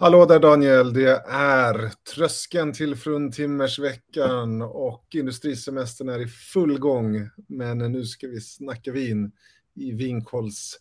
Hallå 0.00 0.26
där 0.26 0.38
Daniel, 0.38 0.92
det 0.92 1.22
är 1.28 1.92
tröskeln 2.14 2.72
till 2.72 2.96
fruntimmersveckan 2.96 4.62
och 4.62 5.06
industrisemestern 5.14 6.08
är 6.08 6.20
i 6.20 6.26
full 6.26 6.78
gång. 6.78 7.30
Men 7.48 7.78
nu 7.78 8.04
ska 8.04 8.26
vi 8.28 8.40
snacka 8.40 8.92
vin 8.92 9.32
i 9.74 9.92
Vinkolls, 9.92 10.78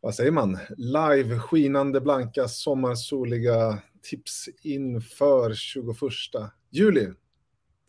vad 0.00 0.14
säger 0.14 0.30
man, 0.30 0.58
live 0.76 1.38
skinande 1.38 2.00
blanka 2.00 2.48
sommarsoliga 2.48 3.78
tips 4.02 4.48
inför 4.62 5.54
21 5.54 5.96
juli. 6.70 7.08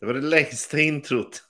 Det 0.00 0.06
var 0.06 0.14
det 0.14 0.20
längsta 0.20 0.80
introt. 0.80 1.42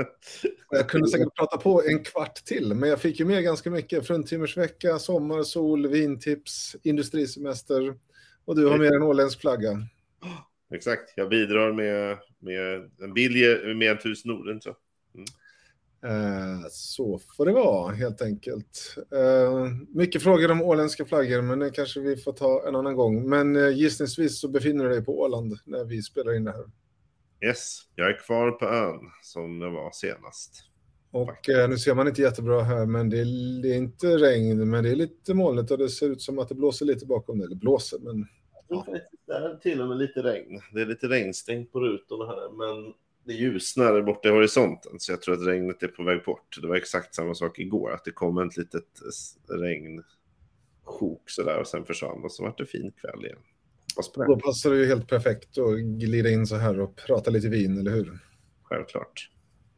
Jag 0.70 0.88
kunde 0.88 1.08
säkert 1.08 1.36
prata 1.36 1.56
på 1.56 1.82
en 1.86 2.04
kvart 2.04 2.34
till, 2.34 2.74
men 2.74 2.88
jag 2.88 3.00
fick 3.00 3.20
ju 3.20 3.26
med 3.26 3.44
ganska 3.44 3.70
mycket. 3.70 4.06
Fruntimmersvecka, 4.06 4.98
sommar, 4.98 5.42
sol, 5.42 5.86
vintips, 5.86 6.76
industrisemester 6.82 7.94
och 8.44 8.56
du 8.56 8.66
har 8.66 8.78
med 8.78 8.92
en 8.92 9.02
åländsk 9.02 9.40
flagga. 9.40 9.70
Exakt, 10.74 11.12
jag 11.16 11.28
bidrar 11.28 11.72
med, 11.72 12.18
med 12.38 12.90
en 13.02 13.14
bild 13.14 13.76
med 13.76 13.90
en 13.90 13.98
tusen 13.98 14.30
ord. 14.30 14.62
Så. 14.62 14.76
Mm. 15.14 15.26
Eh, 16.02 16.66
så 16.70 17.20
får 17.36 17.46
det 17.46 17.52
vara 17.52 17.92
helt 17.92 18.22
enkelt. 18.22 18.96
Eh, 19.12 19.66
mycket 19.88 20.22
frågor 20.22 20.50
om 20.50 20.62
åländska 20.62 21.04
flaggor, 21.04 21.42
men 21.42 21.58
det 21.58 21.70
kanske 21.70 22.00
vi 22.00 22.16
får 22.16 22.32
ta 22.32 22.68
en 22.68 22.76
annan 22.76 22.96
gång. 22.96 23.28
Men 23.28 23.56
eh, 23.56 23.68
gissningsvis 23.68 24.40
så 24.40 24.48
befinner 24.48 24.84
du 24.84 24.90
dig 24.90 25.04
på 25.04 25.20
Åland 25.20 25.58
när 25.64 25.84
vi 25.84 26.02
spelar 26.02 26.36
in 26.36 26.44
det 26.44 26.52
här. 26.52 26.64
Yes, 27.48 27.78
jag 27.94 28.10
är 28.10 28.18
kvar 28.18 28.50
på 28.50 28.66
ön 28.66 29.00
som 29.22 29.60
jag 29.60 29.70
var 29.70 29.90
senast. 29.92 30.69
Och 31.12 31.48
eh, 31.48 31.68
nu 31.68 31.78
ser 31.78 31.94
man 31.94 32.08
inte 32.08 32.22
jättebra 32.22 32.62
här, 32.62 32.86
men 32.86 33.10
det 33.10 33.18
är, 33.18 33.62
det 33.62 33.68
är, 33.68 33.76
inte 33.76 34.06
regn, 34.06 34.70
men 34.70 34.84
det 34.84 34.90
är 34.90 34.96
lite 34.96 35.34
molnigt 35.34 35.70
och 35.70 35.78
det 35.78 35.88
ser 35.88 36.10
ut 36.10 36.22
som 36.22 36.38
att 36.38 36.48
det 36.48 36.54
blåser 36.54 36.86
lite 36.86 37.06
bakom 37.06 37.38
det. 37.38 37.44
Eller 37.44 37.56
blåser, 37.56 37.98
men... 37.98 38.26
Ja. 38.68 38.86
Det 39.26 39.32
är 39.32 39.56
till 39.56 39.80
och 39.80 39.88
med 39.88 39.98
lite 39.98 40.22
regn. 40.22 40.60
Det 40.72 40.80
är 40.80 40.86
lite 40.86 41.08
regnstängt 41.08 41.72
på 41.72 41.80
rutorna 41.80 42.26
här, 42.26 42.50
men 42.50 42.94
det 43.24 43.32
ljusnar 43.32 44.02
borta 44.02 44.28
i 44.28 44.32
horisonten, 44.32 44.92
så 44.98 45.12
jag 45.12 45.22
tror 45.22 45.34
att 45.34 45.46
regnet 45.46 45.82
är 45.82 45.88
på 45.88 46.02
väg 46.02 46.24
bort. 46.24 46.58
Det 46.62 46.68
var 46.68 46.76
exakt 46.76 47.14
samma 47.14 47.34
sak 47.34 47.58
igår, 47.58 47.92
att 47.92 48.04
det 48.04 48.10
kom 48.10 48.38
ett 48.38 48.56
litet 48.56 48.84
regnsjok 49.48 51.22
sådär 51.30 51.60
och 51.60 51.66
sen 51.66 51.84
försvann 51.84 52.24
och 52.24 52.32
så 52.32 52.42
var 52.42 52.54
det 52.58 52.66
fin 52.66 52.92
kväll 53.00 53.24
igen. 53.24 53.38
Då 54.14 54.40
passar 54.40 54.70
det 54.70 54.76
ju 54.76 54.86
helt 54.86 55.08
perfekt 55.08 55.58
att 55.58 55.78
glida 55.78 56.30
in 56.30 56.46
så 56.46 56.56
här 56.56 56.80
och 56.80 56.96
prata 56.96 57.30
lite 57.30 57.48
vin, 57.48 57.78
eller 57.78 57.90
hur? 57.90 58.18
Självklart. 58.62 59.30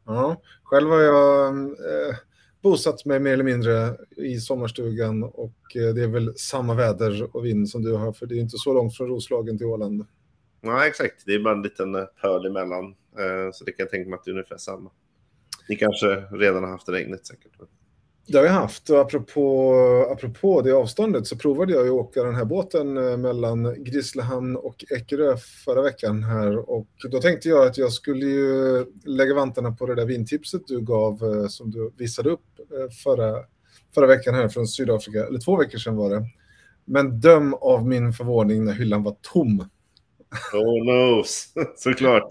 Ja, 0.05 0.41
själv 0.63 0.89
har 0.89 0.99
jag 1.01 1.55
eh, 1.65 2.15
bosatt 2.61 3.05
mig 3.05 3.19
mer 3.19 3.33
eller 3.33 3.43
mindre 3.43 3.97
i 4.17 4.39
sommarstugan 4.39 5.23
och 5.23 5.75
eh, 5.75 5.93
det 5.93 6.03
är 6.03 6.07
väl 6.07 6.33
samma 6.37 6.73
väder 6.73 7.35
och 7.35 7.45
vind 7.45 7.69
som 7.69 7.83
du 7.83 7.93
har, 7.93 8.13
för 8.13 8.25
det 8.25 8.35
är 8.35 8.39
inte 8.39 8.57
så 8.57 8.73
långt 8.73 8.97
från 8.97 9.07
Roslagen 9.07 9.57
till 9.57 9.67
Åland. 9.67 10.05
Nej, 10.61 10.89
exakt. 10.89 11.23
Det 11.25 11.33
är 11.33 11.39
bara 11.39 11.55
en 11.55 11.61
liten 11.61 11.95
eh, 11.95 12.05
pöl 12.21 12.45
emellan, 12.45 12.85
eh, 13.19 13.51
så 13.53 13.63
det 13.63 13.71
kan 13.71 13.83
jag 13.83 13.89
tänka 13.89 14.09
mig 14.09 14.17
att 14.17 14.25
det 14.25 14.31
är 14.31 14.33
ungefär 14.33 14.57
samma. 14.57 14.91
Ni 15.69 15.75
kanske 15.75 16.07
redan 16.31 16.63
har 16.63 16.71
haft 16.71 16.89
regnet 16.89 17.25
säkert. 17.25 17.51
Det 18.27 18.37
har 18.37 18.45
jag 18.45 18.53
haft 18.53 18.89
och 18.89 18.99
apropå, 18.99 19.73
apropå 20.11 20.61
det 20.61 20.71
avståndet 20.71 21.27
så 21.27 21.37
provade 21.37 21.73
jag 21.73 21.85
att 21.85 21.91
åka 21.91 22.23
den 22.23 22.35
här 22.35 22.45
båten 22.45 22.97
eh, 22.97 23.17
mellan 23.17 23.83
Grisslehamn 23.83 24.55
och 24.55 24.85
Ekerö 24.89 25.37
förra 25.65 25.81
veckan 25.81 26.23
här 26.23 26.69
och 26.69 26.87
då 27.11 27.21
tänkte 27.21 27.49
jag 27.49 27.67
att 27.67 27.77
jag 27.77 27.93
skulle 27.93 28.25
ju 28.25 28.85
lägga 29.05 29.33
vantarna 29.35 29.71
på 29.71 29.85
det 29.85 29.95
där 29.95 30.05
vintipset 30.05 30.61
du 30.67 30.81
gav 30.81 31.23
eh, 31.23 31.47
som 31.47 31.71
du 31.71 31.91
visade 31.97 32.29
upp 32.29 32.59
eh, 32.59 32.91
förra, 33.03 33.35
förra 33.95 34.07
veckan 34.07 34.35
här 34.35 34.49
från 34.49 34.67
Sydafrika, 34.67 35.25
eller 35.25 35.39
två 35.39 35.57
veckor 35.57 35.77
sedan 35.77 35.95
var 35.95 36.09
det. 36.09 36.25
Men 36.85 37.19
döm 37.19 37.53
av 37.53 37.87
min 37.87 38.13
förvåning 38.13 38.65
när 38.65 38.73
hyllan 38.73 39.03
var 39.03 39.15
tom. 39.21 39.69
Oh 40.53 40.85
no, 40.85 41.23
såklart 41.75 42.27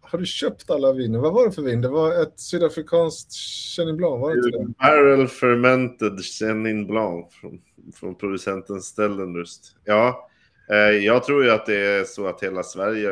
har 0.00 0.18
du 0.18 0.26
köpt 0.26 0.70
alla 0.70 0.92
viner? 0.92 1.18
Vad 1.18 1.32
var 1.32 1.46
det 1.46 1.52
för 1.52 1.62
vin? 1.62 1.80
Det 1.80 1.88
var 1.88 2.22
ett 2.22 2.40
sydafrikanskt 2.40 3.32
Chenin 3.76 3.96
Blanc, 3.96 4.20
var 4.20 4.30
det 4.30 4.36
inte 4.36 4.58
det? 4.58 4.66
Barrel 4.78 5.28
fermented 5.28 6.20
Chenin 6.24 6.86
Blanc 6.86 7.26
från, 7.32 7.60
från 7.94 8.14
producenten 8.14 8.82
Stellenrust. 8.82 9.76
Ja, 9.84 10.28
eh, 10.70 10.76
jag 10.76 11.24
tror 11.24 11.44
ju 11.44 11.50
att 11.50 11.66
det 11.66 11.86
är 11.86 12.04
så 12.04 12.26
att 12.26 12.42
hela 12.42 12.62
Sverige 12.62 13.10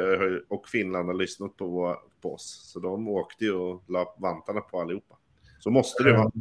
och 0.49 0.69
Finland 0.69 1.06
har 1.06 1.15
lyssnat 1.15 1.56
på, 1.56 1.97
på 2.22 2.34
oss. 2.34 2.71
Så 2.73 2.81
de 2.81 3.09
åkte 3.09 3.44
ju 3.44 3.53
och 3.53 3.83
la 3.88 4.17
vantarna 4.19 4.61
på 4.61 4.81
allihopa. 4.81 5.15
Så 5.59 5.71
måste 5.71 6.03
det 6.03 6.12
vara. 6.12 6.33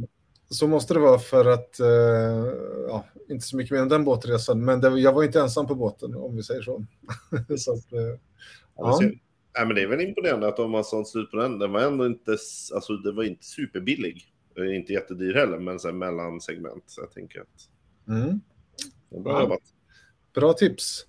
Så 0.48 0.68
måste 0.68 0.94
det 0.94 1.00
vara 1.00 1.18
för 1.18 1.44
att, 1.44 1.80
eh, 1.80 2.52
ja, 2.88 3.04
inte 3.28 3.46
så 3.46 3.56
mycket 3.56 3.70
mer 3.72 3.80
än 3.80 3.88
den 3.88 4.04
båtresan, 4.04 4.64
men 4.64 4.80
det, 4.80 4.88
jag 4.88 5.12
var 5.12 5.24
inte 5.24 5.40
ensam 5.40 5.66
på 5.66 5.74
båten 5.74 6.14
om 6.14 6.36
vi 6.36 6.42
säger 6.42 6.62
så. 6.62 6.84
så 7.58 7.72
att, 7.72 7.92
eh, 7.92 8.18
ja. 8.76 9.00
Nej, 9.56 9.66
men 9.66 9.74
det 9.76 9.82
är 9.82 9.86
väl 9.86 10.00
imponerande 10.00 10.48
att 10.48 10.56
de 10.56 10.74
har 10.74 10.82
sålt 10.82 11.08
slut 11.08 11.30
på 11.30 11.36
den. 11.36 11.58
Den 11.58 11.72
var 11.72 11.80
ändå 11.80 12.06
inte, 12.06 12.36
alltså 12.74 12.92
det 12.96 13.12
var 13.12 13.24
inte 13.24 13.44
superbillig. 13.44 14.32
Inte 14.74 14.92
jättedyr 14.92 15.34
heller, 15.34 15.58
men 15.58 15.78
så 15.78 15.88
här 15.88 15.94
mellansegment. 15.94 16.84
Så 16.86 17.00
jag 17.00 17.12
tänker 17.12 17.40
att... 17.40 17.68
Mm. 18.08 18.40
Bra, 19.24 19.42
ja. 19.42 19.58
bra 20.34 20.52
tips. 20.52 21.06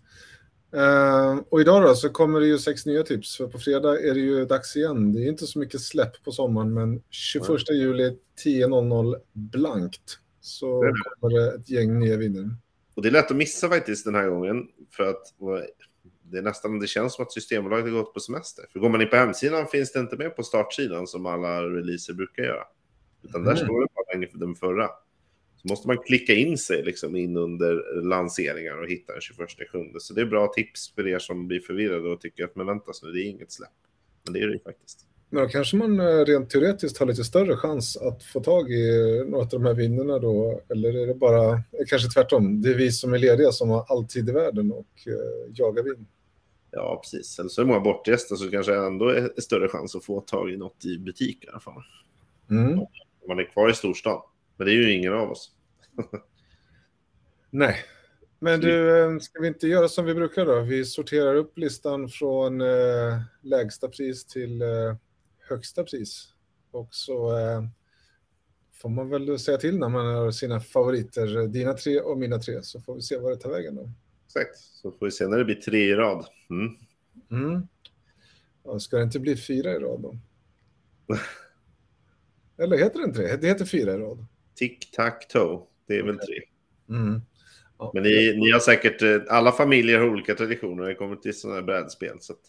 Uh, 0.75 1.39
och 1.49 1.61
idag 1.61 1.83
då 1.83 1.95
så 1.95 2.09
kommer 2.09 2.39
det 2.39 2.47
ju 2.47 2.57
sex 2.57 2.85
nya 2.85 3.03
tips. 3.03 3.37
För 3.37 3.47
på 3.47 3.59
fredag 3.59 3.99
är 3.99 4.13
det 4.13 4.19
ju 4.19 4.45
dags 4.45 4.75
igen. 4.75 5.13
Det 5.13 5.23
är 5.23 5.27
inte 5.27 5.47
så 5.47 5.59
mycket 5.59 5.81
släpp 5.81 6.23
på 6.23 6.31
sommaren, 6.31 6.73
men 6.73 7.03
21 7.09 7.49
mm. 7.49 7.81
juli 7.81 8.17
10.00 8.45 9.15
blankt. 9.33 10.19
Så 10.41 10.83
det 10.83 10.87
det. 10.87 10.93
kommer 11.19 11.39
det 11.39 11.55
ett 11.55 11.69
gäng 11.69 11.99
nya 11.99 12.17
vinnare. 12.17 12.49
Och 12.95 13.01
det 13.01 13.09
är 13.09 13.11
lätt 13.11 13.31
att 13.31 13.37
missa 13.37 13.69
faktiskt 13.69 14.05
den 14.05 14.15
här 14.15 14.29
gången. 14.29 14.67
För 14.91 15.03
att 15.03 15.33
det 16.31 16.37
är 16.37 16.41
nästan, 16.41 16.79
det 16.79 16.87
känns 16.87 17.15
som 17.15 17.25
att 17.25 17.31
Systembolaget 17.31 17.85
har 17.85 17.91
gått 17.91 18.13
på 18.13 18.19
semester. 18.19 18.65
För 18.73 18.79
går 18.79 18.89
man 18.89 19.01
in 19.01 19.09
på 19.09 19.15
hemsidan 19.15 19.67
finns 19.67 19.91
det 19.91 19.99
inte 19.99 20.17
med 20.17 20.35
på 20.35 20.43
startsidan 20.43 21.07
som 21.07 21.25
alla 21.25 21.63
releaser 21.63 22.13
brukar 22.13 22.43
göra. 22.43 22.63
Utan 23.23 23.43
där 23.43 23.51
mm. 23.51 23.65
står 23.65 23.81
det 23.81 23.87
bara 23.93 24.27
för 24.31 24.39
den 24.39 24.55
förra. 24.55 24.89
Så 25.61 25.67
måste 25.67 25.87
man 25.87 25.97
klicka 25.97 26.33
in 26.33 26.57
sig 26.57 26.83
liksom 26.83 27.15
in 27.15 27.37
under 27.37 28.01
lanseringar 28.01 28.81
och 28.81 28.89
hitta 28.89 29.13
den 29.13 29.21
21 29.21 29.49
sjunde. 29.71 29.99
Så 29.99 30.13
det 30.13 30.21
är 30.21 30.25
bra 30.25 30.47
tips 30.47 30.93
för 30.95 31.07
er 31.07 31.19
som 31.19 31.47
blir 31.47 31.59
förvirrade 31.59 32.09
och 32.09 32.21
tycker 32.21 32.43
att 32.43 32.55
men 32.55 32.67
vänta 32.67 32.91
nu, 33.03 33.11
det 33.11 33.21
är 33.21 33.29
inget 33.29 33.51
släpp. 33.51 33.69
Men 34.23 34.33
det 34.33 34.39
är 34.39 34.47
det 34.47 34.53
ju 34.53 34.59
faktiskt. 34.59 35.05
Men 35.29 35.43
då 35.43 35.49
kanske 35.49 35.77
man 35.77 35.99
eh, 35.99 36.25
rent 36.25 36.49
teoretiskt 36.49 36.97
har 36.97 37.05
lite 37.05 37.23
större 37.23 37.57
chans 37.57 37.97
att 37.97 38.23
få 38.23 38.39
tag 38.39 38.71
i 38.71 39.23
något 39.27 39.53
av 39.53 39.59
de 39.59 39.65
här 39.67 39.73
vinnarna 39.73 40.19
då? 40.19 40.61
Eller 40.69 41.03
är 41.03 41.07
det 41.07 41.15
bara, 41.15 41.63
kanske 41.87 42.09
tvärtom, 42.09 42.61
det 42.61 42.69
är 42.69 42.75
vi 42.75 42.91
som 42.91 43.13
är 43.13 43.17
lediga 43.17 43.51
som 43.51 43.69
har 43.69 43.85
all 43.87 44.07
tid 44.07 44.29
i 44.29 44.31
världen 44.31 44.71
och 44.71 44.87
jagar 45.53 45.83
vin? 45.83 46.07
Ja, 46.77 47.01
precis. 47.03 47.39
Eller 47.39 47.49
så 47.49 47.61
är 47.61 47.65
det 47.65 47.71
många 47.71 47.83
bortresta 47.83 48.35
så 48.35 48.51
kanske 48.51 48.75
ändå 48.75 49.09
är 49.09 49.41
större 49.41 49.69
chans 49.69 49.95
att 49.95 50.05
få 50.05 50.21
tag 50.21 50.51
i 50.51 50.57
något 50.57 50.85
i 50.85 50.97
butik 50.97 51.43
i 51.43 51.47
alla 51.47 51.59
fall. 51.59 51.83
Mm. 52.49 52.79
Man 53.27 53.39
är 53.39 53.51
kvar 53.51 53.69
i 53.69 53.73
storstan. 53.73 54.21
Men 54.57 54.67
det 54.67 54.73
är 54.73 54.75
ju 54.75 54.93
ingen 54.93 55.13
av 55.13 55.31
oss. 55.31 55.51
Nej. 57.49 57.75
Men 58.39 58.59
du, 58.59 58.99
eh, 58.99 59.19
ska 59.19 59.41
vi 59.41 59.47
inte 59.47 59.67
göra 59.67 59.87
som 59.87 60.05
vi 60.05 60.13
brukar 60.13 60.45
då? 60.45 60.61
Vi 60.61 60.85
sorterar 60.85 61.35
upp 61.35 61.57
listan 61.57 62.09
från 62.09 62.61
eh, 62.61 63.21
lägsta 63.41 63.87
pris 63.87 64.25
till 64.25 64.61
eh, 64.61 64.95
högsta 65.49 65.83
pris. 65.83 66.33
Och 66.71 66.87
så 66.91 67.37
eh, 67.37 67.63
får 68.73 68.89
man 68.89 69.09
väl 69.09 69.39
säga 69.39 69.57
till 69.57 69.79
när 69.79 69.89
man 69.89 70.05
har 70.05 70.31
sina 70.31 70.59
favoriter, 70.59 71.47
dina 71.47 71.73
tre 71.73 71.99
och 71.99 72.17
mina 72.17 72.39
tre, 72.39 72.63
så 72.63 72.81
får 72.81 72.95
vi 72.95 73.01
se 73.01 73.17
vad 73.17 73.31
det 73.31 73.37
tar 73.37 73.49
vägen 73.49 73.75
då. 73.75 73.89
Exakt, 74.27 74.57
så 74.57 74.91
får 74.91 75.05
vi 75.05 75.11
se 75.11 75.27
när 75.27 75.37
det 75.37 75.45
blir 75.45 75.55
tre 75.55 75.79
i 75.79 75.95
rad. 75.95 76.25
Mm. 76.49 76.75
Mm. 77.31 77.67
Ja, 78.63 78.79
ska 78.79 78.97
det 78.97 79.03
inte 79.03 79.19
bli 79.19 79.37
fyra 79.37 79.71
i 79.71 79.79
rad 79.79 80.01
då? 80.01 80.17
Eller 82.63 82.77
heter 82.77 82.99
det 82.99 83.05
inte 83.05 83.21
det? 83.21 83.37
Det 83.37 83.47
heter 83.47 83.65
fyra 83.65 83.93
i 83.93 83.97
rad. 83.97 84.25
Tic-tac-toe, 84.55 85.61
det 85.87 85.97
är 85.97 86.03
väl 86.03 86.19
tre. 86.19 86.41
Mm. 86.89 87.21
Ja. 87.79 87.91
Men 87.93 88.03
ni, 88.03 88.37
ni, 88.37 88.51
har 88.51 88.59
säkert, 88.59 89.01
eh, 89.01 89.21
alla 89.29 89.51
familjer 89.51 89.99
har 89.99 90.09
olika 90.09 90.35
traditioner 90.35 90.75
när 90.75 90.89
det 90.89 90.95
kommer 90.95 91.15
till 91.15 91.39
sådana 91.39 91.59
här 91.59 91.65
brädspel. 91.65 92.17
Så 92.19 92.33
att... 92.33 92.39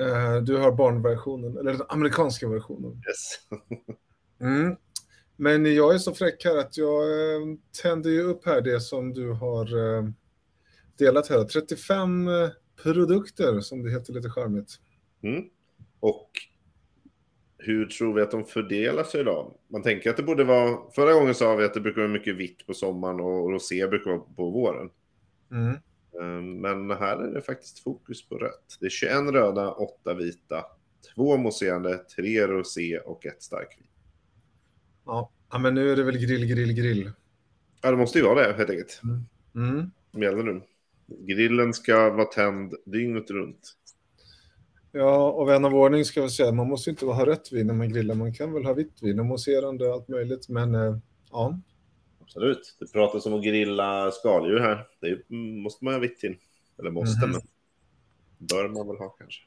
uh, 0.00 0.42
du 0.42 0.56
har 0.56 0.72
barnversionen, 0.72 1.58
eller 1.58 1.72
den 1.72 1.82
amerikanska 1.88 2.48
versionen. 2.48 3.02
Yes. 3.08 3.58
mm. 4.40 4.76
Men 5.36 5.74
jag 5.74 5.94
är 5.94 5.98
så 5.98 6.14
fräck 6.14 6.44
här 6.44 6.56
att 6.56 6.76
jag 6.76 7.04
uh, 7.04 7.56
tänder 7.82 8.10
ju 8.10 8.22
upp 8.22 8.46
här 8.46 8.60
det 8.60 8.80
som 8.80 9.12
du 9.12 9.30
har 9.32 9.66
delat 10.98 11.28
här. 11.28 11.44
35 11.44 12.28
eh, 12.28 12.48
produkter 12.82 13.60
som 13.60 13.82
det 13.82 13.90
heter 13.90 14.12
lite 14.12 14.30
charmigt. 14.30 14.80
Mm. 15.22 15.44
Och 16.00 16.30
hur 17.58 17.86
tror 17.86 18.14
vi 18.14 18.22
att 18.22 18.30
de 18.30 18.44
fördelar 18.44 19.04
sig 19.04 19.24
då? 19.24 19.56
Man 19.68 19.82
tänker 19.82 20.10
att 20.10 20.16
det 20.16 20.22
borde 20.22 20.44
vara... 20.44 20.90
Förra 20.94 21.12
gången 21.12 21.34
sa 21.34 21.56
vi 21.56 21.64
att 21.64 21.74
det 21.74 21.80
brukar 21.80 22.00
vara 22.00 22.12
mycket 22.12 22.36
vitt 22.36 22.66
på 22.66 22.74
sommaren 22.74 23.20
och 23.20 23.52
rosé 23.52 23.86
brukar 23.86 24.10
vara 24.10 24.20
på 24.20 24.50
våren. 24.50 24.90
Mm. 25.50 25.76
Ehm, 26.20 26.60
men 26.60 26.90
här 26.90 27.16
är 27.16 27.34
det 27.34 27.42
faktiskt 27.42 27.78
fokus 27.78 28.28
på 28.28 28.38
rött. 28.38 28.76
Det 28.80 28.86
är 28.86 28.90
21 28.90 29.12
röda, 29.12 29.72
8 29.72 30.14
vita, 30.14 30.64
2 31.14 31.36
mousserande, 31.36 31.98
3 31.98 32.46
rosé 32.46 32.98
och 32.98 33.26
ett 33.26 33.42
starkvin. 33.42 33.86
Ja, 35.06 35.32
men 35.60 35.74
nu 35.74 35.92
är 35.92 35.96
det 35.96 36.02
väl 36.02 36.18
grill, 36.18 36.46
grill, 36.46 36.72
grill. 36.72 37.12
Ja, 37.82 37.90
det 37.90 37.96
måste 37.96 38.18
ju 38.18 38.24
vara 38.24 38.48
det 38.48 38.52
helt 38.52 38.70
enkelt. 38.70 39.00
Mm. 39.04 39.24
Mm. 39.70 39.90
Som 40.12 40.22
gäller 40.22 40.42
nu. 40.42 40.62
Grillen 41.08 41.74
ska 41.74 42.10
vara 42.10 42.24
tänd 42.24 42.74
dygnet 42.84 43.30
runt. 43.30 43.74
Ja, 44.92 45.30
och 45.30 45.48
vän 45.48 45.64
av 45.64 45.74
ordning 45.74 46.04
ska 46.04 46.22
vi 46.22 46.30
säga, 46.30 46.52
man 46.52 46.68
måste 46.68 46.90
inte 46.90 47.06
ha 47.06 47.26
rött 47.26 47.52
vin 47.52 47.66
när 47.66 47.74
man 47.74 47.88
grillar, 47.88 48.14
man 48.14 48.34
kan 48.34 48.52
väl 48.52 48.64
ha 48.64 48.72
vitt 48.72 49.02
vin, 49.02 49.20
och 49.20 49.26
mousserande 49.26 49.88
och 49.88 49.94
allt 49.94 50.08
möjligt, 50.08 50.48
men 50.48 50.74
eh, 50.74 50.96
ja. 51.30 51.60
Absolut. 52.20 52.76
Det 52.80 52.92
pratas 52.92 53.26
om 53.26 53.34
att 53.34 53.44
grilla 53.44 54.10
skaldjur 54.10 54.60
här. 54.60 54.86
Det 55.00 55.30
måste 55.62 55.84
man 55.84 55.94
ha 55.94 56.00
vitt 56.00 56.18
till. 56.18 56.36
Eller 56.78 56.90
måste, 56.90 57.26
mm. 57.26 57.30
men 57.30 57.40
bör 58.38 58.68
man 58.68 58.88
väl 58.88 58.96
ha 58.96 59.08
kanske. 59.08 59.42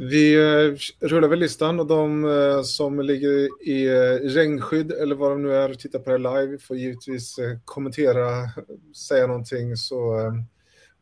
Vi 0.00 0.34
eh, 0.34 0.76
rullar 1.08 1.28
väl 1.28 1.38
listan 1.38 1.80
och 1.80 1.86
de 1.86 2.24
eh, 2.24 2.62
som 2.62 3.00
ligger 3.00 3.48
i 3.68 3.86
eh, 3.86 4.28
regnskydd 4.28 4.92
eller 4.92 5.14
vad 5.14 5.30
de 5.30 5.42
nu 5.42 5.54
är 5.54 5.70
och 5.70 5.78
tittar 5.78 5.98
på 5.98 6.10
det 6.10 6.18
live 6.18 6.58
får 6.58 6.76
givetvis 6.76 7.36
kommentera, 7.64 8.26
säga 9.08 9.26
någonting 9.26 9.76
så 9.76 9.98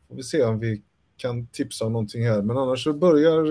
får 0.07 0.15
vi 0.15 0.23
se 0.23 0.43
om 0.43 0.59
vi 0.59 0.81
kan 1.17 1.47
tipsa 1.47 1.85
om 1.85 1.93
någonting 1.93 2.25
här. 2.25 2.41
Men 2.41 2.57
annars 2.57 2.83
så 2.83 2.93
börjar, 2.93 3.43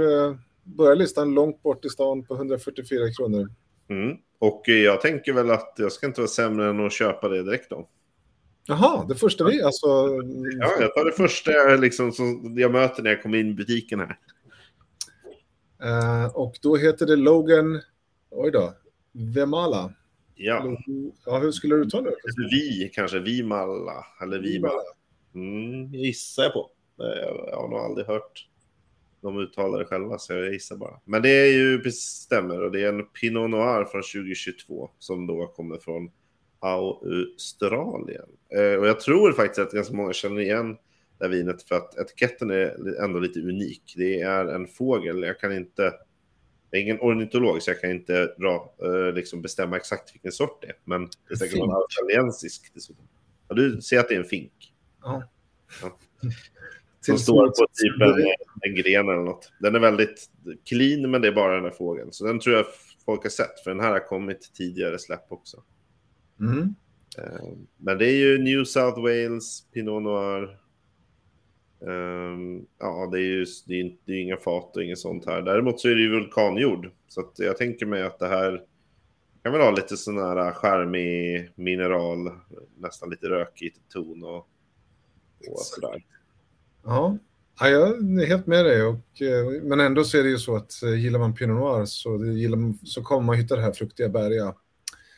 börjar 0.62 0.96
listan 0.96 1.34
långt 1.34 1.62
bort 1.62 1.84
i 1.84 1.88
stan 1.88 2.24
på 2.24 2.34
144 2.34 3.12
kronor. 3.18 3.48
Mm. 3.90 4.16
Och 4.38 4.62
jag 4.66 5.00
tänker 5.00 5.32
väl 5.32 5.50
att 5.50 5.74
jag 5.76 5.92
ska 5.92 6.06
inte 6.06 6.20
vara 6.20 6.28
sämre 6.28 6.70
än 6.70 6.86
att 6.86 6.92
köpa 6.92 7.28
det 7.28 7.42
direkt 7.42 7.70
då. 7.70 7.88
Jaha, 8.68 9.04
det 9.08 9.14
första 9.14 9.44
vi, 9.44 9.62
alltså... 9.62 9.86
Ja, 10.60 10.70
jag 10.80 10.94
tar 10.94 11.04
det 11.04 11.12
första 11.12 11.50
liksom, 11.76 12.12
som 12.12 12.54
jag 12.58 12.72
möter 12.72 13.02
när 13.02 13.10
jag 13.10 13.22
kommer 13.22 13.38
in 13.38 13.50
i 13.50 13.54
butiken 13.54 14.00
här. 14.00 14.18
Uh, 15.84 16.36
och 16.36 16.58
då 16.62 16.76
heter 16.76 17.06
det 17.06 17.16
Logan, 17.16 17.80
oj 18.30 18.50
då, 18.50 18.74
Vemala. 19.12 19.92
Ja. 20.34 20.76
ja 21.26 21.38
hur 21.38 21.52
skulle 21.52 21.76
du 21.76 21.90
ta 21.90 22.00
det? 22.00 22.14
Vi 22.50 22.90
kanske, 22.94 23.18
Vimalla, 23.18 24.06
eller 24.22 24.38
Vimala. 24.38 24.82
Mm, 25.34 25.94
gissar 25.94 26.42
jag 26.42 26.52
på. 26.52 26.70
Jag 27.48 27.56
har 27.56 27.68
nog 27.68 27.78
aldrig 27.78 28.06
hört 28.06 28.46
de 29.26 29.38
uttalar 29.38 29.78
det 29.78 29.84
själva, 29.84 30.18
så 30.18 30.32
jag 30.32 30.52
gissar 30.52 30.76
bara. 30.76 31.00
Men 31.04 31.22
det 31.22 31.30
är 31.30 31.52
ju, 31.52 31.90
stämmer, 31.90 32.62
och 32.62 32.72
det 32.72 32.82
är 32.82 32.88
en 32.88 33.06
Pinot 33.06 33.50
Noir 33.50 33.84
från 33.84 34.02
2022 34.02 34.90
som 34.98 35.26
då 35.26 35.46
kommer 35.46 35.78
från 35.78 36.10
Australien. 36.60 38.28
Eh, 38.48 38.80
och 38.80 38.86
jag 38.86 39.00
tror 39.00 39.32
faktiskt 39.32 39.58
att 39.58 39.72
ganska 39.72 39.94
många 39.94 40.12
känner 40.12 40.40
igen 40.40 40.76
det 41.18 41.24
här 41.24 41.32
vinet 41.32 41.62
för 41.62 41.74
att 41.74 41.98
etiketten 41.98 42.50
är 42.50 43.02
ändå 43.04 43.18
lite 43.18 43.40
unik. 43.40 43.94
Det 43.96 44.20
är 44.20 44.46
en 44.46 44.66
fågel, 44.66 45.22
jag 45.22 45.40
kan 45.40 45.56
inte, 45.56 45.82
jag 46.70 46.78
är 46.78 46.82
ingen 46.82 47.00
ornitolog 47.00 47.62
så 47.62 47.70
jag 47.70 47.80
kan 47.80 47.90
inte 47.90 48.34
dra, 48.38 48.74
eh, 48.82 49.14
liksom 49.14 49.42
bestämma 49.42 49.76
exakt 49.76 50.14
vilken 50.14 50.32
sort 50.32 50.62
det 50.62 50.66
är. 50.66 50.76
Men 50.84 51.04
det 51.04 51.34
är 51.34 51.36
säkert 51.36 51.58
någon 51.58 51.74
australiensisk 51.74 52.72
Ja, 53.48 53.54
du 53.54 53.80
ser 53.80 53.98
att 53.98 54.08
det 54.08 54.14
är 54.14 54.18
en 54.18 54.24
fink. 54.24 54.74
Ja. 55.02 55.22
ja. 55.82 55.98
Som 57.00 57.18
står 57.18 57.46
på 57.46 57.66
typ 57.72 58.02
en, 58.02 58.70
en 58.70 58.74
gren 58.74 59.08
eller 59.08 59.24
något. 59.24 59.52
Den 59.60 59.74
är 59.74 59.80
väldigt 59.80 60.30
clean 60.68 61.10
men 61.10 61.22
det 61.22 61.28
är 61.28 61.32
bara 61.32 61.54
den 61.54 61.62
där 61.64 61.70
fågeln. 61.70 62.12
Så 62.12 62.26
den 62.26 62.40
tror 62.40 62.56
jag 62.56 62.66
folk 63.04 63.22
har 63.22 63.30
sett 63.30 63.60
för 63.64 63.70
den 63.70 63.80
här 63.80 63.90
har 63.90 64.06
kommit 64.06 64.50
tidigare 64.54 64.98
släpp 64.98 65.32
också. 65.32 65.62
Mm. 66.40 66.74
Eh, 67.18 67.52
men 67.76 67.98
det 67.98 68.06
är 68.06 68.16
ju 68.16 68.38
New 68.38 68.64
South 68.64 69.00
Wales, 69.00 69.66
Pinot 69.74 70.02
Noir. 70.02 70.58
Um, 71.78 72.66
ja, 72.78 73.08
det 73.12 73.18
är 73.18 73.22
ju 73.22 73.46
det 73.66 73.80
är, 73.80 73.96
det 74.04 74.12
är 74.12 74.22
inga 74.22 74.36
fat 74.36 74.76
och 74.76 74.82
inget 74.82 74.98
sånt 74.98 75.26
här. 75.26 75.42
Däremot 75.42 75.80
så 75.80 75.88
är 75.88 75.94
det 75.94 76.00
ju 76.00 76.10
vulkanjord. 76.10 76.90
Så 77.08 77.20
att 77.20 77.38
jag 77.38 77.56
tänker 77.56 77.86
mig 77.86 78.02
att 78.02 78.18
det 78.18 78.28
här 78.28 78.62
kan 79.42 79.52
väl 79.52 79.62
ha 79.62 79.70
lite 79.70 79.96
sån 79.96 80.18
här 80.18 80.52
charmig 80.52 81.50
mineral, 81.54 82.30
nästan 82.76 83.10
lite 83.10 83.26
rökig 83.26 83.74
ton 83.88 84.24
och, 84.24 84.48
och 85.48 85.58
sådär. 85.58 86.04
Ja. 86.84 87.18
ja, 87.60 87.68
jag 87.68 87.88
är 87.88 88.26
helt 88.26 88.46
med 88.46 88.64
dig. 88.64 88.82
Och, 88.82 89.22
eh, 89.22 89.62
men 89.62 89.80
ändå 89.80 90.04
så 90.04 90.18
är 90.18 90.22
det 90.22 90.28
ju 90.28 90.38
så 90.38 90.56
att 90.56 90.82
eh, 90.82 90.94
gillar 90.94 91.18
man 91.18 91.34
Pinot 91.34 91.56
Noir 91.56 91.84
så, 91.84 92.18
det 92.18 92.32
gillar 92.32 92.58
man, 92.58 92.78
så 92.84 93.02
kommer 93.02 93.26
man 93.26 93.36
hitta 93.36 93.56
det 93.56 93.62
här 93.62 93.72
fruktiga, 93.72 94.08
bäriga, 94.08 94.54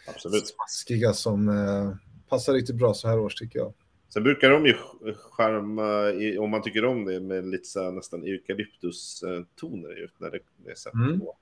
Absolut. 0.08 0.44
smaskiga 0.46 1.12
som 1.12 1.49
eh, 1.49 1.94
passar 2.28 2.52
riktigt 2.52 2.76
bra 2.76 2.94
så 2.94 3.08
här 3.08 3.19
års 3.19 3.34
tycker 3.34 3.58
jag. 3.58 3.75
Sen 4.08 4.22
brukar 4.22 4.50
de 4.50 4.66
ju 4.66 4.75
skärma, 5.14 6.40
om 6.40 6.50
man 6.50 6.62
tycker 6.62 6.84
om 6.84 7.05
det, 7.05 7.20
med 7.20 7.49
lite 7.49 7.64
så 7.64 7.82
här, 7.82 7.90
nästan 7.90 8.25
eukalyptus-toner 8.25 10.10
när 10.19 10.31
det, 10.31 10.70
är 10.70 10.75
sett 10.75 10.94
mm. 10.94 11.20
på 11.20 11.37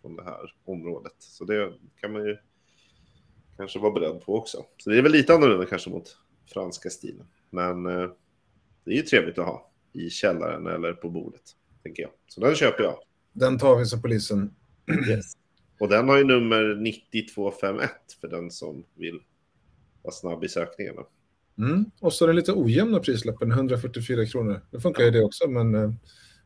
från 0.00 0.16
det 0.16 0.24
här 0.24 0.54
området. 0.64 1.14
Så 1.18 1.44
det 1.44 1.72
kan 2.00 2.12
man 2.12 2.26
ju 2.26 2.36
kanske 3.56 3.78
vara 3.78 3.92
beredd 3.92 4.20
på 4.20 4.36
också. 4.36 4.64
Så 4.78 4.90
det 4.90 4.98
är 4.98 5.02
väl 5.02 5.12
lite 5.12 5.34
annorlunda 5.34 5.66
kanske 5.66 5.90
mot 5.90 6.16
franska 6.52 6.90
stilen. 6.90 7.26
Men 7.50 7.86
eh, 7.86 8.10
det 8.84 8.90
är 8.90 8.96
ju 8.96 9.02
trevligt 9.02 9.38
att 9.38 9.46
ha 9.46 9.70
i 9.92 10.10
källaren 10.10 10.66
eller 10.66 10.92
på 10.92 11.10
bordet, 11.10 11.56
tänker 11.82 12.02
jag. 12.02 12.10
Så 12.26 12.40
den 12.40 12.54
köper 12.54 12.82
jag. 12.82 12.98
Den 13.32 13.58
tar 13.58 13.76
vi, 13.76 13.86
så 13.86 14.00
polisen. 14.00 14.54
Yes. 15.10 15.32
Och 15.80 15.88
den 15.88 16.08
har 16.08 16.18
ju 16.18 16.24
nummer 16.24 16.74
9251 16.74 17.90
för 18.20 18.28
den 18.28 18.50
som 18.50 18.84
vill 18.94 19.20
vara 20.02 20.12
snabb 20.12 20.44
i 20.44 20.48
sökningarna. 20.48 21.02
Mm. 21.60 21.84
Och 22.00 22.12
så 22.12 22.26
den 22.26 22.36
lite 22.36 22.52
ojämna 22.52 22.98
prislappen, 22.98 23.52
144 23.52 24.26
kronor. 24.26 24.60
Det 24.70 24.80
funkar 24.80 25.04
ju 25.04 25.10
det 25.10 25.24
också, 25.24 25.48
men... 25.48 25.74
Eh, 25.74 25.90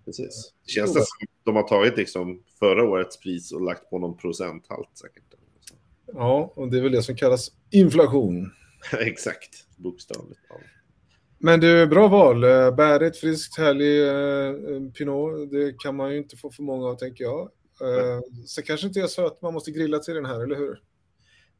Precis. 0.05 0.53
Det 0.67 0.73
känns 0.73 0.95
det 0.95 1.01
som 1.01 1.27
de 1.45 1.57
har 1.57 1.63
tagit 1.63 1.97
liksom 1.97 2.43
förra 2.59 2.85
årets 2.85 3.21
pris 3.21 3.53
och 3.53 3.63
lagt 3.63 3.91
på 3.91 3.99
någon 3.99 4.17
procenthalt 4.17 4.89
säkert. 4.95 5.25
Ja, 6.07 6.53
och 6.57 6.71
det 6.71 6.79
är 6.79 6.83
väl 6.83 6.93
det 6.93 7.03
som 7.03 7.17
kallas 7.17 7.51
inflation. 7.71 8.51
Exakt, 9.01 9.67
bokstavligt. 9.77 10.41
Ja. 10.49 10.57
Men 11.39 11.61
det 11.61 11.69
är 11.69 11.87
bra 11.87 12.09
val. 12.09 12.45
Eh, 12.45 12.75
bärigt, 12.75 13.17
friskt, 13.17 13.59
härlig 13.59 14.09
eh, 14.09 14.91
Pinot. 14.91 15.51
Det 15.51 15.79
kan 15.79 15.97
man 15.97 16.13
ju 16.13 16.19
inte 16.19 16.37
få 16.37 16.51
för 16.51 16.63
många 16.63 16.87
av, 16.87 16.95
tänker 16.95 17.25
jag. 17.25 17.41
Eh, 17.81 18.21
så 18.47 18.63
kanske 18.63 18.87
inte 18.87 19.01
är 19.01 19.07
så 19.07 19.27
att 19.27 19.43
man 19.43 19.55
måste 19.55 19.71
grilla 19.71 19.99
till 19.99 20.15
den 20.15 20.25
här, 20.25 20.41
eller 20.41 20.57
hur? 20.57 20.81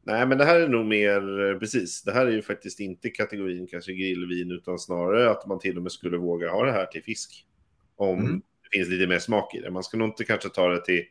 Nej, 0.07 0.27
men 0.27 0.37
det 0.37 0.45
här 0.45 0.59
är 0.59 0.67
nog 0.67 0.85
mer, 0.85 1.49
eh, 1.51 1.59
precis, 1.59 2.03
det 2.03 2.11
här 2.11 2.25
är 2.25 2.31
ju 2.31 2.41
faktiskt 2.41 2.79
inte 2.79 3.09
kategorin 3.09 3.67
kanske 3.67 3.93
grillvin, 3.93 4.51
utan 4.51 4.79
snarare 4.79 5.29
att 5.29 5.47
man 5.47 5.59
till 5.59 5.77
och 5.77 5.83
med 5.83 5.91
skulle 5.91 6.17
våga 6.17 6.51
ha 6.51 6.65
det 6.65 6.71
här 6.71 6.85
till 6.85 7.03
fisk. 7.03 7.45
Om 7.95 8.19
mm. 8.19 8.41
det 8.63 8.77
finns 8.77 8.89
lite 8.89 9.07
mer 9.07 9.19
smak 9.19 9.55
i 9.55 9.59
det. 9.59 9.71
Man 9.71 9.83
ska 9.83 9.97
nog 9.97 10.07
inte 10.07 10.23
kanske 10.23 10.49
ta 10.49 10.67
det 10.67 10.85
till 10.85 11.03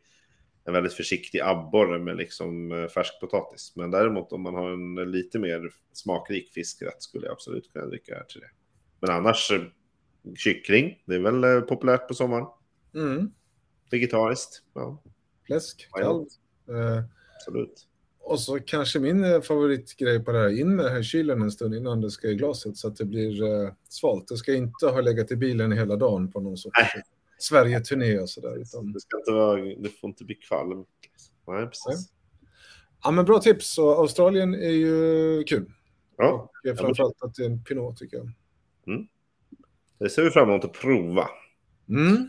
en 0.64 0.72
väldigt 0.72 0.92
försiktig 0.92 1.40
abborre 1.40 1.98
med 1.98 2.16
liksom 2.16 2.72
eh, 2.72 2.88
färskpotatis. 2.88 3.72
Men 3.76 3.90
däremot 3.90 4.32
om 4.32 4.42
man 4.42 4.54
har 4.54 4.70
en 4.70 5.10
lite 5.12 5.38
mer 5.38 5.70
smakrik 5.92 6.52
fiskrätt 6.52 7.02
skulle 7.02 7.26
jag 7.26 7.32
absolut 7.32 7.72
kunna 7.72 7.86
dricka 7.86 8.14
här 8.14 8.24
till 8.24 8.40
det. 8.40 8.50
Men 9.00 9.10
annars, 9.10 9.50
eh, 9.50 9.62
kyckling, 10.36 11.02
det 11.04 11.14
är 11.14 11.20
väl 11.20 11.62
populärt 11.62 12.08
på 12.08 12.14
sommaren. 12.14 12.46
Mm. 12.94 13.30
Vegetariskt, 13.90 14.62
ja. 14.74 15.02
Fläsk, 15.46 15.88
kalv. 15.92 16.26
Absolut. 17.34 17.88
Och 18.26 18.40
så 18.40 18.60
kanske 18.60 18.98
min 18.98 19.42
favoritgrej 19.42 20.24
på 20.24 20.32
det 20.32 20.38
här, 20.38 20.60
in 20.60 20.76
med 20.76 20.84
det 20.84 20.90
här 20.90 21.02
kylen 21.02 21.42
en 21.42 21.50
stund 21.50 21.74
innan 21.74 22.00
det 22.00 22.10
ska 22.10 22.28
i 22.28 22.34
glaset 22.34 22.76
så 22.76 22.88
att 22.88 22.96
det 22.96 23.04
blir 23.04 23.42
eh, 23.42 23.72
svalt. 23.88 24.28
Det 24.28 24.36
ska 24.36 24.54
inte 24.54 24.86
ha 24.86 25.00
legat 25.00 25.30
i 25.30 25.36
bilen 25.36 25.72
hela 25.72 25.96
dagen 25.96 26.32
på 26.32 26.40
någon 26.40 26.56
sorts 26.56 26.80
Sverige-turné 27.38 28.18
och 28.18 28.30
sådär. 28.30 28.56
Utan... 28.56 28.92
Det, 28.92 29.00
ska 29.00 29.18
inte 29.18 29.32
vara, 29.32 29.60
det 29.60 29.88
får 29.88 30.08
inte 30.10 30.24
bli 30.24 30.34
kvalm. 30.34 30.84
Nej, 31.46 31.66
precis. 31.66 31.86
Nej. 31.86 32.48
Ja, 33.04 33.10
men 33.10 33.24
bra 33.24 33.38
tips. 33.38 33.74
Så 33.74 33.94
Australien 33.94 34.54
är 34.54 34.70
ju 34.70 35.44
kul. 35.44 35.72
Ja. 36.16 36.50
Och 36.70 36.78
framförallt 36.78 37.22
att 37.22 37.34
det 37.34 37.42
är 37.42 37.46
en 37.46 37.64
Pinot 37.64 37.96
tycker 37.96 38.16
jag. 38.16 38.30
Mm. 38.86 39.06
Det 39.98 40.10
ser 40.10 40.22
vi 40.22 40.30
fram 40.30 40.48
emot 40.48 40.64
att 40.64 40.72
prova. 40.72 41.28
Mm. 41.88 42.28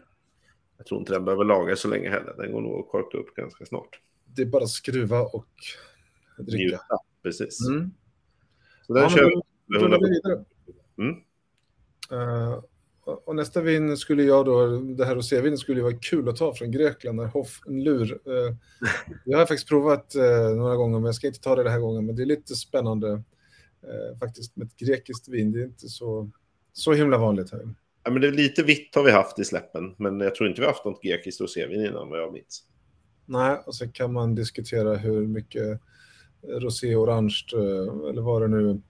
Jag 0.78 0.86
tror 0.86 1.00
inte 1.00 1.14
den 1.14 1.26
behöver 1.26 1.44
lagas 1.44 1.80
så 1.80 1.88
länge 1.88 2.10
heller. 2.10 2.34
Den 2.38 2.52
går 2.52 2.62
nog 2.62 2.80
att 2.80 2.92
korka 2.92 3.18
upp 3.18 3.36
ganska 3.36 3.66
snart. 3.66 4.00
Det 4.36 4.42
är 4.42 4.46
bara 4.46 4.64
att 4.64 4.70
skruva 4.70 5.22
och 5.22 5.48
dricka. 6.38 6.58
Njuta, 6.58 6.98
precis. 7.24 7.68
Mm. 7.68 7.92
Så 8.88 8.94
den 8.94 9.04
ja, 9.04 9.10
kör 9.10 9.26
vi. 9.26 9.42
Rullar 9.78 10.00
vi 10.00 10.10
vidare. 10.10 10.46
Mm. 10.98 11.16
Uh, 12.12 12.64
och 13.26 13.36
nästa 13.36 13.62
vin 13.62 13.98
skulle 13.98 14.24
jag 14.24 14.46
då, 14.46 14.80
det 14.80 15.06
här 15.06 15.16
rosévinet 15.16 15.60
skulle 15.60 15.78
ju 15.78 15.84
vara 15.84 15.98
kul 16.02 16.30
att 16.30 16.36
ta 16.36 16.54
från 16.54 16.72
Grekland, 16.72 17.20
Hoff 17.20 17.62
Lur. 17.68 18.12
Uh, 18.28 18.56
jag 19.26 19.38
har 19.38 19.46
faktiskt 19.46 19.70
provat 19.70 20.16
uh, 20.16 20.56
några 20.58 20.76
gånger, 20.76 21.00
men 21.00 21.06
jag 21.06 21.16
ska 21.16 21.28
inte 21.28 21.40
ta 21.40 21.56
det 21.56 21.64
den 21.64 21.72
här 21.72 21.80
gången. 21.80 22.06
Men 22.06 22.16
det 22.16 22.24
är 22.24 22.26
lite 22.26 22.56
spännande 22.56 23.24
faktiskt 24.20 24.56
med 24.56 24.68
ett 24.68 24.78
grekiskt 24.78 25.28
vin. 25.28 25.52
Det 25.52 25.60
är 25.60 25.66
inte 25.66 25.90
så, 25.90 26.30
så 26.74 26.94
himla 26.94 27.18
vanligt 27.18 27.52
här. 27.52 27.76
Ja, 28.04 28.12
men 28.12 28.22
det 28.22 28.28
är 28.28 28.32
lite 28.32 28.64
vitt 28.64 28.96
har 28.96 29.04
vi 29.04 29.12
haft 29.12 29.40
i 29.40 29.46
släppen, 29.46 29.96
men 29.98 30.20
jag 30.20 30.36
tror 30.36 30.50
inte 30.50 30.62
vi 30.62 30.66
har 30.66 30.74
haft 30.74 30.86
något 30.86 31.02
grekiskt 31.02 31.42
rosévin 31.42 31.86
innan 31.86 32.10
vad 32.10 32.20
jag 32.20 32.34
minns. 32.34 32.64
Nej, 33.26 33.58
och 33.66 33.76
så 33.76 33.88
kan 33.88 34.14
man 34.14 34.36
diskutera 34.36 34.96
hur 34.96 35.28
mycket 35.28 35.82
rosé, 36.48 36.96
orange 36.96 37.46
eh, 37.54 38.10
eller 38.10 38.22
vad 38.22 38.42
det 38.42 38.48
nu, 38.48 38.82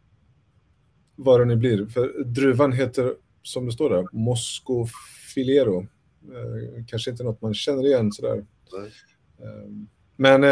vad 1.15 1.39
det 1.39 1.45
nu 1.45 1.55
blir. 1.55 1.85
För 1.85 2.23
druvan 2.23 2.71
heter, 2.71 3.15
som 3.41 3.65
det 3.65 3.71
står 3.71 3.89
där, 3.89 4.07
Moscofilero. 4.11 5.79
Eh, 6.23 6.85
kanske 6.87 7.11
inte 7.11 7.23
något 7.23 7.41
man 7.41 7.53
känner 7.53 7.85
igen 7.85 8.11
sådär. 8.11 8.45
Nej. 8.77 8.91
Eh, 9.39 9.69
men 10.17 10.43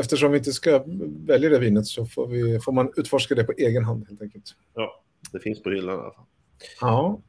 eftersom 0.00 0.32
vi 0.32 0.38
inte 0.38 0.52
ska 0.52 0.84
välja 1.26 1.48
det 1.48 1.58
vinet 1.58 1.86
så 1.86 2.06
får, 2.06 2.26
vi, 2.26 2.60
får 2.60 2.72
man 2.72 2.92
utforska 2.96 3.34
det 3.34 3.44
på 3.44 3.52
egen 3.52 3.84
hand 3.84 4.08
helt 4.08 4.22
enkelt. 4.22 4.44
Ja, 4.74 5.04
det 5.32 5.40
finns 5.40 5.62
på 5.62 5.70
hyllan 5.70 5.98
i 5.98 6.00
alla 6.00 6.12
fall. 6.12 6.24
Ja, 6.80 7.20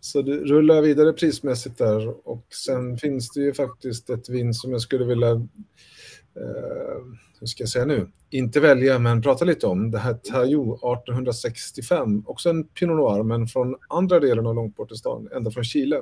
Så 0.00 0.22
det 0.22 0.36
rullar 0.36 0.82
vidare 0.82 1.12
prismässigt 1.12 1.78
där 1.78 2.28
och 2.28 2.46
sen 2.66 2.98
finns 2.98 3.32
det 3.32 3.40
ju 3.40 3.52
faktiskt 3.52 4.10
ett 4.10 4.28
vin 4.28 4.54
som 4.54 4.72
jag 4.72 4.80
skulle 4.80 5.04
vilja, 5.04 5.30
eh, 5.30 7.00
hur 7.40 7.46
ska 7.46 7.62
jag 7.62 7.68
säga 7.68 7.84
nu, 7.84 8.10
inte 8.30 8.60
välja 8.60 8.98
men 8.98 9.22
prata 9.22 9.44
lite 9.44 9.66
om. 9.66 9.90
Det 9.90 9.98
här 9.98 10.14
Taillou 10.14 10.74
1865, 10.74 12.22
också 12.26 12.50
en 12.50 12.64
Pinot 12.64 12.96
Noir 12.96 13.22
men 13.22 13.46
från 13.46 13.76
andra 13.88 14.20
delen 14.20 14.46
av 14.46 14.54
långt 14.54 14.76
bort 14.76 14.92
i 14.92 14.96
stan, 14.96 15.28
ända 15.36 15.50
från 15.50 15.64
Chile. 15.64 16.00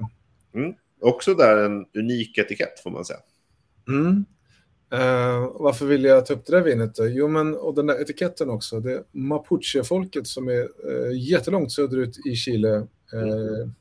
Mm. 0.54 0.74
Också 1.00 1.34
där 1.34 1.56
en 1.56 1.86
unik 1.98 2.38
etikett 2.38 2.80
får 2.82 2.90
man 2.90 3.04
säga. 3.04 3.20
Mm. 3.88 4.24
Uh, 4.92 5.52
varför 5.54 5.86
vill 5.86 6.04
jag 6.04 6.26
ta 6.26 6.34
upp 6.34 6.46
det 6.46 6.52
där 6.52 6.62
vinet? 6.62 6.94
Då? 6.94 7.06
Jo, 7.06 7.28
men 7.28 7.54
och 7.54 7.74
den 7.74 7.86
där 7.86 8.02
etiketten 8.02 8.50
också. 8.50 8.80
Det 8.80 8.92
är 8.92 9.02
Mapuche-folket 9.12 10.26
som 10.26 10.48
är 10.48 10.68
uh, 10.90 11.18
jättelångt 11.30 11.72
söderut 11.72 12.26
i 12.26 12.34
Chile. 12.34 12.86
Uh, 13.14 13.22
mm 13.22 13.74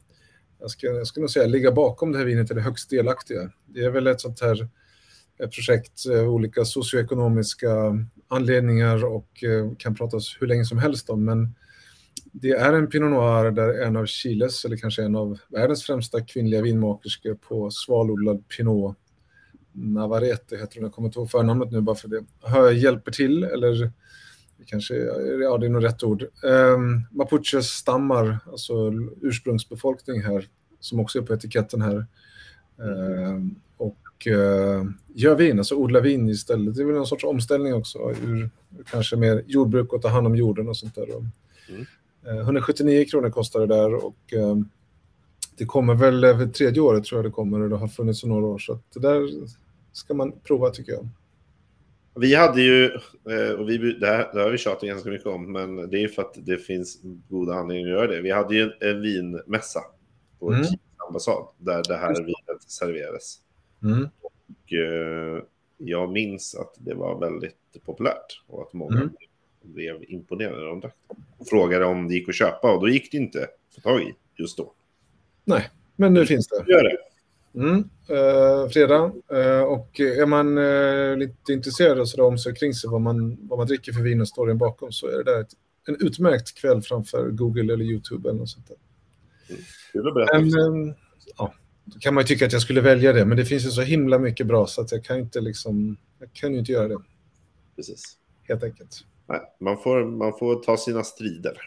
jag, 0.59 0.71
skulle 0.71 0.91
jag 0.91 1.07
skulle 1.07 1.21
nog 1.21 1.29
säga 1.29 1.47
ligga 1.47 1.71
bakom 1.71 2.11
det 2.11 2.17
här 2.17 2.25
vinet 2.25 2.51
eller 2.51 2.61
högst 2.61 2.89
delaktiga. 2.89 3.51
Det 3.65 3.83
är 3.83 3.89
väl 3.89 4.07
ett 4.07 4.21
sånt 4.21 4.41
här 4.41 4.67
ett 5.39 5.51
projekt, 5.51 6.05
eh, 6.05 6.29
olika 6.29 6.65
socioekonomiska 6.65 7.69
anledningar 8.27 9.05
och 9.05 9.43
eh, 9.43 9.75
kan 9.77 9.95
pratas 9.95 10.37
hur 10.39 10.47
länge 10.47 10.65
som 10.65 10.77
helst 10.77 11.09
om. 11.09 11.25
Men 11.25 11.55
det 12.31 12.51
är 12.51 12.73
en 12.73 12.87
Pinot 12.87 13.11
Noir 13.11 13.51
där 13.51 13.81
en 13.81 13.97
av 13.97 14.05
Chiles, 14.05 14.65
eller 14.65 14.77
kanske 14.77 15.03
en 15.03 15.15
av 15.15 15.39
världens 15.49 15.83
främsta 15.83 16.21
kvinnliga 16.21 16.61
vinmakerskor 16.61 17.35
på 17.35 17.71
svalodlad 17.71 18.43
Pinot 18.47 18.97
Navarrete 19.71 20.57
heter 20.57 20.75
hon, 20.75 20.83
jag 20.83 20.93
kommer 20.93 21.07
inte 21.07 21.19
ihåg 21.19 21.31
förnamnet 21.31 21.71
nu 21.71 21.81
bara 21.81 21.95
för 21.95 22.07
det, 22.07 22.73
hjälper 22.73 23.11
till 23.11 23.43
eller 23.43 23.91
kanske, 24.67 24.95
ja 25.41 25.57
det 25.57 25.65
är 25.65 25.69
nog 25.69 25.83
rätt 25.83 26.03
ord. 26.03 26.25
Um, 26.43 27.01
Mapuches 27.11 27.67
stammar, 27.67 28.39
alltså 28.51 28.93
ursprungsbefolkning 29.21 30.21
här, 30.21 30.47
som 30.79 30.99
också 30.99 31.19
är 31.19 31.23
på 31.23 31.33
etiketten 31.33 31.81
här. 31.81 32.05
Um, 32.77 33.55
och 33.77 34.27
uh, 34.27 34.83
gör 35.07 35.35
vin, 35.35 35.57
alltså 35.57 35.75
odlar 35.75 36.01
vin 36.01 36.29
istället. 36.29 36.75
Det 36.75 36.81
är 36.81 36.85
väl 36.85 36.95
någon 36.95 37.07
sorts 37.07 37.23
omställning 37.23 37.73
också, 37.73 37.99
ur 38.23 38.49
kanske 38.91 39.15
mer 39.15 39.43
jordbruk 39.47 39.93
och 39.93 40.01
ta 40.01 40.07
hand 40.07 40.27
om 40.27 40.35
jorden 40.35 40.69
och 40.69 40.77
sånt 40.77 40.95
där. 40.95 41.07
Mm. 41.69 41.85
Uh, 42.27 42.39
179 42.39 43.05
kronor 43.05 43.29
kostar 43.29 43.59
det 43.59 43.67
där 43.67 44.05
och 44.05 44.33
uh, 44.35 44.57
det 45.57 45.65
kommer 45.65 45.95
väl 45.95 46.23
över 46.23 46.47
tredje 46.47 46.81
året 46.81 47.03
tror 47.03 47.17
jag 47.17 47.25
det 47.25 47.35
kommer 47.35 47.61
och 47.61 47.69
det 47.69 47.77
har 47.77 47.87
funnits 47.87 48.23
i 48.23 48.27
några 48.27 48.45
år. 48.45 48.57
Så 48.57 48.79
det 48.93 48.99
där 48.99 49.29
ska 49.93 50.13
man 50.13 50.31
prova 50.43 50.69
tycker 50.69 50.91
jag. 50.91 51.09
Vi 52.19 52.35
hade 52.35 52.61
ju, 52.61 52.85
eh, 53.29 53.51
och 53.59 53.69
vi, 53.69 53.77
det, 53.77 54.07
här, 54.07 54.29
det 54.33 54.41
har 54.41 54.49
vi 54.49 54.57
tjatat 54.57 54.81
ganska 54.81 55.09
mycket 55.09 55.27
om, 55.27 55.51
men 55.51 55.89
det 55.89 56.03
är 56.03 56.07
för 56.07 56.21
att 56.21 56.33
det 56.35 56.57
finns 56.57 57.01
goda 57.29 57.53
anledningar 57.53 57.89
att 57.89 57.95
göra 57.95 58.07
det. 58.07 58.21
Vi 58.21 58.31
hade 58.31 58.55
ju 58.55 58.71
en 58.79 59.01
vinmässa 59.01 59.79
på 60.39 60.51
mm. 60.51 60.65
ambassad 61.07 61.47
där 61.57 61.83
det 61.87 61.97
här 61.97 62.15
vinet 62.15 62.61
serverades. 62.67 63.35
Mm. 63.83 64.09
Och 64.21 64.73
eh, 64.73 65.43
jag 65.77 66.11
minns 66.11 66.55
att 66.55 66.73
det 66.77 66.93
var 66.93 67.19
väldigt 67.19 67.85
populärt 67.85 68.43
och 68.47 68.61
att 68.61 68.73
många 68.73 68.97
mm. 68.97 69.09
blev 69.61 70.03
imponerade 70.07 70.57
när 70.57 70.65
de 70.65 70.79
drack 70.79 70.95
frågade 71.49 71.85
om 71.85 72.07
det 72.07 72.13
gick 72.13 72.29
att 72.29 72.35
köpa 72.35 72.73
och 72.73 72.81
då 72.81 72.89
gick 72.89 73.11
det 73.11 73.17
inte 73.17 73.43
att 73.43 73.75
få 73.75 73.81
tag 73.81 74.01
i 74.01 74.15
just 74.35 74.57
då. 74.57 74.73
Nej, 75.43 75.69
men 75.95 76.13
nu 76.13 76.25
finns 76.25 76.47
det. 76.47 76.71
Gör 76.71 76.83
det. 76.83 76.97
Mm, 77.57 77.89
eh, 78.07 78.69
fredag. 78.69 79.11
Eh, 79.31 79.61
och 79.61 79.99
är 79.99 80.25
man 80.25 80.57
eh, 80.57 81.17
lite 81.17 81.53
intresserad 81.53 81.99
och 81.99 82.09
sådär 82.09 82.23
om 82.23 82.37
sig 82.37 82.55
kring 82.55 82.73
sig 82.73 82.89
vad 82.89 83.01
man, 83.01 83.37
vad 83.47 83.59
man 83.59 83.67
dricker 83.67 83.93
för 83.93 84.01
vin 84.01 84.21
och 84.21 84.27
storyn 84.27 84.57
bakom 84.57 84.91
så 84.91 85.07
är 85.07 85.17
det 85.17 85.23
där 85.23 85.41
ett, 85.41 85.51
en 85.87 85.95
utmärkt 85.99 86.55
kväll 86.61 86.81
framför 86.81 87.29
Google 87.29 87.73
eller 87.73 87.85
YouTube 87.85 88.29
eller 88.29 88.39
något 88.39 88.49
sånt 88.49 88.67
där. 88.67 88.77
Mm. 89.49 90.49
Men, 90.51 90.89
eh, 90.89 90.95
ja, 91.37 91.53
då 91.85 91.99
kan 91.99 92.13
man 92.13 92.21
ju 92.21 92.27
tycka 92.27 92.45
att 92.45 92.53
jag 92.53 92.61
skulle 92.61 92.81
välja 92.81 93.13
det, 93.13 93.25
men 93.25 93.37
det 93.37 93.45
finns 93.45 93.65
ju 93.65 93.69
så 93.69 93.81
himla 93.81 94.19
mycket 94.19 94.47
bra 94.47 94.67
så 94.67 94.81
att 94.81 94.91
jag 94.91 95.03
kan 95.03 95.19
inte 95.19 95.41
liksom, 95.41 95.97
jag 96.19 96.33
kan 96.33 96.53
ju 96.53 96.59
inte 96.59 96.71
göra 96.71 96.87
det. 96.87 96.97
Precis. 97.75 98.03
Helt 98.43 98.63
enkelt. 98.63 99.05
Nej, 99.27 99.41
man 99.59 99.77
får, 99.77 100.05
man 100.05 100.33
får 100.39 100.63
ta 100.63 100.77
sina 100.77 101.03
strider. 101.03 101.57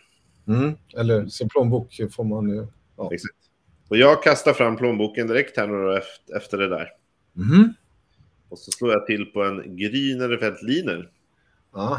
Mm, 0.48 0.74
eller 0.96 1.26
sin 1.26 1.48
plånbok 1.48 2.00
får 2.10 2.24
man 2.24 2.48
ju. 2.48 2.66
Ja. 2.96 3.10
Exakt. 3.12 3.49
Och 3.90 3.96
jag 3.96 4.22
kastar 4.22 4.52
fram 4.52 4.76
plånboken 4.76 5.26
direkt 5.26 5.56
här 5.56 5.66
nu 5.66 6.00
efter, 6.36 6.58
det 6.58 6.68
där. 6.68 6.88
Mm. 7.36 7.74
Och 8.48 8.58
så 8.58 8.70
slår 8.70 8.92
jag 8.92 9.06
till 9.06 9.26
på 9.26 9.42
en 9.42 9.62
Grüner 9.62 10.40
Veltliner. 10.40 11.10
Ah. 11.72 11.98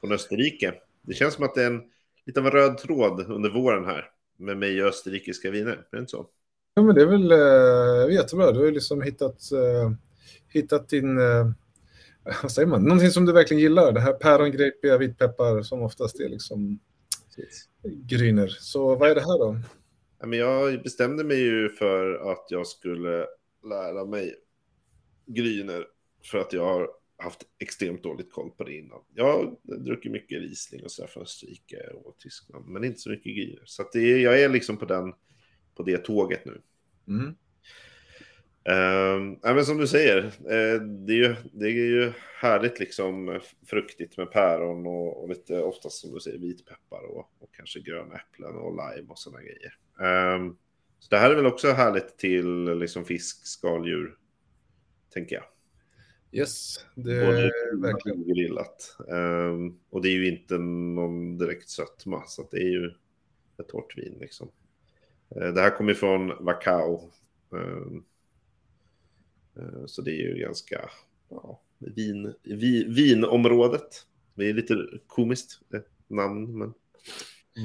Från 0.00 0.12
Österrike. 0.12 0.74
Det 1.02 1.14
känns 1.14 1.34
som 1.34 1.44
att 1.44 1.54
det 1.54 1.62
är 1.62 1.66
en 1.66 1.82
lite 2.26 2.40
av 2.40 2.46
en 2.46 2.52
röd 2.52 2.78
tråd 2.78 3.30
under 3.30 3.50
våren 3.50 3.84
här. 3.84 4.10
Med 4.36 4.56
mig 4.56 4.82
och 4.82 4.88
österrikiska 4.88 5.50
viner. 5.50 5.72
Är 5.72 5.86
det 5.90 5.98
inte 5.98 6.10
så? 6.10 6.26
Ja, 6.74 6.82
men 6.82 6.94
det 6.94 7.02
är 7.02 7.06
väl 7.06 7.32
äh, 7.32 8.14
jättebra. 8.14 8.52
Du 8.52 8.58
har 8.58 8.66
ju 8.66 8.72
liksom 8.72 9.02
hittat, 9.02 9.52
äh, 9.52 9.92
hittat 10.48 10.88
din... 10.88 11.18
Äh, 11.18 11.50
vad 12.42 12.52
säger 12.52 12.68
man? 12.68 12.82
Någonting 12.82 13.10
som 13.10 13.26
du 13.26 13.32
verkligen 13.32 13.60
gillar. 13.60 13.92
Det 13.92 14.00
här 14.00 14.12
pärongrepiga 14.12 14.98
vitpeppar 14.98 15.62
som 15.62 15.82
oftast 15.82 16.20
är 16.20 16.28
liksom 16.28 16.78
Grüner. 17.82 18.48
Så 18.48 18.94
vad 18.94 19.10
är 19.10 19.14
det 19.14 19.20
här 19.20 19.38
då? 19.38 19.56
Men 20.26 20.38
jag 20.38 20.82
bestämde 20.82 21.24
mig 21.24 21.38
ju 21.38 21.68
för 21.68 22.32
att 22.32 22.46
jag 22.48 22.66
skulle 22.66 23.26
lära 23.64 24.04
mig 24.04 24.34
gryner 25.26 25.86
för 26.30 26.38
att 26.38 26.52
jag 26.52 26.64
har 26.64 26.88
haft 27.16 27.42
extremt 27.58 28.02
dåligt 28.02 28.32
koll 28.32 28.50
på 28.50 28.64
det 28.64 28.76
innan. 28.76 29.00
Jag 29.14 29.24
har 29.24 29.56
druckit 29.62 30.12
mycket 30.12 30.40
Riesling 30.40 30.84
och 30.84 30.90
sådär 30.90 31.08
från 31.08 31.22
Österrike 31.22 31.90
och 32.04 32.18
Tyskland, 32.18 32.66
men 32.66 32.84
inte 32.84 32.98
så 32.98 33.10
mycket 33.10 33.36
gryner. 33.36 33.62
Så 33.64 33.84
det, 33.92 34.20
jag 34.20 34.42
är 34.42 34.48
liksom 34.48 34.76
på, 34.76 34.84
den, 34.84 35.14
på 35.74 35.82
det 35.82 35.98
tåget 35.98 36.44
nu. 36.44 36.60
Mm. 37.08 37.34
Uh, 38.68 39.38
ja, 39.42 39.54
men 39.54 39.64
som 39.64 39.78
du 39.78 39.86
säger, 39.86 40.24
uh, 40.24 40.82
det, 40.82 41.12
är 41.12 41.16
ju, 41.16 41.34
det 41.52 41.66
är 41.66 41.70
ju 41.70 42.12
härligt 42.40 42.78
liksom 42.78 43.40
fruktigt 43.66 44.16
med 44.16 44.30
päron 44.30 44.86
och, 44.86 45.22
och 45.22 45.28
lite 45.28 45.62
oftast 45.62 46.00
som 46.00 46.14
du 46.14 46.20
säger 46.20 46.38
vitpeppar 46.38 47.02
och, 47.02 47.32
och 47.38 47.54
kanske 47.56 47.80
gröna 47.80 48.14
äpplen 48.14 48.56
och 48.56 48.70
lime 48.70 49.08
och 49.08 49.18
sådana 49.18 49.42
grejer. 49.42 49.74
Um, 50.02 50.56
så 50.98 51.08
det 51.10 51.18
här 51.18 51.30
är 51.30 51.34
väl 51.34 51.46
också 51.46 51.72
härligt 51.72 52.18
till 52.18 52.64
liksom 52.78 53.04
fisk, 53.04 53.46
skaldjur, 53.46 54.16
tänker 55.10 55.36
jag. 55.36 55.44
Yes, 56.32 56.86
det 56.94 57.12
är 57.12 57.80
verkligen 57.80 58.28
grillat. 58.28 58.96
Um, 59.08 59.78
och 59.90 60.02
det 60.02 60.08
är 60.08 60.12
ju 60.12 60.28
inte 60.28 60.58
någon 60.58 61.38
direkt 61.38 61.68
sötma, 61.68 62.22
så 62.26 62.48
det 62.50 62.56
är 62.56 62.70
ju 62.70 62.90
ett 63.58 63.70
hårt 63.70 63.98
vin 63.98 64.16
liksom. 64.20 64.48
Uh, 65.36 65.54
det 65.54 65.60
här 65.60 65.76
kommer 65.76 65.94
från 65.94 66.44
Vacao. 66.44 67.10
Um, 67.50 68.04
uh, 69.58 69.86
så 69.86 70.02
det 70.02 70.10
är 70.10 70.34
ju 70.34 70.34
ganska 70.34 70.90
ja, 71.28 71.60
vin, 71.78 72.34
vi, 72.42 72.84
vinområdet. 72.84 74.06
Det 74.34 74.48
är 74.48 74.54
lite 74.54 74.74
komiskt 75.06 75.60
eh, 75.74 75.80
namn, 76.08 76.58
men 76.58 76.74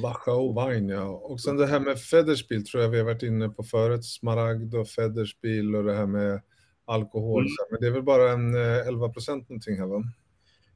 Wachau 0.03 0.53
Wein, 0.53 0.89
ja. 0.89 1.05
Och 1.07 1.41
sen 1.41 1.57
det 1.57 1.67
här 1.67 1.79
med 1.79 1.99
Federspiel 1.99 2.65
tror 2.65 2.83
jag 2.83 2.89
vi 2.89 2.97
har 2.97 3.05
varit 3.05 3.23
inne 3.23 3.49
på 3.49 3.63
förut. 3.63 4.05
Smaragd 4.05 4.75
och 4.75 4.87
Federspiel 4.87 5.75
och 5.75 5.83
det 5.83 5.93
här 5.93 6.05
med 6.05 6.41
alkohol. 6.85 7.41
Mm. 7.41 7.53
Men 7.71 7.79
det 7.81 7.87
är 7.87 7.91
väl 7.91 8.03
bara 8.03 8.31
en 8.31 8.55
11 8.55 9.05
eh, 9.05 9.11
procent 9.11 9.49
någonting 9.49 9.77
här 9.77 9.85
va? 9.85 10.03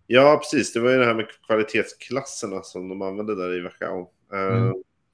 Ja, 0.08 0.38
precis. 0.42 0.74
Det 0.74 0.80
var 0.80 0.92
ju 0.92 0.98
det 0.98 1.06
här 1.06 1.14
med 1.14 1.28
kvalitetsklasserna 1.48 2.62
som 2.64 2.90
de 2.90 3.02
använde 3.02 3.36
där 3.36 3.58
i 3.58 3.62
Wachau. 3.62 4.08
Eh, 4.34 4.58
mm. 4.58 4.64
Uh, 4.64 4.74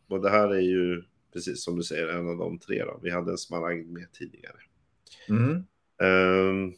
och 0.09 0.21
det 0.21 0.29
här 0.29 0.47
är 0.47 0.61
ju, 0.61 1.03
precis 1.33 1.63
som 1.63 1.75
du 1.75 1.83
säger, 1.83 2.07
en 2.07 2.29
av 2.29 2.37
de 2.37 2.59
tre. 2.59 2.83
Då. 2.83 2.99
Vi 3.03 3.11
hade 3.11 3.31
en 3.31 3.37
smaragd 3.37 3.91
med 3.91 4.11
tidigare. 4.11 4.57
Mm. 5.29 5.51
Uh, 6.03 6.73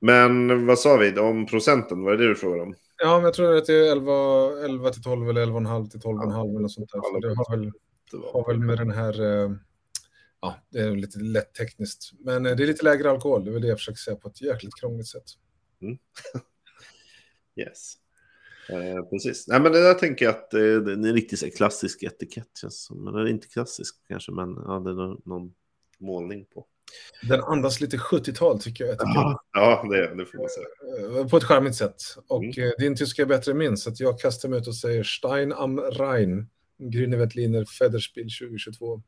men 0.00 0.66
vad 0.66 0.78
sa 0.78 0.96
vi 0.96 1.18
om 1.18 1.46
procenten? 1.46 2.02
Var 2.02 2.10
det 2.10 2.16
det 2.16 2.28
du 2.28 2.34
frågade 2.34 2.62
om? 2.62 2.74
Ja, 3.02 3.16
men 3.16 3.24
jag 3.24 3.34
tror 3.34 3.56
att 3.56 3.66
det 3.66 3.88
är 3.88 3.92
11, 3.92 4.64
11 4.64 4.90
till 4.90 5.02
12 5.02 5.30
eller 5.30 5.46
11,5 5.46 5.88
till 5.88 6.00
12,5 6.00 6.58
eller 6.58 6.68
sånt 6.68 6.90
där. 6.92 7.00
Så 7.00 7.20
det 7.20 7.34
har 7.34 7.56
väl, 7.56 7.72
har 8.32 8.46
väl 8.46 8.58
med 8.58 8.78
den 8.78 8.90
här, 8.90 9.22
eh, 9.22 9.50
ja, 10.40 10.56
det 10.70 10.78
är 10.78 10.96
lite 10.96 11.18
lätt 11.18 11.54
tekniskt. 11.54 12.12
Men 12.18 12.46
eh, 12.46 12.56
det 12.56 12.62
är 12.62 12.66
lite 12.66 12.84
lägre 12.84 13.10
alkohol, 13.10 13.44
det 13.44 13.50
är 13.50 13.52
väl 13.52 13.62
det 13.62 13.68
jag 13.68 13.78
försöker 13.78 13.98
säga 13.98 14.16
på 14.16 14.28
ett 14.28 14.42
jäkligt 14.42 14.74
krångligt 14.80 15.08
sätt. 15.08 15.24
Mm. 15.82 15.98
yes. 17.56 17.94
Eh, 18.68 19.04
precis. 19.10 19.48
Nej, 19.48 19.60
men 19.60 19.72
det 19.72 19.82
där 19.82 19.94
tänker 19.94 20.24
jag 20.24 20.34
att 20.34 20.54
eh, 20.54 20.60
det 20.60 20.92
är 20.92 20.96
en 20.96 21.12
riktigt 21.12 21.56
klassisk 21.56 22.02
etikett. 22.02 22.56
Känns 22.60 22.84
som. 22.84 23.06
Är 23.06 23.26
inte 23.26 23.48
klassisk 23.48 23.96
kanske, 24.08 24.32
men 24.32 24.54
ja, 24.66 24.78
det 24.78 24.90
är 24.90 25.28
någon 25.28 25.54
målning 25.98 26.44
på. 26.44 26.66
Den 27.22 27.40
andas 27.40 27.80
lite 27.80 27.96
70-tal 27.96 28.60
tycker 28.60 28.84
jag. 28.84 28.96
Ja, 28.98 29.44
ja 29.52 29.86
det, 29.90 30.14
det 30.14 30.26
får 30.26 30.38
man 30.38 30.48
säga. 30.48 31.20
Eh, 31.20 31.28
på 31.28 31.36
ett 31.36 31.44
charmigt 31.44 31.74
sätt. 31.74 32.02
Och 32.28 32.44
mm. 32.44 32.64
Eh, 32.64 32.70
din 32.78 32.96
tyska 32.96 33.22
är 33.22 33.26
bättre 33.26 33.52
än 33.52 33.58
min, 33.58 33.76
så 33.76 33.92
jag 33.98 34.20
kastar 34.20 34.48
mig 34.48 34.58
ut 34.58 34.66
och 34.66 34.76
säger 34.76 35.04
Stein 35.04 35.52
am 35.52 35.80
Rhein, 35.80 36.46
Grüne 36.78 37.16
Veltliner 37.16 37.64
Federspiel 37.64 38.28
2022. 38.40 39.02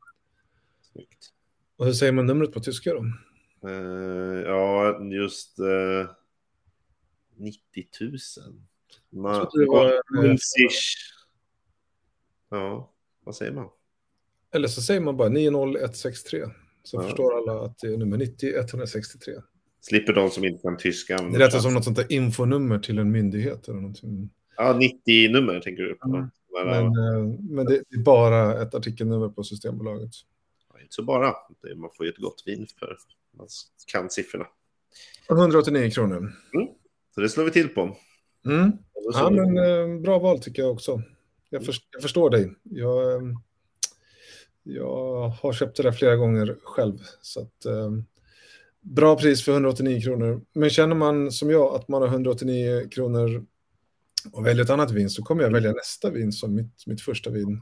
Snyggt. 0.91 1.29
Och 1.77 1.85
hur 1.85 1.93
säger 1.93 2.11
man 2.11 2.25
numret 2.25 2.53
på 2.53 2.59
tyska 2.59 2.93
då? 2.93 3.05
Uh, 3.69 4.41
ja, 4.41 4.99
just 5.03 5.59
uh, 5.59 6.09
90 7.37 7.59
000. 8.01 8.17
Man, 9.09 9.47
var, 9.67 9.85
uh, 9.85 10.35
ja, 12.49 12.93
vad 13.23 13.35
säger 13.35 13.51
man? 13.51 13.69
Eller 14.51 14.67
så 14.67 14.81
säger 14.81 15.01
man 15.01 15.17
bara 15.17 15.29
90163. 15.29 16.45
Så 16.83 16.97
Ja. 16.97 17.01
förstår 17.03 17.37
alla 17.37 17.65
att 17.65 17.79
det 17.79 17.87
är 17.87 17.97
nummer 17.97 18.17
90163. 18.17 19.33
Slipper 19.81 20.13
de 20.13 20.29
som 20.29 20.45
inte 20.45 20.61
kan 20.61 20.77
tyska. 20.77 21.17
Det 21.17 21.37
låter 21.39 21.59
som 21.59 21.73
något 21.73 21.83
sånt 21.83 21.97
där 21.97 22.11
infonummer 22.11 22.79
till 22.79 22.99
en 22.99 23.11
myndighet 23.11 23.67
eller 23.67 23.79
någonting. 23.79 24.29
Ja, 24.57 24.79
90-nummer 24.79 25.59
tänker 25.59 25.83
du 25.83 25.95
på. 25.95 26.07
Mm. 26.07 26.29
Men, 26.65 26.67
Men, 26.67 26.85
eh, 26.85 27.39
men 27.39 27.65
det 27.65 27.75
är 27.75 28.03
bara 28.03 28.61
ett 28.61 28.75
artikelnummer 28.75 29.29
på 29.29 29.43
Systembolaget. 29.43 30.11
ja, 30.73 30.79
inte 30.81 30.93
så 30.95 31.03
bara. 31.03 31.33
Man 31.75 31.89
får 31.97 32.05
ju 32.05 32.09
ett 32.11 32.17
gott 32.17 32.43
vin 32.45 32.67
för 32.79 32.97
man 33.37 33.47
kan 33.91 34.09
siffrorna. 34.09 34.45
189 35.29 35.89
kronor. 35.91 36.31
Så 37.15 37.21
det 37.21 37.29
slår 37.29 37.43
vi 37.45 37.51
till 37.51 37.69
på. 37.69 37.97
Mm. 38.45 38.71
Ja, 39.13 39.29
men 39.29 39.57
eh, 39.57 40.01
bra 40.01 40.19
val 40.19 40.39
tycker 40.39 40.61
jag 40.61 40.71
också. 40.71 41.01
Jag, 41.49 41.63
jag 41.91 42.01
förstår 42.01 42.29
dig. 42.29 42.53
Jag, 42.63 43.13
eh, 43.15 43.21
jag 44.75 45.29
har 45.29 45.53
köpt 45.53 45.77
det 45.77 45.83
där 45.83 45.91
flera 45.91 46.15
gånger 46.15 46.57
själv. 46.63 46.99
Så 47.21 47.41
att, 47.41 47.65
eh, 47.65 47.91
bra 48.81 49.15
pris 49.17 49.45
för 49.45 49.51
189 49.51 50.01
kronor. 50.01 50.41
Men 50.53 50.69
känner 50.69 50.95
man 50.95 51.31
som 51.31 51.49
jag 51.49 51.75
att 51.75 51.87
man 51.87 52.01
har 52.01 52.09
189 52.09 52.89
kronor 52.89 53.45
och 54.31 54.45
väljer 54.45 54.63
ett 54.63 54.69
annat 54.69 54.91
vin 54.91 55.09
så 55.09 55.23
kommer 55.23 55.43
jag 55.43 55.51
välja 55.51 55.71
nästa 55.71 56.09
vin 56.09 56.31
som 56.31 56.55
mitt, 56.55 56.87
mitt 56.87 57.01
första 57.01 57.29
vin. 57.29 57.61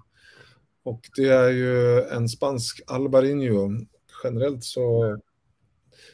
Och 0.84 1.02
det 1.16 1.28
är 1.28 1.50
ju 1.50 2.02
en 2.02 2.30
spansk 2.30 2.82
Albarino. 2.88 3.86
Generellt 4.24 4.64
så 4.64 5.18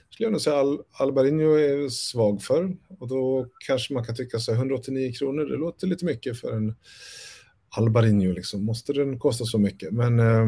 skulle 0.10 0.26
jag 0.26 0.32
nog 0.32 0.42
säga 0.42 0.56
Al 0.56 0.84
Albarino 0.92 1.56
är 1.56 1.90
svag 1.90 2.42
för. 2.42 2.78
Och 3.00 3.08
då 3.08 3.48
kanske 3.68 3.94
man 3.94 4.06
kan 4.06 4.16
tycka 4.16 4.40
så 4.40 4.52
här 4.52 4.60
189 4.60 5.14
kronor, 5.14 5.46
det 5.46 5.58
låter 5.58 5.88
lite 5.88 6.06
mycket 6.06 6.40
för 6.40 6.52
en 6.54 6.76
Albarino. 7.70 8.34
Liksom. 8.34 8.66
Måste 8.66 8.94
den 8.94 9.20
kosta 9.20 9.46
så 9.46 9.58
mycket? 9.58 9.92
Men 9.92 10.20
eh, 10.20 10.28
eh, 10.28 10.46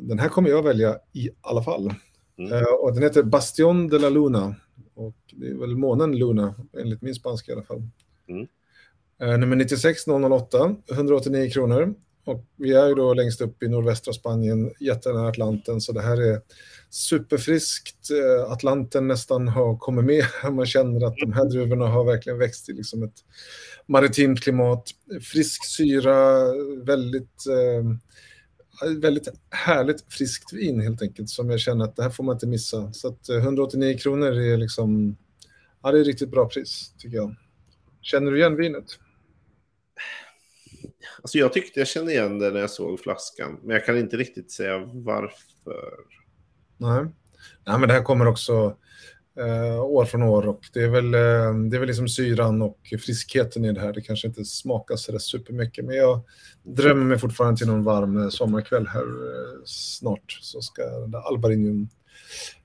den 0.00 0.18
här 0.18 0.28
kommer 0.28 0.50
jag 0.50 0.62
välja 0.62 0.98
i 1.12 1.30
alla 1.40 1.62
fall. 1.62 1.94
Mm. 2.38 2.52
Eh, 2.52 2.72
och 2.80 2.94
den 2.94 3.02
heter 3.02 3.22
Bastion 3.22 3.88
de 3.88 3.98
la 3.98 4.08
Luna. 4.08 4.54
Och 4.94 5.16
det 5.32 5.46
är 5.46 5.54
väl 5.54 5.76
månen 5.76 6.18
Luna, 6.18 6.54
enligt 6.80 7.02
min 7.02 7.14
spanska 7.14 7.52
i 7.52 7.54
alla 7.54 7.64
fall. 7.64 7.82
Mm. 8.28 8.46
Eh, 9.20 9.38
nummer 9.38 9.56
96008, 9.56 10.76
189 10.92 11.50
kronor. 11.50 11.94
Och 12.26 12.44
vi 12.56 12.72
är 12.72 12.88
ju 12.88 12.94
då 12.94 13.14
längst 13.14 13.40
upp 13.40 13.62
i 13.62 13.68
nordvästra 13.68 14.12
Spanien, 14.12 14.72
jättenära 14.80 15.28
Atlanten, 15.28 15.80
så 15.80 15.92
det 15.92 16.02
här 16.02 16.22
är 16.22 16.40
superfriskt. 16.90 18.10
Eh, 18.10 18.52
Atlanten 18.52 19.08
nästan 19.08 19.48
har 19.48 19.78
kommit 19.78 20.04
med. 20.04 20.24
Man 20.52 20.66
känner 20.66 21.06
att 21.06 21.16
de 21.16 21.32
här 21.32 21.44
druvorna 21.44 21.86
har 21.86 22.04
verkligen 22.04 22.38
växt 22.38 22.68
i 22.68 22.72
liksom 22.72 23.02
ett 23.02 23.24
maritimt 23.86 24.40
klimat. 24.40 24.90
Frisk 25.22 25.64
syra, 25.64 26.44
väldigt, 26.84 27.46
eh, 27.46 27.84
väldigt 29.00 29.28
härligt 29.50 30.12
friskt 30.12 30.52
vin 30.52 30.80
helt 30.80 31.02
enkelt, 31.02 31.28
som 31.28 31.50
jag 31.50 31.60
känner 31.60 31.84
att 31.84 31.96
det 31.96 32.02
här 32.02 32.10
får 32.10 32.24
man 32.24 32.36
inte 32.36 32.46
missa. 32.46 32.92
Så 32.92 33.08
att 33.08 33.28
eh, 33.28 33.36
189 33.36 33.98
kronor 33.98 34.32
är 34.32 34.56
liksom, 34.56 35.16
ja 35.82 35.92
det 35.92 36.00
är 36.00 36.04
riktigt 36.04 36.30
bra 36.30 36.48
pris 36.48 36.94
tycker 36.98 37.16
jag. 37.16 37.34
Känner 38.00 38.30
du 38.30 38.38
igen 38.38 38.56
vinet? 38.56 38.98
Alltså 41.22 41.38
jag 41.38 41.52
tyckte 41.52 41.80
jag 41.80 41.88
kände 41.88 42.12
igen 42.12 42.38
det 42.38 42.50
när 42.50 42.60
jag 42.60 42.70
såg 42.70 43.00
flaskan. 43.00 43.60
Men 43.62 43.70
jag 43.70 43.86
kan 43.86 43.98
inte 43.98 44.16
riktigt 44.16 44.52
säga 44.52 44.78
varför. 44.78 45.94
Nej. 46.76 47.04
Nej, 47.66 47.78
men 47.78 47.88
det 47.88 47.94
här 47.94 48.02
kommer 48.02 48.26
också 48.26 48.76
eh, 49.38 49.80
år 49.84 50.04
från 50.04 50.22
år 50.22 50.48
och 50.48 50.60
det 50.72 50.80
är 50.80 50.88
väl, 50.88 51.14
eh, 51.14 51.68
det 51.70 51.76
är 51.76 51.78
väl 51.78 51.86
liksom 51.86 52.08
syran 52.08 52.62
och 52.62 52.78
friskheten 53.04 53.64
i 53.64 53.72
det 53.72 53.80
här. 53.80 53.92
Det 53.92 54.00
kanske 54.00 54.28
inte 54.28 54.44
smakar 54.44 54.96
så 54.96 55.18
supermycket, 55.18 55.84
men 55.84 55.96
jag 55.96 56.20
drömmer 56.62 57.04
mig 57.04 57.18
fortfarande 57.18 57.58
till 57.58 57.66
någon 57.66 57.84
varm 57.84 58.22
eh, 58.22 58.28
sommarkväll 58.28 58.86
här 58.86 59.02
eh, 59.02 59.60
snart 59.64 60.38
så 60.40 60.60
ska 60.60 60.82
den 60.82 61.10
där 61.10 61.28
Albarinium 61.28 61.88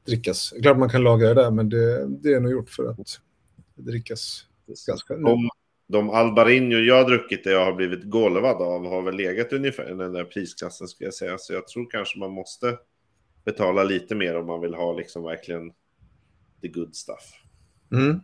drickas. 0.06 0.54
Klart 0.62 0.78
man 0.78 0.90
kan 0.90 1.04
lagra 1.04 1.28
det 1.28 1.42
där, 1.42 1.52
men 1.52 1.70
det, 1.70 2.08
det 2.08 2.34
är 2.34 2.40
nog 2.40 2.52
gjort 2.52 2.70
för 2.70 2.90
att 2.90 3.20
drickas 3.76 4.46
ganska 4.88 5.16
nu. 5.16 5.24
De, 5.24 5.50
de 5.88 6.10
Albarino 6.10 6.76
jag 6.76 6.96
har 6.96 7.10
druckit 7.10 7.44
det 7.44 7.52
jag 7.52 7.66
har 7.66 7.74
blivit 7.74 8.04
golvad 8.04 8.62
av 8.62 8.86
har 8.86 9.02
väl 9.02 9.16
legat 9.16 9.54
ungefär 9.54 9.92
i 9.92 9.96
den 9.96 10.14
där 10.14 10.24
prisklassen 10.24 10.88
skulle 10.88 11.08
jag 11.08 11.14
säga. 11.14 11.38
Så 11.38 11.54
jag 11.54 11.68
tror 11.68 11.90
kanske 11.92 12.20
man 12.20 12.32
måste 12.32 12.78
betala 13.46 13.84
lite 13.84 14.16
mer 14.16 14.38
om 14.38 14.48
man 14.48 14.62
vill 14.62 14.74
ha 14.74 14.94
liksom 14.94 15.24
verkligen 15.24 15.72
the 16.62 16.68
good 16.68 16.96
stuff. 16.96 17.34
Mm. 17.92 18.20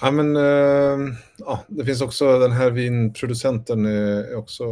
Ja, 0.00 0.10
men 0.10 0.36
eh, 0.36 1.14
ja, 1.38 1.64
det 1.68 1.84
finns 1.84 2.00
också 2.00 2.38
den 2.38 2.52
här 2.52 2.70
vinproducenten 2.70 3.86
är 3.86 4.30
är 4.30 4.36
också, 4.36 4.64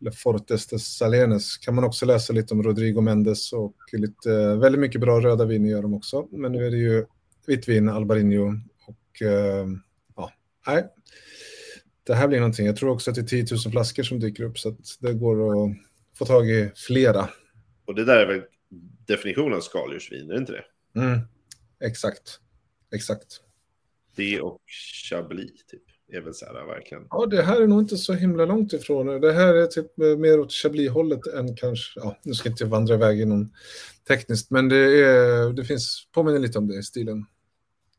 eller 0.00 0.10
Fortes 0.10 0.66
de 0.66 0.78
Salenes, 0.78 1.56
kan 1.56 1.74
man 1.74 1.84
också 1.84 2.06
läsa 2.06 2.32
lite 2.32 2.54
om 2.54 2.62
Rodrigo 2.62 3.00
Mendes 3.00 3.52
och 3.52 3.76
lite, 3.92 4.54
väldigt 4.54 4.80
mycket 4.80 5.00
bra 5.00 5.20
röda 5.20 5.44
viner 5.44 5.70
gör 5.70 5.82
de 5.82 5.94
också. 5.94 6.28
Men 6.30 6.52
nu 6.52 6.66
är 6.66 6.70
det 6.70 6.76
ju 6.76 7.06
vitt 7.46 7.68
vin, 7.68 7.88
Albarino 7.88 8.60
och 8.86 9.22
eh, 9.22 9.66
ja, 10.16 10.32
nej. 10.66 10.86
Det 12.06 12.14
här 12.14 12.28
blir 12.28 12.38
någonting. 12.38 12.66
Jag 12.66 12.76
tror 12.76 12.90
också 12.90 13.10
att 13.10 13.14
det 13.14 13.22
är 13.22 13.44
10 13.44 13.46
000 13.50 13.72
flaskor 13.72 14.02
som 14.02 14.20
dyker 14.20 14.44
upp 14.44 14.58
så 14.58 14.68
att 14.68 14.96
det 15.00 15.12
går 15.12 15.64
att 15.64 15.76
få 16.18 16.24
tag 16.24 16.50
i 16.50 16.70
flera. 16.74 17.28
Och 17.84 17.94
det 17.94 18.04
där 18.04 18.16
är 18.16 18.26
väl 18.26 18.42
definitionen 19.06 19.54
av 19.54 19.60
skaldjursvin, 19.60 20.30
är 20.30 20.34
det 20.34 20.40
inte 20.40 20.52
det? 20.52 20.64
Mm. 21.00 21.20
Exakt, 21.84 22.40
exakt. 22.94 23.40
Det 24.16 24.40
och 24.40 24.60
Chablis 25.10 25.66
typ. 25.66 25.82
Är 26.12 26.20
väl 26.20 26.34
så 26.34 26.46
här 26.46 26.66
verkligen. 26.66 27.06
Ja, 27.10 27.26
det 27.26 27.42
här 27.42 27.60
är 27.60 27.66
nog 27.66 27.80
inte 27.80 27.96
så 27.96 28.12
himla 28.12 28.44
långt 28.44 28.72
ifrån. 28.72 29.20
Det 29.20 29.32
här 29.32 29.54
är 29.54 29.66
typ 29.66 29.96
mer 30.18 30.40
åt 30.40 30.52
Chablis-hållet 30.52 31.26
än 31.26 31.56
kanske, 31.56 32.00
ja, 32.00 32.18
nu 32.22 32.34
ska 32.34 32.48
jag 32.48 32.52
inte 32.52 32.64
vandra 32.64 32.94
iväg 32.94 33.20
i 33.20 33.24
någon 33.24 33.54
tekniskt, 34.08 34.50
men 34.50 34.68
det, 34.68 34.76
är, 34.76 35.52
det 35.52 35.64
finns, 35.64 36.08
påminner 36.12 36.38
lite 36.38 36.58
om 36.58 36.68
det 36.68 36.78
i 36.78 36.82
stilen. 36.82 37.26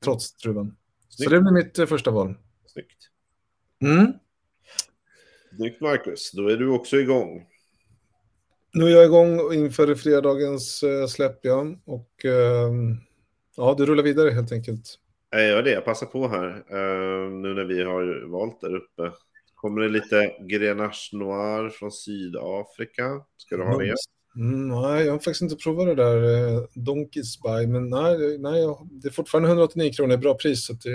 Trots 0.03 0.37
druvan. 0.37 0.75
Så 1.09 1.15
Snyggt. 1.15 1.31
det 1.31 1.41
blir 1.41 1.51
mitt 1.51 1.79
eh, 1.79 1.85
första 1.85 2.11
val. 2.11 2.35
Snyggt. 2.65 3.09
Mm. 3.81 4.13
Snyggt 5.55 5.81
Marcus, 5.81 6.31
då 6.31 6.47
är 6.47 6.57
du 6.57 6.69
också 6.69 6.97
igång. 6.97 7.47
Nu 8.73 8.85
är 8.85 8.89
jag 8.89 9.05
igång 9.05 9.53
inför 9.53 9.95
fredagens 9.95 10.83
eh, 10.83 11.07
släpp, 11.07 11.39
ja. 11.41 11.65
Och 11.85 12.25
eh, 12.25 12.71
ja, 13.57 13.75
det 13.77 13.85
rullar 13.85 14.03
vidare 14.03 14.29
helt 14.29 14.51
enkelt. 14.51 14.99
Jag 15.29 15.47
gör 15.47 15.63
det, 15.63 15.71
jag 15.71 15.85
passar 15.85 16.07
på 16.07 16.27
här. 16.27 16.47
eh, 16.47 17.31
nu 17.31 17.53
när 17.53 17.63
vi 17.63 17.83
har 17.83 18.29
valt 18.31 18.61
där 18.61 18.75
uppe. 18.75 19.11
Kommer 19.55 19.81
det 19.81 19.89
lite 19.89 20.33
Grenache 20.39 21.09
Noir 21.13 21.69
från 21.69 21.91
Sydafrika? 21.91 23.21
Ska 23.37 23.57
du 23.57 23.63
ha 23.63 23.77
det? 23.77 23.95
Mm, 24.35 24.67
nej, 24.67 25.05
jag 25.05 25.11
har 25.11 25.19
faktiskt 25.19 25.41
inte 25.41 25.55
provat 25.55 25.85
det 25.85 25.95
där 25.95 26.23
eh, 26.23 26.63
Donkey 26.73 27.23
Spy, 27.23 27.67
men 27.67 27.89
nej, 27.89 28.37
nej 28.37 28.75
det 28.91 29.07
är 29.07 29.11
fortfarande 29.11 29.49
189 29.49 29.93
kronor, 29.93 30.17
bra 30.17 30.33
pris. 30.33 30.65
Så 30.65 30.73
det, 30.73 30.89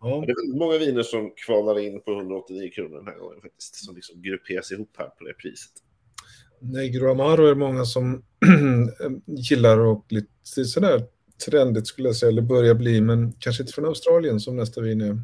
ja. 0.00 0.24
Det 0.26 0.32
är 0.32 0.58
många 0.58 0.78
viner 0.78 1.02
som 1.02 1.32
kvalar 1.46 1.78
in 1.78 2.02
på 2.02 2.12
189 2.12 2.70
kronor 2.74 2.96
den 2.96 3.06
här 3.06 3.18
gången 3.18 3.40
faktiskt. 3.40 3.84
Som 3.84 3.94
liksom 3.94 4.22
grupperas 4.22 4.72
ihop 4.72 4.90
här 4.98 5.06
på 5.08 5.24
det 5.24 5.34
priset. 5.34 5.72
Negro 6.60 7.10
Amaro 7.10 7.44
är 7.44 7.48
det 7.48 7.54
många 7.54 7.84
som 7.84 8.24
gillar 9.26 9.78
och 9.78 10.06
lite 10.08 10.64
sådär 10.64 11.02
trendigt 11.44 11.86
skulle 11.86 12.08
jag 12.08 12.16
säga, 12.16 12.30
eller 12.30 12.42
börjar 12.42 12.74
bli, 12.74 13.00
men 13.00 13.32
kanske 13.38 13.62
inte 13.62 13.72
från 13.72 13.84
Australien 13.84 14.40
som 14.40 14.56
nästa 14.56 14.80
vin 14.80 15.00
är. 15.00 15.20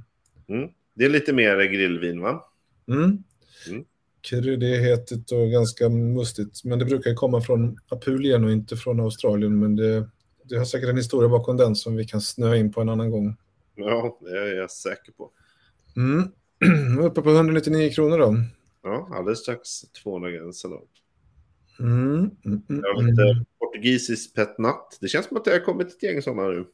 Mm. 0.48 0.68
Det 0.94 1.04
är 1.04 1.08
lite 1.08 1.32
mer 1.32 1.64
grillvin 1.64 2.20
va? 2.20 2.44
Mm. 2.88 3.22
Mm. 3.68 3.84
Kryddighetigt 4.20 5.32
och 5.32 5.50
ganska 5.50 5.88
mustigt, 5.88 6.64
men 6.64 6.78
det 6.78 6.84
brukar 6.84 7.14
komma 7.14 7.40
från 7.40 7.78
Apulien 7.88 8.44
och 8.44 8.52
inte 8.52 8.76
från 8.76 9.00
Australien, 9.00 9.58
men 9.58 9.76
det, 9.76 10.08
det 10.44 10.56
har 10.56 10.64
säkert 10.64 10.88
en 10.88 10.96
historia 10.96 11.28
bakom 11.28 11.56
den 11.56 11.76
som 11.76 11.96
vi 11.96 12.04
kan 12.04 12.20
snöa 12.20 12.56
in 12.56 12.72
på 12.72 12.80
en 12.80 12.88
annan 12.88 13.10
gång. 13.10 13.36
Ja, 13.74 14.18
det 14.20 14.38
är 14.38 14.54
jag 14.54 14.70
säker 14.70 15.12
på. 15.12 15.30
Mm. 15.96 16.28
Uppe 17.00 17.22
på 17.22 17.30
199 17.30 17.90
kronor 17.90 18.18
då. 18.18 18.36
Ja, 18.82 19.08
alldeles 19.12 19.38
strax 19.38 19.68
200-gränsen 20.04 20.70
då. 20.70 20.82
Mm. 21.82 22.30
Mm. 22.44 22.62
Mm. 22.68 22.82
Jag 22.84 22.94
har 22.94 23.02
lite 23.02 23.44
portugisisk 23.58 24.34
petnat. 24.34 24.98
Det 25.00 25.08
känns 25.08 25.26
som 25.26 25.36
att 25.36 25.44
det 25.44 25.50
har 25.50 25.58
kommit 25.58 25.88
ett 25.88 26.02
gäng 26.02 26.22
sådana 26.22 26.48
nu. 26.48 26.64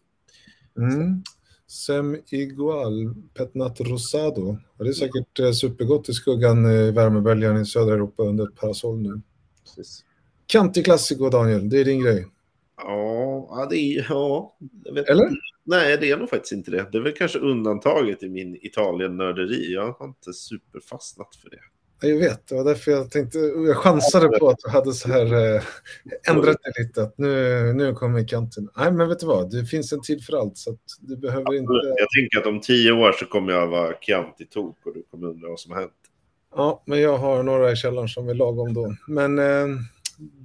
Mm. 0.78 1.22
Sem 1.66 2.16
Igual, 2.30 3.14
Petnat 3.34 3.80
Rosado. 3.80 4.56
Det 4.78 4.88
är 4.88 4.92
säkert 4.92 5.40
eh, 5.40 5.52
supergott 5.52 6.08
i 6.08 6.12
skuggan 6.12 6.64
eh, 6.64 6.72
i 6.72 6.90
värmeböljan 6.90 7.60
i 7.60 7.66
södra 7.66 7.94
Europa 7.94 8.22
under 8.22 8.44
ett 8.44 8.56
parasoll 8.56 8.98
nu. 8.98 9.20
Precis. 9.64 10.04
Kantig 10.46 10.84
Classico, 10.84 11.30
Daniel. 11.30 11.68
Det 11.68 11.80
är 11.80 11.84
din 11.84 12.02
grej. 12.02 12.26
Ja, 12.76 13.66
det 13.70 13.76
är... 13.76 14.06
Ja, 14.08 14.56
Eller? 15.06 15.24
inte. 15.24 15.40
Nej, 15.64 15.98
det 16.00 16.10
är 16.10 16.16
nog 16.16 16.30
faktiskt 16.30 16.52
inte 16.52 16.70
det. 16.70 16.88
Det 16.92 16.98
är 16.98 17.02
väl 17.02 17.12
kanske 17.12 17.38
undantaget 17.38 18.22
i 18.22 18.28
min 18.28 18.58
Italien-nörderi. 18.62 19.72
Jag 19.72 19.92
har 19.92 20.06
inte 20.06 20.32
superfastnat 20.32 21.36
för 21.36 21.50
det. 21.50 21.60
Ja, 22.00 22.08
Jag 22.08 22.16
vet, 22.16 22.46
det 22.46 22.54
var 22.54 22.64
därför 22.64 22.90
jag 22.90 23.10
tänkte, 23.10 23.38
jag 23.38 23.76
chansade 23.76 24.38
på 24.38 24.48
att 24.48 24.58
du 24.58 24.70
hade 24.70 24.92
så 24.92 25.08
här 25.08 25.54
eh, 25.56 25.62
ändrat 26.30 26.56
det 26.62 26.82
lite, 26.82 27.02
att 27.02 27.18
nu, 27.18 27.72
nu 27.72 27.94
kommer 27.94 28.28
kanten. 28.28 28.68
Nej, 28.76 28.92
men 28.92 29.08
vet 29.08 29.20
du 29.20 29.26
vad, 29.26 29.50
det 29.50 29.64
finns 29.64 29.92
en 29.92 30.02
tid 30.02 30.24
för 30.24 30.40
allt, 30.40 30.58
så 30.58 30.78
du 31.00 31.16
behöver 31.16 31.54
inte... 31.54 31.72
Jag 31.72 32.08
tänker 32.20 32.38
att 32.38 32.46
om 32.46 32.60
tio 32.60 32.92
år 32.92 33.12
så 33.12 33.26
kommer 33.26 33.52
jag 33.52 33.66
vara 33.66 33.92
Chianti-tok 34.00 34.76
och 34.84 34.94
du 34.94 35.02
kommer 35.10 35.28
undra 35.28 35.48
vad 35.48 35.60
som 35.60 35.72
har 35.72 35.80
hänt. 35.80 35.92
Ja, 36.54 36.82
men 36.86 37.00
jag 37.00 37.18
har 37.18 37.42
några 37.42 37.72
i 37.72 37.76
källaren 37.76 38.08
som 38.08 38.28
är 38.28 38.34
lagom 38.34 38.74
då. 38.74 38.96
Men 39.08 39.38
eh, 39.38 39.66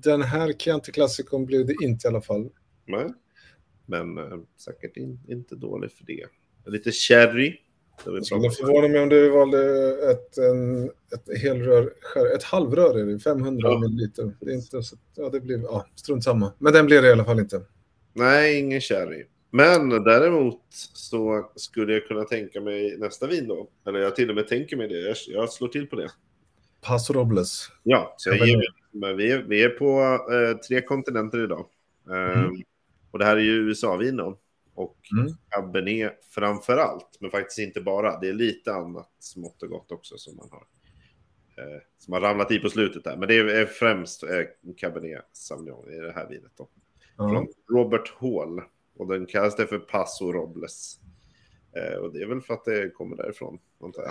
den 0.03 0.21
här 0.21 0.53
Chianti 0.53 0.91
Classicon 0.91 1.45
blev 1.45 1.65
det 1.65 1.75
inte 1.83 2.07
i 2.07 2.09
alla 2.09 2.21
fall. 2.21 2.49
Nej. 2.85 3.13
Men 3.85 4.17
eh, 4.17 4.23
säkert 4.57 4.97
in, 4.97 5.19
inte 5.27 5.55
dålig 5.55 5.91
för 5.91 6.05
det. 6.05 6.25
Lite 6.65 6.91
sherry. 6.91 7.57
Det 8.05 8.23
skulle 8.25 8.49
förvåna 8.49 8.87
mig 8.87 9.01
om 9.01 9.09
du 9.09 9.29
valde 9.29 9.59
ett, 10.11 10.37
en, 10.37 10.85
ett 10.85 11.41
helrör, 11.41 11.93
ett 12.35 12.43
halvrör 12.43 12.99
är 12.99 13.05
det, 13.05 13.19
500 13.19 13.69
Ja. 13.69 13.79
milliliter. 13.79 14.31
Det 14.39 14.51
är 14.51 14.55
inte 14.55 14.83
så, 14.83 14.95
ja 15.15 15.29
det 15.29 15.39
blir, 15.39 15.59
ja 15.61 15.85
strunt 15.95 16.23
samma. 16.23 16.53
Men 16.59 16.73
den 16.73 16.85
blir 16.85 17.01
det 17.01 17.07
i 17.07 17.11
alla 17.11 17.25
fall 17.25 17.39
inte. 17.39 17.61
Nej, 18.13 18.59
ingen 18.59 18.81
sherry. 18.81 19.25
Men 19.51 19.89
däremot 19.89 20.61
så 20.93 21.51
skulle 21.55 21.93
jag 21.93 22.07
kunna 22.07 22.23
tänka 22.23 22.61
mig 22.61 22.97
nästa 22.97 23.27
vin 23.27 23.47
då. 23.47 23.69
Eller 23.87 23.99
jag 23.99 24.15
till 24.15 24.29
och 24.29 24.35
med 24.35 24.47
tänker 24.47 24.77
mig 24.77 24.87
det. 24.87 24.99
Jag, 24.99 25.15
jag 25.27 25.49
slår 25.49 25.67
till 25.67 25.87
på 25.87 25.95
det. 25.95 26.09
Paso 26.81 27.13
Robles. 27.13 27.67
Ja, 27.83 28.13
så 28.17 28.29
jag 28.29 28.47
ger, 28.47 28.61
men 28.91 29.17
vi, 29.17 29.31
är, 29.31 29.43
vi 29.47 29.63
är 29.63 29.69
på 29.69 30.01
eh, 30.33 30.57
tre 30.57 30.81
kontinenter 30.81 31.43
idag. 31.43 31.65
Eh, 32.09 32.49
Och 33.11 33.19
det 33.19 33.25
här 33.25 33.37
är 33.37 33.41
ju 33.41 33.51
USA-vin 33.69 34.17
då. 34.17 34.37
Och 34.75 34.97
Mm. 35.17 35.33
Cabernet 35.49 36.25
framför 36.29 36.77
allt, 36.77 37.17
men 37.19 37.31
faktiskt 37.31 37.59
inte 37.59 37.81
bara. 37.81 38.19
Det 38.19 38.29
är 38.29 38.33
lite 38.33 38.73
annat 38.73 39.09
smått 39.19 39.63
och 39.63 39.69
gott 39.69 39.91
också 39.91 40.17
som 40.17 40.35
man 40.35 40.49
har. 40.51 40.63
Eh, 41.57 41.81
som 41.97 42.13
har 42.13 42.21
ramlat 42.21 42.51
i 42.51 42.59
på 42.59 42.69
slutet 42.69 43.03
där. 43.03 43.17
Men 43.17 43.27
det 43.27 43.35
är, 43.35 43.65
främst 43.65 44.23
eh, 44.23 44.29
Cabernet 44.77 45.25
Sauvignon 45.33 45.89
i 45.93 45.99
det 45.99 46.11
här 46.11 46.29
vinet 46.29 46.51
då. 46.57 46.69
Ja. 47.17 47.29
Från 47.29 47.47
Robert 47.77 48.13
Hall. 48.19 48.61
Och 48.97 49.07
den 49.07 49.25
kallas 49.25 49.55
det 49.55 49.67
för 49.67 49.79
Paso 49.79 50.31
Robles. 50.31 50.99
Eh, 51.75 51.97
och 51.97 52.13
det 52.13 52.21
är 52.21 52.27
väl 52.27 52.41
för 52.41 52.53
att 52.53 52.65
det 52.65 52.89
kommer 52.89 53.15
därifrån. 53.15 53.59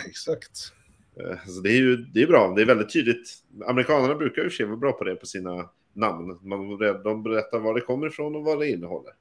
Exakt. 0.06 0.72
Eh, 1.20 1.38
Så 1.46 1.60
det 1.60 1.70
är 1.70 1.76
ju 1.80 1.96
det 1.96 2.22
är 2.22 2.26
bra. 2.26 2.52
Det 2.56 2.62
är 2.62 2.66
väldigt 2.66 2.92
tydligt. 2.92 3.28
Amerikanerna 3.66 4.14
brukar 4.14 4.42
ju 4.42 4.50
se 4.50 4.64
vara 4.64 4.76
bra 4.76 4.92
på 4.92 5.04
det 5.04 5.14
på 5.16 5.26
sina 5.26 5.70
namn. 5.92 6.38
Man, 6.42 6.78
de 7.04 7.22
berättar 7.22 7.58
var 7.58 7.74
det 7.74 7.80
kommer 7.80 8.06
ifrån 8.06 8.36
och 8.36 8.44
vad 8.44 8.58
det 8.60 8.68
innehåller. 8.70 9.12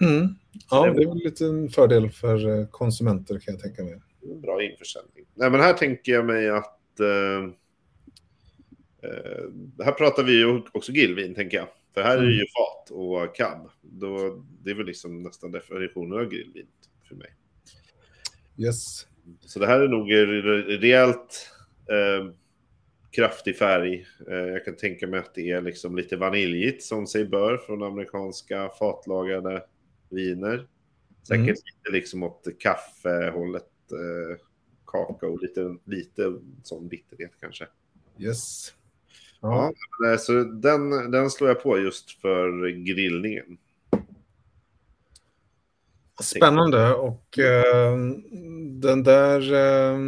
Mm. 0.00 0.28
Ja, 0.70 0.84
det- 0.92 1.02
är 1.02 1.08
väl 1.08 1.16
lite 1.24 1.44
en 1.46 1.68
fördel 1.68 2.10
för 2.10 2.60
eh, 2.60 2.66
konsumenter 2.66 3.38
kan 3.38 3.54
jag 3.54 3.62
tänka 3.62 3.82
mig. 3.84 4.00
Bra 4.42 4.62
införsäljning. 4.62 5.24
Nej, 5.34 5.50
men 5.50 5.60
här 5.60 5.72
tänker 5.72 6.12
jag 6.12 6.26
mig 6.26 6.48
att... 6.50 7.00
Eh, 7.00 7.44
eh, 9.02 9.84
här 9.84 9.92
pratar 9.92 10.22
vi 10.22 10.32
ju 10.32 10.62
också 10.72 10.92
grillvin, 10.92 11.34
tänker 11.34 11.56
jag. 11.56 11.68
För 11.94 12.02
här 12.02 12.18
är 12.18 12.22
det 12.22 12.32
ju 12.32 12.44
fat 12.46 12.90
och 12.90 13.36
cab. 13.36 13.68
Då, 13.80 14.42
det 14.62 14.70
är 14.70 14.74
väl 14.74 14.86
liksom 14.86 15.22
nästan 15.22 15.50
definitionen 15.50 16.18
av 16.18 16.24
grillvin 16.28 16.66
för 17.08 17.14
mig. 17.14 17.34
Yes. 18.58 19.06
Så 19.40 19.58
det 19.58 19.66
här 19.66 19.80
är 19.80 19.88
nog 19.88 20.10
re- 20.12 20.78
rejält 20.80 21.50
eh, 21.90 22.30
kraftig 23.10 23.56
färg. 23.56 24.06
Eh, 24.30 24.36
jag 24.36 24.64
kan 24.64 24.76
tänka 24.76 25.06
mig 25.06 25.20
att 25.20 25.34
det 25.34 25.50
är 25.50 25.62
liksom 25.62 25.96
lite 25.96 26.16
vaniljigt 26.16 26.82
som 26.82 27.06
sig 27.06 27.24
bör 27.24 27.56
från 27.56 27.82
amerikanska 27.82 28.70
fatlagade 28.78 29.64
viner. 30.08 30.66
Säkert 31.22 31.38
Mm. 31.40 31.48
lite 31.48 31.90
liksom 31.92 32.22
åt 32.22 32.46
kaffehållet, 32.58 33.68
eh, 33.92 34.38
kakao, 34.86 35.36
lite, 35.36 35.76
lite 35.84 36.32
sån 36.62 36.88
bitterhet 36.88 37.32
kanske. 37.40 37.66
Yes. 38.18 38.72
Ja. 39.40 39.72
Ja. 40.00 40.10
eh, 40.12 40.18
Så 40.18 40.44
den, 40.44 41.10
den 41.10 41.30
slår 41.30 41.50
jag 41.50 41.62
på 41.62 41.78
just 41.78 42.10
för 42.10 42.68
grillningen. 42.68 43.58
Spännande 46.22 46.94
och 46.94 47.38
eh, 47.38 47.96
den 48.80 49.02
där 49.02 49.52
eh, 49.52 49.98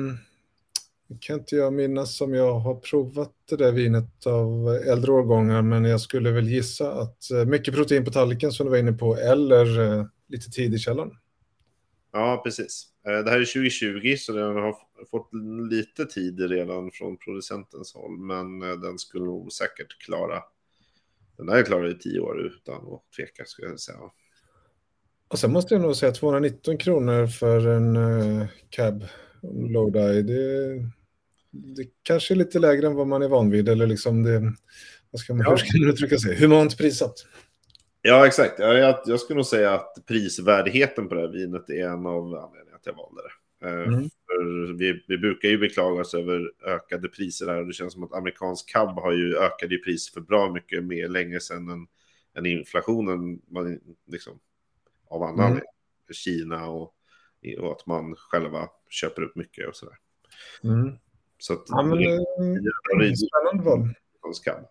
kan 1.20 1.38
inte 1.38 1.56
jag 1.56 1.72
minnas 1.72 2.16
som 2.16 2.34
jag 2.34 2.58
har 2.60 2.74
provat 2.74 3.32
det 3.48 3.56
där 3.56 3.72
vinet 3.72 4.26
av 4.26 4.68
äldre 4.68 5.12
årgångar 5.12 5.62
men 5.62 5.84
jag 5.84 6.00
skulle 6.00 6.30
väl 6.30 6.48
gissa 6.48 6.92
att 6.92 7.30
eh, 7.30 7.44
mycket 7.44 7.74
protein 7.74 8.04
på 8.04 8.10
tallriken 8.10 8.52
som 8.52 8.66
du 8.66 8.70
var 8.70 8.78
inne 8.78 8.92
på 8.92 9.16
eller 9.16 9.80
eh, 9.80 10.06
lite 10.28 10.50
tid 10.50 10.74
i 10.74 10.78
källaren. 10.78 11.10
Ja, 12.12 12.40
precis. 12.44 12.86
Eh, 13.06 13.24
Det 13.24 13.30
här 13.30 13.40
är 13.40 13.44
2020 13.44 14.16
så 14.18 14.32
den 14.32 14.56
har 14.56 14.76
fått 15.10 15.30
lite 15.70 16.06
tid 16.06 16.40
redan 16.40 16.90
från 16.90 17.16
producentens 17.16 17.94
håll. 17.94 18.18
Men 18.18 18.58
den 18.60 18.98
skulle 18.98 19.24
nog 19.24 19.52
säkert 19.52 19.98
klara. 19.98 20.42
Den 21.36 21.48
här 21.48 21.62
klarar 21.62 21.90
i 21.90 21.98
tio 21.98 22.20
år 22.20 22.40
utan 22.40 22.74
att 22.74 23.02
tveka 23.16 23.44
skulle 23.44 23.68
jag 23.68 23.80
säga. 23.80 23.98
Och 25.28 25.38
sen 25.38 25.52
måste 25.52 25.74
jag 25.74 25.82
nog 25.82 25.96
säga 25.96 26.12
219 26.12 26.78
kronor 26.78 27.26
för 27.26 27.66
en 27.66 27.98
cab 28.70 29.04
Lodi. 29.42 30.22
Det, 30.22 30.90
det 31.64 31.84
kanske 32.02 32.34
är 32.34 32.36
lite 32.36 32.58
lägre 32.58 32.86
än 32.86 32.94
vad 32.94 33.06
man 33.06 33.22
är 33.22 33.28
van 33.28 33.50
vid 33.50 33.68
eller 33.68 33.86
liksom 33.86 34.22
det, 34.22 34.52
vad 35.10 35.20
ska 35.20 35.34
man, 35.34 35.44
Ja. 35.44 35.50
hur 35.50 35.56
ska 35.56 35.78
man 35.78 35.88
uttrycka 35.90 36.18
sig, 36.18 36.36
humant 36.36 36.78
prissatt. 36.78 37.26
Ja, 38.02 38.26
exakt. 38.26 38.54
Ja, 38.58 38.74
jag, 38.74 38.98
jag 39.06 39.20
skulle 39.20 39.36
nog 39.36 39.46
säga 39.46 39.74
att 39.74 40.06
prisvärdigheten 40.06 41.08
på 41.08 41.14
det 41.14 41.20
här 41.20 41.28
vinet 41.28 41.70
är 41.70 41.86
en 41.88 42.06
av 42.06 42.24
anledningarna 42.34 42.76
att 42.76 42.86
jag 42.86 42.94
valde 42.94 43.22
det. 43.22 43.30
Eh, 43.30 43.36
Mm. 43.88 44.10
För 44.26 44.72
vi, 44.72 45.04
vi 45.08 45.18
brukar 45.18 45.48
ju 45.48 45.58
beklaga 45.58 46.00
oss 46.00 46.14
över 46.14 46.52
ökade 46.66 47.08
priser 47.08 47.46
här 47.46 47.60
och 47.60 47.66
det 47.66 47.72
känns 47.72 47.92
som 47.92 48.02
att 48.04 48.14
amerikansk 48.14 48.68
cab 48.72 48.88
har 48.88 49.12
ju 49.12 49.36
ökade 49.36 49.74
i 49.74 49.78
pris 49.78 50.12
för 50.12 50.20
bra 50.20 50.52
mycket 50.52 50.84
mer 50.84 51.08
länge 51.08 51.40
sedan 51.40 51.68
än, 51.68 51.86
än 52.38 52.46
inflationen 52.46 53.40
man, 53.50 53.80
liksom, 54.06 54.38
av 55.08 55.22
annan 55.22 55.52
Mm. 55.52 55.62
Kina 56.12 56.66
och, 56.66 56.94
och 57.58 57.72
att 57.72 57.86
man 57.86 58.14
själva 58.16 58.68
köper 58.90 59.22
upp 59.22 59.36
mycket 59.36 59.68
och 59.68 59.76
sådär. 59.76 59.96
Mm. 60.64 60.92
Så 61.38 61.52
att 61.52 61.64
Ja, 61.66 61.82
men, 61.82 61.98
det 61.98 62.04
är 62.04 63.02
eh, 63.02 63.08
en 63.08 63.16
spännande 63.16 63.70
val. 63.70 63.88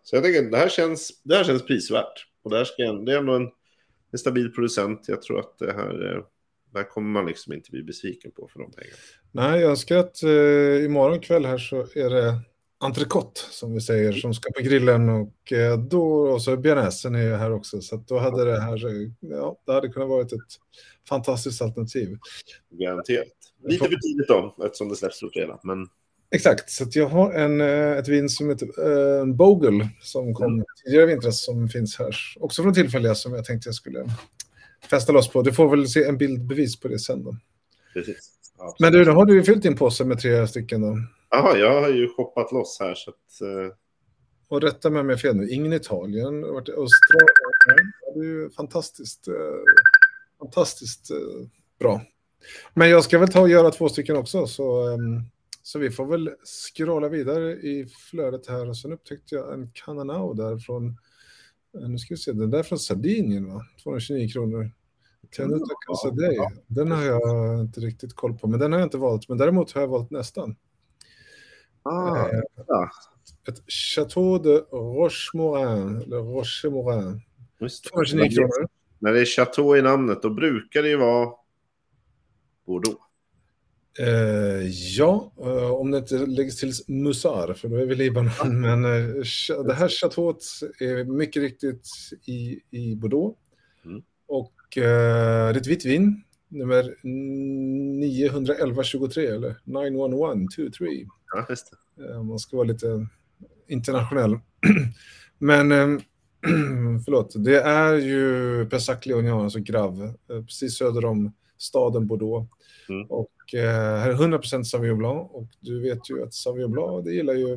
Så 0.03 0.15
jag 0.15 0.23
tänker 0.23 0.51
det 0.51 0.57
här 0.57 0.69
känns, 0.69 1.21
det 1.23 1.35
här 1.35 1.43
känns 1.43 1.65
prisvärt. 1.65 2.27
Och 2.43 2.51
det, 2.51 2.57
här 2.57 2.65
ska, 2.65 2.83
det 2.83 3.13
är 3.13 3.17
ändå 3.17 3.33
en, 3.33 3.49
en 4.11 4.19
stabil 4.19 4.53
producent. 4.53 5.05
Jag 5.07 5.21
tror 5.21 5.39
att 5.39 5.57
det 5.59 5.73
här, 5.73 6.15
eh, 6.15 6.23
det 6.71 6.79
här 6.79 6.89
kommer 6.89 7.09
man 7.09 7.25
liksom 7.25 7.53
inte 7.53 7.71
bli 7.71 7.83
besviken 7.83 8.31
på 8.31 8.49
för 8.53 8.59
de 8.59 8.71
pengarna. 8.71 8.97
Nej, 9.31 9.61
jag 9.61 9.69
önskar 9.69 9.97
att 9.97 10.23
eh, 10.23 10.85
imorgon 10.85 11.19
kväll 11.19 11.45
här 11.45 11.57
så 11.57 11.79
är 11.95 12.09
det 12.09 12.39
entrecote 12.77 13.41
som 13.49 13.73
vi 13.73 13.81
säger 13.81 14.11
som 14.11 14.33
ska 14.33 14.51
på 14.51 14.61
grillen 14.61 15.09
och 15.09 15.53
eh, 15.53 15.79
då 15.79 16.07
och 16.07 16.41
så 16.41 16.57
bearnaisen 16.57 17.15
är 17.15 17.23
ju 17.23 17.33
här 17.33 17.51
också 17.51 17.81
så 17.81 17.95
då 17.95 18.17
hade 18.19 18.45
det 18.45 18.59
här, 18.59 18.79
ja, 19.19 19.61
det 19.65 19.73
hade 19.73 19.89
kunnat 19.89 20.09
varit 20.09 20.31
ett 20.31 20.39
fantastiskt 21.09 21.61
alternativ. 21.61 22.17
Garanterat. 22.69 23.27
Lite 23.63 23.85
för 23.85 23.95
tidigt 23.95 24.27
då, 24.27 24.55
eftersom 24.65 24.89
det 24.89 24.95
släpps 24.95 25.21
på 25.21 25.29
fredag. 25.33 25.59
Men 25.63 25.87
Exakt, 26.35 26.69
så 26.69 26.85
jag 26.91 27.07
har 27.07 27.33
en, 27.33 27.61
eh, 27.61 27.97
ett 27.97 28.07
vin 28.07 28.29
som 28.29 28.49
heter 28.49 28.83
en 29.21 29.35
Bogle 29.37 29.89
som 30.01 30.33
kom 30.33 30.53
Mm. 30.53 30.65
tidigare 30.85 31.05
vintras 31.05 31.43
som 31.45 31.69
finns 31.69 31.99
här. 31.99 32.15
Också 32.39 32.63
från 32.63 32.73
tillfälliga 32.73 33.15
som 33.15 33.33
jag 33.33 33.45
tänkte 33.45 33.67
jag 33.67 33.75
skulle 33.75 34.05
fästa 34.89 35.11
loss 35.13 35.29
på. 35.31 35.41
Du 35.41 35.53
får 35.53 35.69
väl 35.69 35.87
se 35.87 36.03
en 36.03 36.17
bildbevis 36.17 36.79
på 36.79 36.87
det 36.87 36.99
sen 36.99 37.23
då. 37.23 37.35
precis. 37.93 38.31
Ja, 38.57 38.75
Men 38.79 38.93
du, 38.93 39.03
då 39.05 39.11
har 39.11 39.25
du 39.25 39.33
ju 39.33 39.43
fyllt 39.43 39.63
din 39.63 39.75
påse 39.75 40.03
med 40.05 40.19
tre 40.19 40.47
stycken 40.47 40.81
då. 40.81 40.97
Jaha, 41.29 41.57
jag 41.57 41.81
har 41.81 41.89
ju 41.89 42.09
shoppat 42.09 42.51
loss 42.51 42.77
här 42.79 42.95
så 42.95 43.09
att... 43.09 43.41
eh, 43.41 43.75
Och 44.47 44.61
rätta 44.61 44.89
mig 44.89 44.99
om 45.01 45.09
jag 45.09 45.15
har 45.15 45.19
fel 45.21 45.35
nu, 45.35 45.49
ingen 45.49 45.73
Italien, 45.73 46.39
i 46.43 46.47
Australien. 46.47 46.91
Ja, 48.05 48.13
Det 48.13 48.19
är 48.19 48.23
ju 48.23 48.49
fantastiskt, 48.49 49.27
eh, 49.27 49.33
fantastiskt 50.39 51.11
eh, 51.11 51.17
bra. 51.79 52.01
Men 52.73 52.89
jag 52.89 53.03
ska 53.03 53.19
väl 53.19 53.29
ta 53.29 53.41
och 53.41 53.49
göra 53.49 53.71
två 53.71 53.89
stycken 53.89 54.15
också, 54.15 54.47
så, 54.47 54.87
ehm, 54.93 55.21
så 55.65 55.79
vi 55.79 55.91
får 55.91 56.05
väl 56.05 56.29
scrolla 56.73 57.09
vidare 57.09 57.51
i 57.53 57.85
flödet 57.87 58.47
här. 58.47 58.69
Och 58.69 58.77
sen 58.77 58.93
upptäckte 58.93 59.35
jag 59.35 59.53
en 59.53 59.71
Cananao 59.73 60.33
där 60.33 60.57
från, 60.57 60.87
eh, 61.81 61.89
nu 61.89 61.97
ska 61.97 62.13
vi 62.13 62.17
se, 62.17 62.31
den 62.31 62.49
där 62.49 62.59
är 62.59 62.63
från 62.63 62.79
Sardinien 62.79 63.53
va? 63.53 63.65
229 63.83 64.29
kronor. 64.29 64.71
Tenuta 65.37 65.75
Casadei, 65.87 66.37
den 66.67 66.91
har 66.91 67.03
jag 67.03 67.59
inte 67.61 67.79
riktigt 67.79 68.13
koll 68.13 68.37
på, 68.37 68.47
men 68.47 68.59
den 68.59 68.71
har 68.71 68.79
jag 68.79 68.85
inte 68.85 68.97
valt. 68.97 69.29
Men 69.29 69.37
däremot 69.37 69.71
har 69.71 69.81
jag 69.81 69.87
valt 69.87 70.11
nästan. 70.11 70.55
ah, 71.83 72.27
Eh, 72.29 72.39
ja, 72.67 72.89
ett 73.47 73.71
Chateau 73.71 74.37
de 74.39 74.57
Rochemorin, 74.71 76.01
eller 76.01 76.17
Rochemorin. 76.17 77.21
just 77.59 77.83
det. 77.83 77.89
229 77.89 78.29
kronor. 78.29 78.67
När 78.99 79.13
det 79.13 79.21
är 79.21 79.25
Chateau 79.25 79.75
i 79.77 79.81
namnet, 79.81 80.21
då 80.21 80.29
brukar 80.29 80.81
det 80.83 80.89
ju 80.89 80.97
vara 80.97 81.33
Bordeaux. 82.65 83.01
Eh, 83.99 84.67
ja, 84.97 85.31
eh, 85.37 85.71
om 85.71 85.91
det 85.91 85.97
inte 85.97 86.17
läggs 86.17 86.55
till 86.55 86.71
Musar, 86.87 87.53
för 87.53 87.67
då 87.67 87.75
är 87.75 87.85
vi 87.85 87.95
Libanon. 87.95 88.61
Men 88.61 88.85
eh, 88.85 89.07
det 89.65 89.73
här 89.73 89.89
chateauet 89.89 90.37
är 90.79 91.03
mycket 91.03 91.41
riktigt 91.41 91.87
i, 92.25 92.59
i 92.71 92.95
Bordeaux. 92.95 93.37
Mm. 93.85 94.01
Och 94.27 94.53
det 94.75 94.85
är 94.85 95.57
ett 95.57 95.67
vitt 95.67 95.85
vin, 95.85 96.23
nummer 96.47 96.95
91123 97.03 99.27
eller 99.27 99.57
91123. 99.63 101.05
Ja, 101.33 101.45
just 101.49 101.73
det. 101.97 102.23
Man 102.23 102.39
ska 102.39 102.57
vara 102.57 102.67
lite 102.67 103.07
internationell. 103.67 104.39
Men 105.37 106.01
förlåt, 107.05 107.33
det 107.37 107.61
är 107.61 107.93
ju 107.93 108.65
Pessac 108.69 109.05
Léognan, 109.05 109.43
alltså 109.43 109.59
Grave, 109.59 110.05
eh, 110.05 110.43
precis 110.45 110.77
söder 110.77 111.05
om 111.05 111.33
staden 111.57 112.07
Bordeaux. 112.07 112.49
Mm. 112.89 113.07
Och 113.09 113.53
eh, 113.53 113.99
här 113.99 114.09
är 114.09 114.13
100% 114.13 114.63
Sauvignon 114.63 114.97
Blanc 114.97 115.29
och 115.31 115.47
du 115.59 115.81
vet 115.81 116.09
ju 116.09 116.23
att 116.23 116.33
Sauvignon 116.33 116.71
Blanc, 116.71 117.05
det 117.05 117.13
gillar 117.13 117.33
ju, 117.33 117.55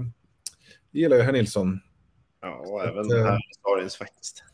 det 0.91 0.99
gillar 0.99 1.17
ju 1.17 1.23
herr 1.23 1.33
Nilsson. 1.33 1.81
Ja, 2.41 2.65
och 2.67 2.85
även 2.85 3.11
här 3.11 3.37
i 3.37 3.55
Starins 3.59 3.97
faktiskt. 3.97 4.45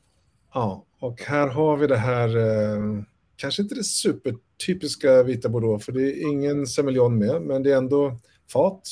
Ja, 0.54 0.84
och 0.98 1.22
här 1.22 1.48
har 1.48 1.76
vi 1.76 1.86
det 1.86 1.96
här, 1.96 2.36
eh, 2.36 3.02
kanske 3.36 3.62
inte 3.62 3.74
det 3.74 3.84
supertypiska 3.84 5.22
vita 5.22 5.48
bordeaux, 5.48 5.84
för 5.84 5.92
det 5.92 6.02
är 6.02 6.30
ingen 6.30 6.66
semillon 6.66 7.18
med, 7.18 7.42
men 7.42 7.62
det 7.62 7.72
är 7.72 7.76
ändå 7.76 8.18
fat 8.52 8.82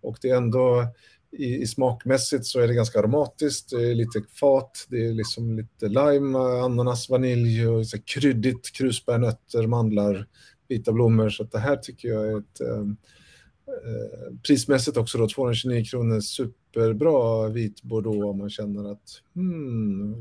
och 0.00 0.18
det 0.22 0.30
är 0.30 0.36
ändå 0.36 0.86
i, 1.32 1.56
i 1.56 1.66
smakmässigt 1.66 2.46
så 2.46 2.60
är 2.60 2.68
det 2.68 2.74
ganska 2.74 2.98
aromatiskt, 2.98 3.70
det 3.70 3.90
är 3.90 3.94
lite 3.94 4.22
fat, 4.40 4.86
det 4.88 5.06
är 5.06 5.12
liksom 5.12 5.56
lite 5.56 5.88
lime, 5.88 6.38
ananas, 6.38 7.08
vanilj 7.08 7.68
och 7.68 7.86
så 7.86 8.02
kryddigt, 8.02 8.72
krusbär, 8.72 9.18
nötter, 9.18 9.66
mandlar, 9.66 10.26
vita 10.70 10.92
blommor. 10.92 11.30
Så 11.30 11.44
det 11.44 11.58
här 11.58 11.76
tycker 11.76 12.08
jag 12.08 12.26
är 12.26 12.38
ett 12.38 12.60
eh, 12.60 12.80
eh, 13.68 14.36
prismässigt 14.46 14.96
också 14.96 15.18
då 15.18 15.28
229 15.28 15.84
kronor, 15.84 16.20
superbra 16.20 17.48
vit 17.48 17.82
bordeaux 17.82 18.24
om 18.24 18.38
man 18.38 18.50
känner 18.50 18.92
att 18.92 19.22
hmm, 19.34 20.12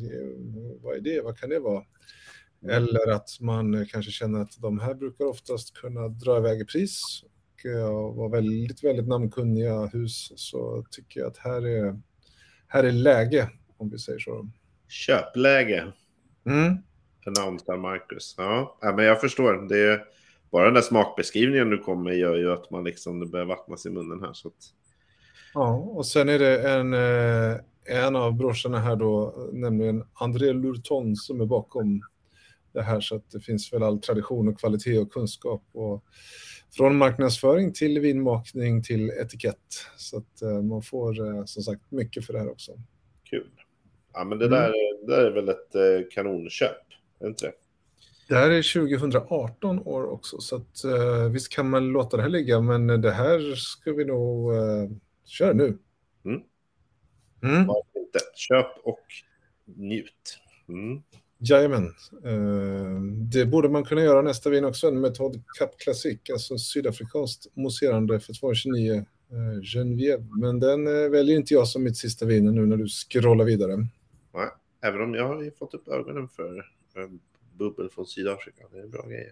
vad 0.81 0.95
är 0.95 1.01
det, 1.01 1.21
vad 1.21 1.37
kan 1.37 1.49
det 1.49 1.59
vara? 1.59 1.83
Eller 2.69 3.11
att 3.11 3.29
man 3.39 3.85
kanske 3.85 4.11
känner 4.11 4.41
att 4.41 4.61
de 4.61 4.79
här 4.79 4.93
brukar 4.93 5.25
oftast 5.25 5.73
kunna 5.77 6.07
dra 6.07 6.37
iväg 6.37 6.61
i 6.61 6.65
pris 6.65 7.23
och 7.89 8.15
vara 8.15 8.29
väldigt, 8.29 8.83
väldigt 8.83 9.07
namnkunniga 9.07 9.85
hus 9.85 10.31
så 10.35 10.85
tycker 10.91 11.19
jag 11.19 11.27
att 11.27 11.37
här 11.37 11.67
är, 11.67 11.99
här 12.67 12.83
är 12.83 12.91
läge, 12.91 13.49
om 13.77 13.89
vi 13.89 13.99
säger 13.99 14.19
så. 14.19 14.49
Köpläge. 14.87 15.93
Mm. 16.45 16.77
För 17.23 17.31
namnstar 17.31 17.77
Marcus. 17.77 18.35
Ja, 18.37 18.77
men 18.95 19.05
jag 19.05 19.21
förstår. 19.21 19.67
Det 19.69 19.79
är, 19.79 20.03
bara 20.51 20.65
den 20.65 20.73
där 20.73 20.81
smakbeskrivningen 20.81 21.69
du 21.69 21.77
kommer 21.77 22.11
gör 22.11 22.35
ju 22.35 22.51
att 22.51 22.71
man 22.71 22.83
liksom, 22.83 23.19
det 23.19 23.25
börjar 23.25 23.45
vattnas 23.45 23.85
i 23.85 23.89
munnen 23.89 24.21
här. 24.21 24.33
Så 24.33 24.47
att... 24.47 24.73
Ja, 25.53 25.73
och 25.75 26.05
sen 26.05 26.29
är 26.29 26.39
det 26.39 26.69
en, 26.69 26.93
eh, 26.93 27.57
en 28.05 28.15
av 28.15 28.33
brorsorna 28.33 28.79
här 28.79 28.95
då, 28.95 29.35
nämligen 29.53 30.03
André 30.13 30.53
Lurton 30.53 31.15
som 31.15 31.41
är 31.41 31.45
bakom 31.45 32.01
det 32.73 32.81
här 32.81 33.01
så 33.01 33.15
att 33.15 33.31
det 33.31 33.39
finns 33.39 33.73
väl 33.73 33.83
all 33.83 34.01
tradition 34.01 34.47
och 34.47 34.59
kvalitet 34.59 34.99
och 34.99 35.11
kunskap 35.11 35.63
och 35.71 36.03
från 36.77 36.97
marknadsföring 36.97 37.73
till 37.73 37.99
vinmakning 37.99 38.83
till 38.83 39.09
etikett. 39.09 39.85
Så 39.97 40.17
att 40.17 40.41
uh, 40.43 40.61
man 40.61 40.81
får 40.81 41.21
uh, 41.21 41.45
som 41.45 41.63
sagt 41.63 41.91
mycket 41.91 42.25
för 42.25 42.33
det 42.33 42.39
här 42.39 42.51
också. 42.51 42.71
Kul. 43.29 43.49
Ja, 44.13 44.23
men 44.23 44.39
det, 44.39 44.45
mm. 44.45 44.59
där, 44.59 44.71
det 45.05 45.15
där 45.15 45.25
är 45.25 45.31
väl 45.31 45.49
ett 45.49 46.11
kanonköp, 46.11 46.77
är 47.19 47.27
inte 47.27 47.45
det? 47.45 47.53
Det 48.29 48.35
här 48.35 48.49
är 48.49 48.87
2018 48.87 49.79
år 49.79 50.11
också, 50.11 50.41
så 50.41 50.55
att, 50.55 50.85
uh, 50.85 51.29
visst 51.31 51.49
kan 51.49 51.69
man 51.69 51.87
låta 51.87 52.17
det 52.17 52.23
här 52.23 52.29
ligga, 52.29 52.61
men 52.61 52.87
det 52.87 53.11
här 53.11 53.55
ska 53.55 53.93
vi 53.93 54.05
nog 54.05 54.53
uh, 54.53 54.89
köra 55.25 55.53
nu. 55.53 55.77
Mm. 56.25 56.41
Mm. 57.43 57.61
Inte. 57.95 58.19
Köp 58.35 58.67
och 58.83 59.05
njut. 59.65 60.39
Mm. 60.67 61.01
Jajamän. 61.37 61.93
Uh, 62.25 63.01
det 63.31 63.45
borde 63.45 63.69
man 63.69 63.83
kunna 63.83 64.01
göra 64.01 64.21
nästa 64.21 64.49
vin 64.49 64.65
också, 64.65 64.87
en 64.87 65.01
Metod 65.01 65.43
Cup 65.59 65.77
Classic, 65.77 66.19
alltså 66.31 66.57
sydafrikanskt 66.57 67.47
mousserande 67.55 68.19
för 68.19 68.33
229 68.33 68.93
uh, 68.93 69.61
Genevieve. 69.61 70.25
Men 70.41 70.59
den 70.59 70.87
uh, 70.87 71.09
väljer 71.09 71.35
inte 71.35 71.53
jag 71.53 71.67
som 71.67 71.83
mitt 71.83 71.97
sista 71.97 72.25
vin 72.25 72.45
nu 72.45 72.65
när 72.65 72.77
du 72.77 72.87
scrollar 72.87 73.45
vidare. 73.45 73.77
Nej, 74.33 74.49
även 74.81 75.01
om 75.01 75.13
jag 75.13 75.27
har 75.27 75.57
fått 75.57 75.73
upp 75.73 75.87
ögonen 75.87 76.27
för 76.27 76.57
uh, 76.57 77.09
bubbel 77.59 77.89
från 77.89 78.05
Sydafrika. 78.05 78.63
Det 78.71 78.79
är 78.79 78.87
bra 78.87 79.07
grejer. 79.07 79.31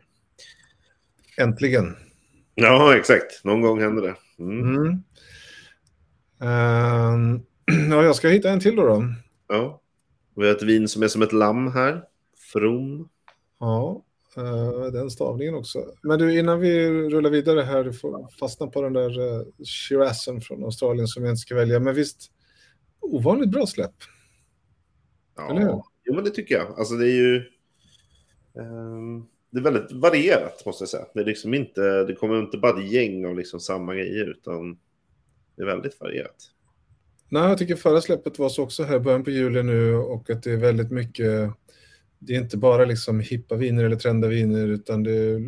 Äntligen. 1.37 1.95
Ja, 2.55 2.97
exakt. 2.97 3.43
Någon 3.43 3.61
gång 3.61 3.81
händer 3.81 4.01
det. 4.01 4.15
Mm. 4.39 4.75
Mm. 4.75 4.93
Uh, 6.43 7.41
ja, 7.89 8.03
jag 8.03 8.15
ska 8.15 8.27
hitta 8.27 8.49
en 8.49 8.59
till 8.59 8.75
då. 8.75 8.85
då. 8.85 9.03
Ja. 9.47 9.81
Vi 10.35 10.47
har 10.47 10.55
ett 10.55 10.63
vin 10.63 10.87
som 10.87 11.03
är 11.03 11.07
som 11.07 11.21
ett 11.21 11.33
lamm 11.33 11.71
här. 11.71 12.03
From. 12.53 13.09
Ja, 13.59 14.05
uh, 14.37 14.85
den 14.91 15.09
stavningen 15.09 15.55
också. 15.55 15.85
Men 16.01 16.19
du, 16.19 16.39
innan 16.39 16.59
vi 16.59 16.89
rullar 16.89 17.29
vidare 17.29 17.61
här, 17.61 17.83
du 17.83 17.93
får 17.93 18.27
fastna 18.39 18.67
på 18.67 18.81
den 18.81 18.93
där 18.93 19.19
uh, 19.19 19.45
Shirazen 19.63 20.41
från 20.41 20.63
Australien 20.63 21.07
som 21.07 21.23
jag 21.23 21.31
inte 21.31 21.41
ska 21.41 21.55
välja. 21.55 21.79
Men 21.79 21.95
visst, 21.95 22.31
ovanligt 22.99 23.51
bra 23.51 23.65
släpp. 23.65 23.95
Ja, 25.35 25.83
jo, 26.05 26.15
men 26.15 26.23
det 26.23 26.29
tycker 26.29 26.55
jag. 26.55 26.79
Alltså 26.79 26.93
det 26.93 27.05
är 27.05 27.15
ju... 27.15 27.43
Um, 28.59 29.27
det 29.51 29.59
är 29.59 29.63
väldigt 29.63 29.91
varierat 29.91 30.65
måste 30.65 30.81
jag 30.81 30.89
säga. 30.89 31.05
Det, 31.13 31.19
är 31.19 31.25
liksom 31.25 31.53
inte, 31.53 32.03
det 32.03 32.15
kommer 32.15 32.39
inte 32.39 32.57
bara 32.57 32.79
ett 32.79 32.91
gäng 32.91 33.25
av 33.25 33.35
liksom 33.35 33.59
samma 33.59 33.95
grejer 33.95 34.25
utan 34.25 34.77
det 35.55 35.61
är 35.61 35.65
väldigt 35.65 35.99
varierat. 35.99 36.51
Nej, 37.29 37.49
jag 37.49 37.57
tycker 37.57 37.75
förra 37.75 38.01
släppet 38.01 38.39
var 38.39 38.49
så 38.49 38.63
också 38.63 38.83
här, 38.83 38.99
början 38.99 39.23
på 39.23 39.29
juli 39.29 39.63
nu 39.63 39.95
och 39.95 40.29
att 40.29 40.43
det 40.43 40.51
är 40.51 40.57
väldigt 40.57 40.91
mycket, 40.91 41.51
det 42.19 42.35
är 42.35 42.41
inte 42.41 42.57
bara 42.57 42.85
liksom 42.85 43.19
hippa 43.19 43.55
viner 43.55 43.83
eller 43.83 43.95
trenda 43.95 44.27
viner 44.27 44.67
utan 44.67 45.03
det 45.03 45.11
är 45.11 45.41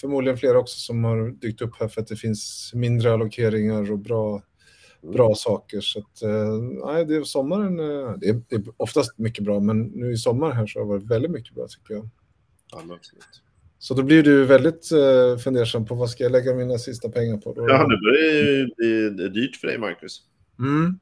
förmodligen 0.00 0.38
flera 0.38 0.58
också 0.58 0.78
som 0.78 1.04
har 1.04 1.30
dykt 1.30 1.62
upp 1.62 1.74
här 1.80 1.88
för 1.88 2.00
att 2.00 2.08
det 2.08 2.16
finns 2.16 2.72
mindre 2.74 3.12
allokeringar 3.12 3.92
och 3.92 3.98
bra, 3.98 4.42
bra 5.02 5.26
mm. 5.26 5.34
saker. 5.34 5.80
Så 5.80 5.98
att, 5.98 6.22
nej, 6.84 7.04
det 7.04 7.16
är 7.16 7.22
sommaren, 7.22 7.76
det 8.20 8.28
är, 8.28 8.42
det 8.48 8.56
är 8.56 8.62
oftast 8.76 9.18
mycket 9.18 9.44
bra, 9.44 9.60
men 9.60 9.82
nu 9.82 10.12
i 10.12 10.16
sommar 10.16 10.50
här 10.50 10.66
så 10.66 10.78
har 10.78 10.86
det 10.86 10.92
varit 10.92 11.10
väldigt 11.10 11.30
mycket 11.30 11.54
bra 11.54 11.66
tycker 11.68 11.94
jag. 11.94 12.08
Ja, 12.72 12.94
absolut. 12.94 13.42
Så 13.78 13.94
då 13.94 14.02
blir 14.02 14.22
du 14.22 14.44
väldigt 14.44 14.92
uh, 14.92 15.36
fundersam 15.38 15.86
på 15.86 15.94
vad 15.94 16.10
ska 16.10 16.22
jag 16.22 16.32
lägga 16.32 16.54
mina 16.54 16.78
sista 16.78 17.08
pengar 17.08 17.36
på? 17.36 17.54
Då? 17.54 17.68
Ja, 17.68 17.86
nu 17.88 17.96
börjar 17.96 18.66
det 18.66 19.14
bli 19.14 19.28
dyrt 19.28 19.56
för 19.56 19.66
dig, 19.66 19.78
Marcus. 19.78 20.22
Mm. 20.58 20.98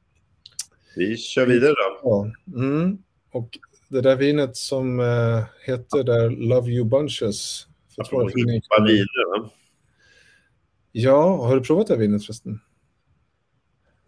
Vi 0.95 1.17
kör 1.17 1.45
vidare 1.45 1.71
då. 1.71 1.99
Ja. 2.03 2.31
Mm. 2.55 2.97
Och 3.31 3.59
det 3.89 4.01
där 4.01 4.15
vinet 4.15 4.55
som 4.55 4.99
uh, 4.99 5.43
heter 5.65 6.03
där 6.03 6.29
Love 6.29 6.71
You 6.71 6.85
Bunches. 6.85 7.67
För 7.95 8.05
ja, 8.11 8.29
viner, 8.35 9.39
va? 9.39 9.49
Ja, 10.91 11.45
har 11.45 11.55
du 11.55 11.61
provat 11.61 11.87
det 11.87 11.93
här 11.93 11.99
vinet 11.99 12.25
förresten? 12.25 12.59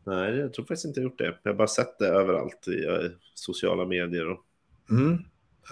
Nej, 0.06 0.36
jag 0.36 0.54
tror 0.54 0.66
faktiskt 0.66 0.86
inte 0.86 1.00
jag 1.00 1.04
gjort 1.04 1.18
det. 1.18 1.40
Jag 1.44 1.52
har 1.52 1.58
bara 1.58 1.68
sett 1.68 2.00
det 2.00 2.08
överallt 2.08 2.68
i 2.68 2.86
uh, 2.88 3.12
sociala 3.34 3.86
medier. 3.86 4.30
Och... 4.30 4.40
Mm. 4.90 5.18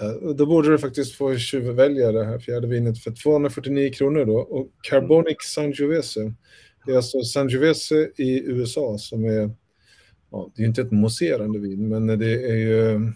Uh, 0.01 0.35
då 0.35 0.45
borde 0.45 0.71
du 0.71 0.77
faktiskt 0.77 1.15
få 1.15 1.37
tjuvvälja 1.37 2.11
det 2.11 2.25
här 2.25 2.39
fjärde 2.39 2.67
vinet 2.67 2.99
för 3.03 3.11
249 3.11 3.91
kronor 3.93 4.25
då. 4.25 4.37
Och 4.37 4.71
Carbonic 4.81 5.37
Sangiovese. 5.39 6.33
Det 6.85 6.91
är 6.91 6.95
alltså 6.95 7.21
Sangiovese 7.21 8.11
i 8.17 8.43
USA 8.45 8.97
som 8.97 9.25
är 9.25 9.51
ja, 10.31 10.51
det 10.55 10.63
är 10.63 10.67
inte 10.67 10.81
ett 10.81 10.91
mousserande 10.91 11.59
vin, 11.59 11.89
men 11.89 12.19
det 12.19 12.51
är 12.51 12.55
ju 12.55 13.11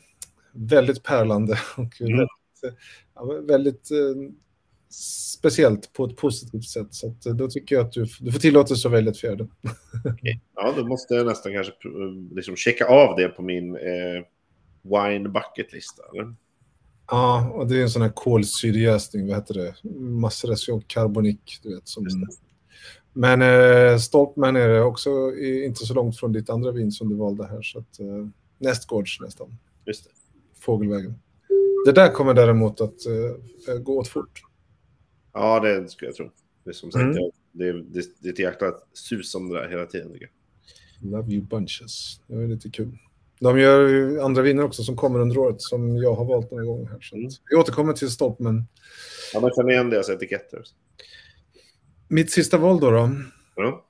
väldigt 0.53 1.03
pärlande 1.03 1.53
och 1.77 2.01
mm. 2.01 2.17
väldigt, 2.17 2.79
ja, 3.15 3.23
väldigt 3.47 3.91
eh, 3.91 4.31
speciellt 5.39 5.93
på 5.93 6.05
ett 6.05 6.17
positivt 6.17 6.65
sätt. 6.65 6.93
Så 6.93 7.07
att, 7.07 7.21
då 7.21 7.47
tycker 7.47 7.75
jag 7.75 7.85
att 7.85 7.91
du, 7.91 8.05
du 8.19 8.31
får 8.31 8.39
tillåtelse 8.39 8.87
att 8.87 8.93
välja 8.93 9.11
ett 9.11 9.19
fjärde. 9.19 9.47
Okay. 10.13 10.39
Ja, 10.55 10.73
då 10.77 10.85
måste 10.85 11.13
jag 11.13 11.25
nästan 11.25 11.53
kanske 11.53 11.73
liksom 12.31 12.55
checka 12.55 12.85
av 12.85 13.15
det 13.15 13.27
på 13.27 13.41
min 13.41 13.75
eh, 13.75 14.23
wine 14.83 15.29
bucket-lista. 15.29 16.03
Ja, 17.07 17.51
och 17.53 17.67
det 17.67 17.77
är 17.77 17.81
en 17.81 17.89
sån 17.89 18.01
här 18.01 18.09
kolsyrejäsning, 18.09 19.27
vad 19.27 19.35
heter 19.35 19.53
det? 19.53 19.89
Maceration 19.99 20.81
carbonic, 20.87 21.39
du 21.63 21.75
vet. 21.75 21.87
Som, 21.87 22.07
men 23.13 23.41
eh, 23.41 23.97
Stolpman 23.97 24.55
är 24.55 24.67
det 24.69 24.81
också 24.81 25.35
inte 25.65 25.85
så 25.85 25.93
långt 25.93 26.19
från 26.19 26.31
ditt 26.31 26.49
andra 26.49 26.71
vin 26.71 26.91
som 26.91 27.09
du 27.09 27.15
valde 27.15 27.47
här. 27.47 27.61
Så 27.61 27.79
att, 27.79 27.99
eh, 27.99 28.27
nästgårds 28.57 29.21
nästan. 29.21 29.57
Just 29.85 30.03
det. 30.03 30.09
Fågelvägen. 30.59 31.19
Det 31.85 31.91
där 31.91 32.11
kommer 32.11 32.33
däremot 32.33 32.81
att 32.81 33.05
eh, 33.67 33.77
gå 33.77 33.99
åt 33.99 34.07
fort. 34.07 34.41
Ja, 35.33 35.59
det 35.59 35.89
skulle 35.89 36.09
jag 36.09 36.15
tro. 36.15 36.31
Det 36.63 36.69
är 36.69 36.73
som 36.73 36.91
sagt, 36.91 37.03
mm. 37.03 37.31
det, 37.51 37.73
det, 37.73 38.05
det 38.19 38.29
är 38.29 38.33
ett 38.33 38.39
jäkla 38.39 38.73
sus 38.93 39.35
om 39.35 39.49
det 39.49 39.59
där 39.59 39.69
hela 39.69 39.85
tiden. 39.85 40.17
Love 41.01 41.33
you 41.33 41.43
bunches. 41.43 42.21
Det 42.27 42.35
är 42.35 42.47
lite 42.47 42.69
kul. 42.69 42.97
De 43.43 43.59
gör 43.59 44.17
andra 44.19 44.41
viner 44.41 44.63
också 44.63 44.83
som 44.83 44.95
kommer 44.95 45.19
under 45.19 45.37
året 45.37 45.61
som 45.61 45.97
jag 45.97 46.13
har 46.13 46.25
valt 46.25 46.51
några 46.51 46.65
gånger 46.65 46.89
här. 46.89 46.99
Så 47.01 47.15
mm. 47.15 47.29
Vi 47.49 47.55
återkommer 47.55 47.93
till 47.93 48.09
Stolpman. 48.09 48.67
Ja, 49.33 49.39
man 49.39 49.51
känner 49.55 49.71
igen 49.71 49.89
deras 49.89 50.09
etiketter. 50.09 50.63
Mitt 52.07 52.31
sista 52.31 52.57
val 52.57 52.79
då. 52.79 52.91
då. 52.91 53.09
Ja. 53.55 53.85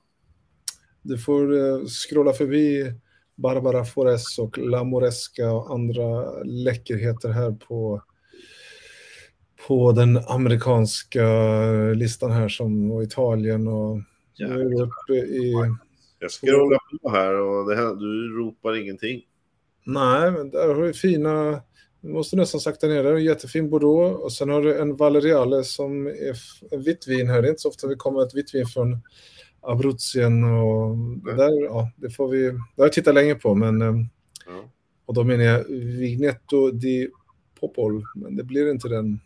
Du 1.02 1.18
får 1.18 1.52
uh, 1.52 1.86
scrolla 1.86 2.32
förbi 2.32 2.92
Barbara 3.34 3.84
Foress 3.84 4.38
och 4.38 4.58
La 4.58 4.84
Moresca 4.84 5.52
och 5.52 5.74
andra 5.74 6.42
läckerheter 6.42 7.28
här 7.28 7.50
på, 7.50 8.02
på 9.66 9.92
den 9.92 10.16
amerikanska 10.16 11.26
listan 11.94 12.30
här 12.30 12.48
som 12.48 12.92
och 12.92 13.02
Italien 13.02 13.68
och 13.68 13.98
i... 15.10 15.52
Jag 16.18 16.30
scrollar 16.30 17.00
på 17.02 17.10
här 17.10 17.34
och 17.34 17.76
här, 17.76 17.94
du 17.94 18.38
ropar 18.38 18.76
ingenting. 18.76 19.22
Nej, 19.84 20.30
men 20.30 20.50
där 20.50 20.74
har 20.74 20.82
du 20.82 20.92
fina 20.92 21.62
du 22.04 22.12
måste 22.12 22.36
nästan 22.36 22.60
sakta 22.60 22.86
ner. 22.86 23.02
Det 23.02 23.08
är 23.08 23.14
en 23.14 23.24
jättefin 23.24 23.70
Bordeaux 23.70 24.22
och 24.22 24.32
sen 24.32 24.48
har 24.48 24.62
du 24.62 24.78
en 24.80 24.96
Valeriale 24.96 25.64
som 25.64 26.06
är 26.06 26.36
en 26.70 26.82
vitt 26.82 27.08
vin 27.08 27.28
här. 27.28 27.42
Det 27.42 27.48
är 27.48 27.50
inte 27.50 27.62
så 27.62 27.68
ofta 27.68 27.86
vi 27.86 27.96
kommer 27.96 28.22
ett 28.22 28.34
vitt 28.34 28.54
vin 28.54 28.66
från 28.66 28.98
Abruzzien 29.60 30.44
och 30.44 30.96
det 30.98 31.34
där, 31.34 31.64
ja, 31.64 31.90
det 31.96 32.10
får 32.10 32.28
vi, 32.28 32.42
det 32.42 32.52
har 32.76 32.84
jag 32.84 32.92
tittat 32.92 33.14
länge 33.14 33.34
på 33.34 33.54
men 33.54 33.80
ja. 34.46 34.70
Och 35.06 35.14
då 35.14 35.24
menar 35.24 35.44
jag 35.44 35.64
Vignetto 35.98 36.70
di 36.70 37.08
Popol, 37.60 38.04
men 38.14 38.36
det 38.36 38.44
blir 38.44 38.70
inte 38.70 38.88
den 38.88 39.20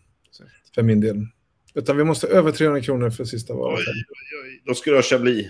för 0.75 0.83
min 0.83 1.01
del. 1.01 1.27
Utan 1.75 1.97
vi 1.97 2.05
måste 2.05 2.27
över 2.27 2.53
300 2.53 2.81
kronor 2.81 3.11
för 3.11 3.25
sista 3.25 3.55
valet. 3.55 3.79
Oj, 3.79 4.05
oj, 4.09 4.41
oj. 4.45 4.63
Då 4.67 4.75
ska 4.75 4.91
du 4.91 4.97
ha 4.97 5.03
Chablis. 5.03 5.47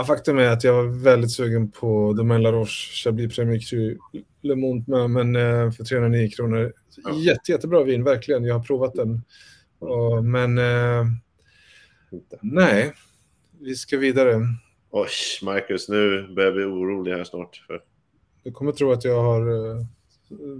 Ja, 0.00 0.04
faktum 0.04 0.38
är 0.38 0.48
att 0.48 0.64
jag 0.64 0.72
var 0.72 1.02
väldigt 1.02 1.32
sugen 1.32 1.70
på 1.70 2.12
Domaine 2.12 2.42
La 2.42 2.52
Roche 2.52 2.92
Chablis 3.04 3.36
Premier 3.36 3.60
Cru 3.60 3.98
Le 4.40 4.56
Monde 4.56 5.08
men 5.08 5.36
eh, 5.36 5.70
för 5.70 5.84
309 5.84 6.30
kronor. 6.30 6.72
Ja. 7.04 7.14
Jätte, 7.14 7.52
jättebra 7.52 7.84
vin, 7.84 8.04
verkligen. 8.04 8.44
Jag 8.44 8.54
har 8.54 8.64
provat 8.64 8.94
den. 8.94 9.22
Och, 9.78 10.24
men 10.24 10.58
eh, 10.58 11.06
nej, 12.40 12.92
vi 13.60 13.74
ska 13.74 13.98
vidare. 13.98 14.40
Oj, 14.90 15.08
Marcus, 15.42 15.88
nu 15.88 16.28
börjar 16.34 16.46
jag 16.46 16.54
bli 16.54 16.64
orolig 16.64 17.12
här 17.12 17.24
snart. 17.24 17.56
För... 17.66 17.82
Du 18.42 18.52
kommer 18.52 18.72
tro 18.72 18.92
att 18.92 19.04
jag 19.04 19.22
har 19.22 19.50
uh, 19.50 19.86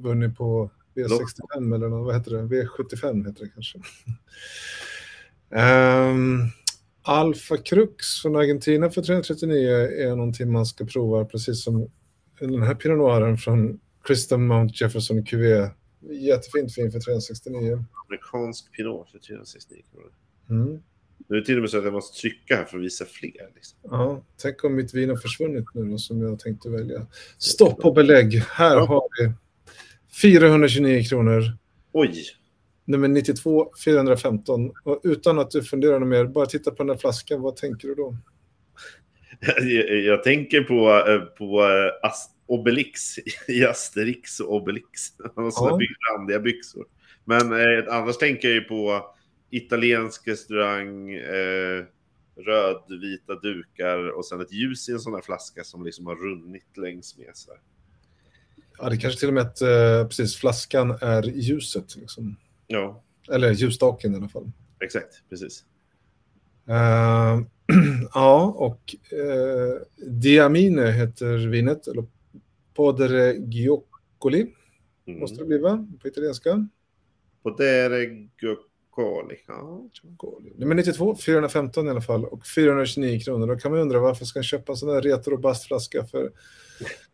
vunnit 0.03 0.37
på 0.37 0.71
V65 0.95 1.75
eller 1.75 1.89
något, 1.89 2.07
vad 2.07 2.15
heter 2.15 2.31
det? 2.31 2.43
V75 2.43 3.27
heter 3.27 3.45
det 3.45 3.51
kanske. 3.55 3.79
um, 5.51 6.51
Alfa 7.03 7.57
Crux 7.57 8.07
från 8.23 8.37
Argentina 8.37 8.91
för 8.91 9.03
339 9.03 9.69
är 9.99 10.17
någonting 10.17 10.53
man 10.53 10.67
ska 10.67 10.85
prova, 10.85 11.25
precis 11.25 11.65
som 11.65 11.91
den 12.41 12.63
här 12.63 12.75
Pinot 12.75 12.99
Noiren 12.99 13.37
från 13.39 13.81
Kristen 14.05 14.47
Mount 14.47 14.75
Jefferson 14.85 15.25
QV. 15.25 15.43
Jättefint 16.11 16.75
fin 16.75 16.93
för 16.93 17.01
369. 17.01 17.85
Amerikansk 18.09 18.73
Pinot 18.73 19.11
för 19.11 19.19
369 19.19 19.83
kronor. 19.93 20.13
Mm. 20.51 20.83
Nu 21.29 21.37
är 21.37 21.41
det 21.41 21.47
till 21.47 21.55
och 21.57 21.61
med 21.61 21.71
så 21.71 21.79
att 21.79 21.85
jag 21.85 21.93
måste 21.93 22.21
trycka 22.21 22.57
här 22.57 22.65
för 22.65 22.79
att 22.79 22.85
visa 22.85 23.05
fler. 23.05 23.51
Liksom. 23.55 23.79
Ja, 23.83 24.25
tänk 24.43 24.65
om 24.65 24.75
mitt 24.75 24.95
vin 24.95 25.09
har 25.09 25.17
försvunnit 25.17 25.65
nu 25.75 25.85
då, 25.85 25.99
som 25.99 26.23
jag 26.23 26.39
tänkte 26.39 26.69
välja. 26.71 27.07
Stopp 27.39 27.85
och 27.85 27.95
belägg. 27.95 28.35
Här 28.49 28.77
Ja. 28.77 28.87
har 28.87 29.03
vi 29.19 29.33
429 30.23 31.05
kronor. 31.05 31.43
Oj! 31.93 32.15
Nummer 32.91 33.09
92, 33.09 33.73
415. 33.85 34.73
Och 34.85 35.01
utan 35.05 35.39
att 35.39 35.51
du 35.51 35.63
funderar 35.63 36.01
mer, 36.01 36.25
bara 36.25 36.47
titta 36.47 36.71
på 36.71 36.83
den 36.83 36.91
här 36.91 36.97
flaskan. 36.97 37.41
Vad 37.41 37.57
tänker 37.57 37.89
du 37.89 37.95
då? 37.95 38.17
Jag, 39.41 39.99
jag 40.05 40.23
tänker 40.25 40.63
på, 40.63 41.11
eh, 41.11 41.21
på 41.21 41.61
eh, 41.63 42.09
As- 42.09 42.31
Obelix 42.47 43.19
i 43.49 43.65
Asterix 43.65 44.41
och 44.41 44.55
Obelix. 44.55 44.89
Han 45.35 45.45
har 45.45 45.51
sådana 45.51 45.79
Ja. 45.81 46.19
randiga 46.19 46.41
byxor. 46.41 46.85
Men 47.25 47.53
eh, 47.53 47.85
annars 47.95 48.17
tänker 48.19 48.49
jag 48.49 48.55
ju 48.55 48.61
på 48.61 49.05
italiensk 49.51 50.29
restaurang, 50.29 51.15
eh, 51.15 51.85
rödvita 52.47 53.35
dukar 53.35 54.09
och 54.09 54.27
sen 54.27 54.41
ett 54.41 54.53
ljus 54.53 54.89
i 54.89 54.93
en 54.93 55.01
sån 55.01 55.15
här 55.15 55.21
flaska 55.23 55.65
som 55.65 55.85
liksom 55.85 56.07
har 56.07 56.17
runnit 56.17 56.77
längs 56.77 57.19
med. 57.19 57.31
Så. 57.35 57.51
Ja, 58.79 58.89
det 58.89 58.97
kanske 58.97 59.21
till 59.21 59.29
och 59.29 59.35
med 59.35 59.43
att 59.43 59.61
eh, 59.61 60.07
precis 60.07 60.37
flaskan 60.37 60.91
är 61.01 61.23
ljuset. 61.23 61.97
Liksom. 61.97 62.37
Ja, 62.73 63.03
Eller 63.33 63.51
ljusstaken 63.53 64.13
i 64.13 64.17
alla 64.17 64.29
fall. 64.29 64.51
exakt. 64.81 65.23
Precis. 65.29 65.65
Eh, 66.69 67.41
ja, 68.15 68.55
och 68.57 68.95
uh, 69.13 70.07
Diamine 70.11 70.91
heter 70.93 71.37
vinet. 71.49 71.87
Eller 71.89 72.05
Podere 72.75 73.33
Gioccoli 73.37 74.55
Mm. 75.07 75.21
måste 75.21 75.39
det 75.39 75.45
bli, 75.45 75.59
va? 75.59 75.87
På 76.03 76.09
italienska. 76.09 76.69
Podere 77.43 78.07
Guccoli. 78.07 79.37
Ja. 79.47 79.89
Nummer 80.57 80.75
92, 80.75 81.17
415 81.17 81.87
i 81.87 81.91
alla 81.91 82.01
fall. 82.01 82.25
Och 82.25 82.47
429 82.47 83.21
kronor. 83.21 83.47
Då 83.47 83.57
kan 83.57 83.71
man 83.71 83.81
undra 83.81 84.01
varför 84.01 84.25
ska 84.25 84.39
jag 84.39 84.45
köpa 84.45 84.73
en 84.73 84.77
sån 84.77 84.89
där 84.89 85.03
retrobastflaska 85.03 86.05
för 86.07 86.31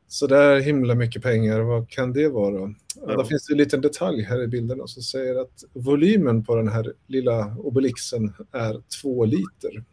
så 0.08 0.26
där 0.26 0.60
himla 0.60 0.94
mycket 0.94 1.22
pengar. 1.22 1.60
Vad 1.60 1.90
kan 1.90 2.12
det 2.12 2.28
vara? 2.28 2.74
Ja. 3.06 3.16
Då 3.16 3.24
finns 3.24 3.46
det 3.46 3.54
en 3.54 3.58
liten 3.58 3.80
detalj 3.80 4.22
här 4.22 4.42
i 4.42 4.48
bilden 4.48 4.88
som 4.88 5.02
säger 5.02 5.40
att 5.40 5.64
volymen 5.72 6.44
på 6.44 6.56
den 6.56 6.68
här 6.68 6.92
lilla 7.06 7.56
Obelixen 7.58 8.32
är 8.52 8.82
två 9.02 9.24
liter. 9.24 9.84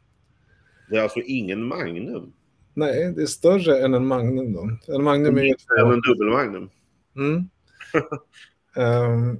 Det 0.89 0.97
är 0.97 1.01
alltså 1.01 1.19
ingen 1.19 1.63
Magnum. 1.63 2.33
Nej, 2.73 3.13
det 3.15 3.21
är 3.21 3.25
större 3.25 3.79
än 3.79 3.93
en 3.93 4.07
Magnum 4.07 4.53
då. 4.53 4.93
En 4.95 5.03
Magnum 5.03 5.37
är 5.37 5.43
ju 5.43 5.55
Än 5.79 5.91
en 5.91 6.01
dubbel 6.01 6.29
Magnum. 6.29 6.69
Mm. 7.15 7.49
Ehm, 8.75 9.39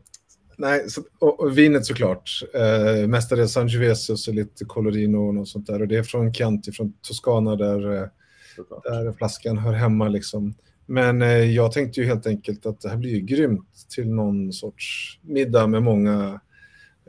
nej, 0.58 0.90
så, 0.90 1.02
och, 1.20 1.40
och 1.40 1.58
vinet 1.58 1.86
såklart. 1.86 2.30
Uh, 2.56 3.08
mestadels 3.08 3.52
Sangiovese 3.52 4.10
och 4.10 4.34
lite 4.34 4.66
Colorino 4.66 5.18
och 5.18 5.36
något 5.36 5.48
sånt 5.48 5.68
där. 5.68 5.82
Och 5.82 5.88
det 5.88 5.96
är 5.96 6.04
från 6.04 6.34
Chianti, 6.34 6.72
från 6.72 6.94
Toscana 7.02 7.56
där, 7.56 7.92
eh, 7.94 8.08
såklart. 8.56 8.84
där 8.84 9.14
flaskan 9.14 9.58
hör 9.58 9.74
hemma 9.74 10.08
liksom. 10.08 10.54
Men 10.86 11.22
eh, 11.22 11.52
jag 11.52 11.72
tänkte 11.72 12.00
ju 12.00 12.06
helt 12.06 12.28
enkelt 12.28 12.66
att 12.66 12.82
det 12.82 12.90
här 12.90 12.98
blir 12.98 13.12
ju 13.12 13.20
grymt 13.20 13.86
till 13.90 14.10
någon 14.10 14.54
sorts 14.54 15.20
middag 15.22 15.68
med 15.68 15.84
många 15.84 16.42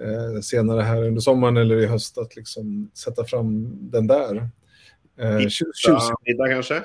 eh, 0.01 0.41
senare 0.41 0.81
här 0.83 1.03
under 1.03 1.21
sommaren 1.21 1.57
eller 1.57 1.77
i 1.77 1.87
höst 1.87 2.19
att 2.19 2.37
liksom 2.37 2.91
sätta 2.95 3.25
fram 3.25 3.79
den 3.91 4.07
där. 4.07 4.37
Eh, 5.19 5.37
middag 6.27 6.49
kanske? 6.51 6.83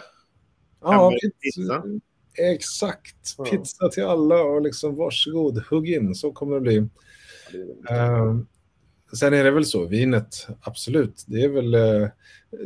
Ja, 0.82 1.12
pizza. 1.41 1.84
Exakt. 2.54 3.36
Ja. 3.38 3.43
Pizza 3.43 3.89
till 3.89 4.04
alla 4.04 4.41
och 4.41 4.62
liksom 4.62 4.95
varsågod, 4.95 5.63
hugg 5.69 5.89
in. 5.89 6.15
Så 6.15 6.32
kommer 6.32 6.56
det 6.56 6.62
bli. 6.62 6.88
Ja, 7.84 7.95
det 7.95 8.45
sen 9.17 9.34
är 9.34 9.43
det 9.43 9.52
väl 9.52 9.65
så, 9.65 9.86
vinet, 9.86 10.48
absolut. 10.62 11.24
Det 11.28 11.43
är 11.43 11.50
väl, 11.50 11.74
eh, 11.74 12.08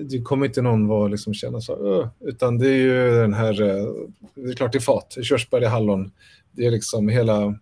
det 0.05 0.21
kommer 0.21 0.45
inte 0.45 0.61
någon 0.61 0.87
vara 0.87 1.07
liksom 1.07 1.33
känna 1.33 1.61
så, 1.61 1.99
"Öh", 2.01 2.07
utan 2.19 2.57
det 2.57 2.67
är 2.69 2.77
ju 2.77 3.11
den 3.11 3.33
här, 3.33 3.61
eh, 3.61 3.85
det 4.35 4.49
är 4.51 4.55
klart 4.55 4.71
det 4.71 4.77
är 4.77 4.81
fat, 4.81 5.17
körsbär, 5.21 5.59
det 5.59 5.65
är 5.65 5.69
hallon. 5.69 6.11
Det 6.51 6.65
är 6.65 6.71
liksom 6.71 7.09
hela, 7.09 7.43
eh, 7.45 7.53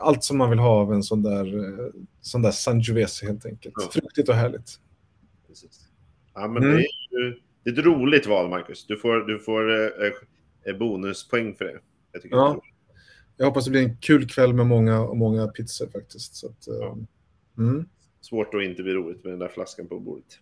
allt 0.00 0.24
som 0.24 0.38
man 0.38 0.50
vill 0.50 0.58
ha 0.58 0.68
av 0.80 0.92
en 0.92 1.02
sån 1.02 1.22
där, 1.22 1.76
sån 2.20 2.42
där 2.42 2.50
Sangiovese 2.50 3.22
helt 3.26 3.46
enkelt. 3.46 3.74
Ja. 3.78 3.88
Fruktigt 3.92 4.28
och 4.28 4.34
härligt. 4.34 4.80
Precis. 5.48 5.80
Ja, 6.34 6.48
men 6.48 6.62
Mm. 6.62 6.76
det, 6.76 6.82
är 6.82 7.20
ju, 7.24 7.34
det 7.64 7.70
är 7.70 7.78
ett 7.78 7.84
roligt 7.84 8.26
val, 8.26 8.48
Marcus. 8.50 8.86
Du 8.86 8.96
får, 8.96 9.16
du 9.26 9.38
får 9.38 9.70
eh, 10.66 10.76
bonuspoäng 10.78 11.54
för 11.54 11.64
det. 11.64 11.78
Jag 12.12 12.22
tycker 12.22 12.36
Ja. 12.36 12.60
det. 12.62 12.70
Jag 13.36 13.46
hoppas 13.46 13.64
det 13.64 13.70
blir 13.70 13.82
en 13.82 13.96
kul 13.96 14.28
kväll 14.28 14.52
med 14.54 14.66
många, 14.66 15.14
många 15.14 15.46
pizzor 15.48 15.86
faktiskt. 15.86 16.34
Så 16.36 16.46
att, 16.46 16.66
Ja. 16.66 16.96
mm. 17.58 17.86
Svårt 18.24 18.54
att 18.54 18.62
inte 18.62 18.82
bli 18.82 18.92
roligt 18.94 19.24
med 19.24 19.32
den 19.32 19.38
där 19.38 19.48
flaskan 19.48 19.88
på 19.88 20.00
bordet. 20.00 20.38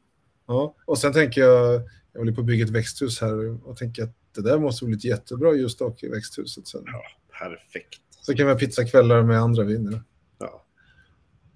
Ja, 0.46 0.74
och 0.84 0.98
sen 0.98 1.12
tänker 1.12 1.40
jag, 1.40 1.82
jag 2.12 2.20
håller 2.20 2.32
på 2.32 2.40
att 2.40 2.46
bygga 2.46 2.64
ett 2.64 2.70
växthus 2.70 3.20
här 3.20 3.68
och 3.68 3.76
tänker 3.76 4.02
att 4.02 4.16
det 4.34 4.42
där 4.42 4.58
måste 4.58 4.84
bli 4.84 4.96
ett 4.96 5.04
jättebra 5.04 5.54
ljusstake 5.54 6.06
i 6.06 6.08
växthuset 6.08 6.66
sen. 6.66 6.82
Ja, 6.86 7.02
perfekt. 7.38 8.00
Så 8.10 8.34
kan 8.34 8.46
vi 8.46 8.52
ha 8.52 8.58
pizzakvällar 8.58 9.22
med 9.22 9.38
andra 9.38 9.64
viner. 9.64 10.02
Ja, 10.38 10.64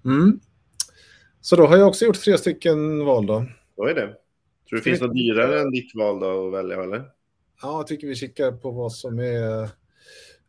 Mm. 0.05 0.39
Så 1.41 1.55
då 1.55 1.65
har 1.67 1.77
jag 1.77 1.87
också 1.87 2.05
gjort 2.05 2.19
tre 2.21 2.37
stycken 2.37 3.05
val 3.05 3.25
då. 3.25 3.45
då 3.77 3.83
är 3.85 3.93
det. 3.93 4.01
Tror 4.01 4.15
du 4.69 4.77
det 4.77 4.83
finns 4.83 5.01
något 5.01 5.13
dyrare 5.13 5.61
än 5.61 5.71
ditt 5.71 5.95
val 5.95 6.19
då 6.19 6.47
att 6.47 6.53
välja, 6.53 6.83
eller? 6.83 6.97
Ja, 7.61 7.77
jag 7.79 7.87
tycker 7.87 8.07
vi 8.07 8.15
kikar 8.15 8.51
på 8.51 8.71
vad 8.71 8.93
som 8.93 9.19
är 9.19 9.69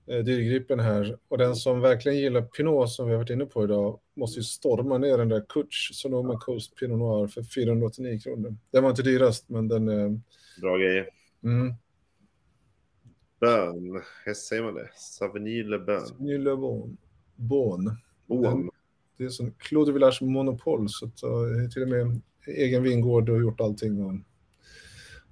dyrgripen 0.09 0.81
här. 0.81 1.19
Och 1.29 1.39
den 1.39 1.57
som 1.57 1.81
verkligen 1.81 2.19
gillar 2.19 2.43
Pinot 2.43 2.91
som 2.91 3.07
vi 3.07 3.13
har 3.13 3.19
varit 3.19 3.31
inne 3.31 3.47
på 3.47 3.65
idag 3.65 4.01
måste 4.15 4.41
ju 4.41 4.45
storma 4.45 4.99
ner 4.99 5.19
den 5.19 5.29
där 5.29 5.45
Kutch 5.49 5.91
Sonoma 5.93 6.41
Coast 6.41 6.77
Pinot 6.77 6.99
Noir 6.99 7.27
för 7.27 7.43
489 7.43 8.19
kronor. 8.19 8.57
Den 8.71 8.83
var 8.83 8.91
inte 8.91 9.03
dyrast, 9.03 9.49
men 9.49 9.69
den 9.69 9.89
är... 9.89 10.21
Bra 10.61 10.77
grejer. 10.77 11.09
Mm. 11.45 11.75
Bön. 13.41 14.03
Hur 14.25 14.35
säger 14.35 14.63
man 14.63 14.75
det? 14.75 14.91
Savigny 14.95 15.63
Le 15.63 15.79
Bön. 15.79 16.07
Sauvignon 16.07 16.45
Le 16.45 16.57
Bon. 16.57 16.97
Bon. 17.37 17.91
Bon. 18.27 18.71
Det 19.19 19.25
är 19.25 19.29
som 19.29 19.51
Claude 19.59 19.93
Villars 19.93 20.21
monopol, 20.21 20.89
så 20.89 21.07
att, 21.07 21.23
uh, 21.25 21.69
till 21.71 21.83
och 21.83 21.89
med 21.89 22.21
egen 22.47 22.83
vingård 22.83 23.29
och 23.29 23.41
gjort 23.41 23.61
allting. 23.61 24.05
Och, 24.05 24.15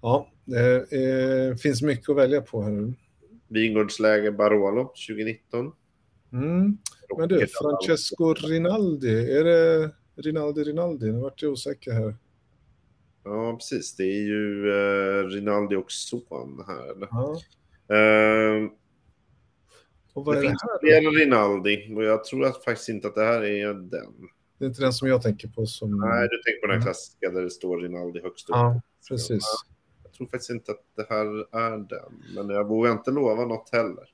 ja, 0.03 0.29
det 0.45 0.93
eh, 0.93 1.57
finns 1.57 1.83
mycket 1.83 2.09
att 2.09 2.17
välja 2.17 2.41
på 2.41 2.63
här. 2.63 2.95
Vingårdsläge 3.49 4.33
Barolo 4.33 4.85
2019. 5.09 5.73
Mm. 6.33 6.79
Men 7.19 7.29
du, 7.29 7.47
Francesco 7.47 8.35
Rinaldi, 8.35 9.33
är 9.33 9.45
det 9.45 9.91
Rinaldi 10.17 10.65
Rinaldi? 10.65 11.13
Nu 11.13 11.19
vart 11.21 11.43
jag 11.43 11.53
osäker 11.53 11.93
här. 11.93 12.17
Ja, 13.25 13.57
precis. 13.57 13.97
Det 13.97 14.03
är 14.05 14.23
ju 14.27 14.71
eh, 14.71 15.27
Rinaldi 15.27 15.77
och 15.77 15.93
son 15.93 16.65
här. 16.67 17.09
Ja. 17.11 17.33
Eh, 17.97 18.71
Och 20.13 20.25
vad 20.25 20.35
det 20.35 20.39
är 20.39 20.43
det 20.43 20.49
här? 20.49 20.73
då? 20.73 20.79
flera 20.81 21.11
Rinaldi 21.25 21.95
och 21.97 22.05
jag 22.05 22.25
tror 22.25 22.45
att 22.45 22.65
faktiskt 22.65 22.89
inte 22.89 23.09
att 23.09 23.15
det 23.15 23.25
här 23.25 23.43
är 23.45 23.67
den. 23.75 24.15
Det 24.59 24.65
är 24.65 24.69
inte 24.69 24.83
den 24.83 24.93
som 24.93 25.09
jag 25.09 25.23
tänker 25.23 25.49
på 25.49 25.67
som... 25.67 25.91
Nej, 25.91 26.29
du 26.31 26.43
tänker 26.43 26.61
på 26.61 26.67
den 26.67 26.71
här 26.71 26.77
Mm. 26.77 26.85
klassiska 26.85 27.31
där 27.31 27.43
det 27.43 27.51
står 27.51 27.79
Rinaldi 27.81 28.21
högst 28.23 28.49
upp. 28.51 28.55
Ja, 28.57 28.81
precis. 29.09 29.29
Jag 29.31 29.76
tror 30.17 30.27
faktiskt 30.27 30.51
inte 30.51 30.73
att 30.73 30.83
det 30.97 31.07
här 31.09 31.57
är 31.57 31.77
den, 31.77 32.23
men 32.35 32.49
jag 32.49 32.69
vågar 32.69 32.93
inte 32.93 33.11
lova 33.11 33.45
något 33.45 33.69
heller. 33.73 34.13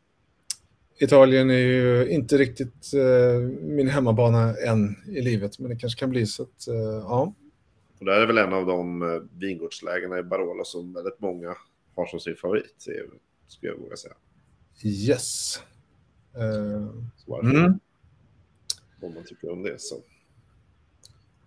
Italien 0.98 1.50
är 1.50 1.54
ju 1.54 2.08
inte 2.08 2.36
riktigt 2.36 2.94
eh, 2.94 3.40
min 3.60 3.88
hemmabana 3.88 4.56
än 4.56 4.96
i 5.08 5.22
livet, 5.22 5.58
men 5.58 5.70
det 5.70 5.76
kanske 5.76 6.00
kan 6.00 6.10
bli 6.10 6.26
så 6.26 6.42
att, 6.42 6.68
eh, 6.68 6.74
ja. 6.74 7.34
Och 7.98 8.04
det 8.04 8.12
här 8.12 8.20
är 8.20 8.26
väl 8.26 8.38
en 8.38 8.52
av 8.52 8.66
de 8.66 9.02
eh, 9.02 9.38
vingårdslägena 9.38 10.18
i 10.18 10.22
Barolo 10.22 10.64
som 10.64 10.92
väldigt 10.92 11.20
många 11.20 11.56
har 11.96 12.06
som 12.06 12.20
sin 12.20 12.36
favorit, 12.36 12.86
skulle 13.46 13.72
jag 13.72 13.78
våga 13.78 13.96
säga. 13.96 14.14
Yes. 14.84 15.60
Så 17.16 17.30
varför? 17.30 17.50
mm. 17.50 17.80
Om 19.02 19.14
man 19.14 19.24
tycker 19.24 19.52
om 19.52 19.62
det 19.62 19.80
så. 19.80 20.02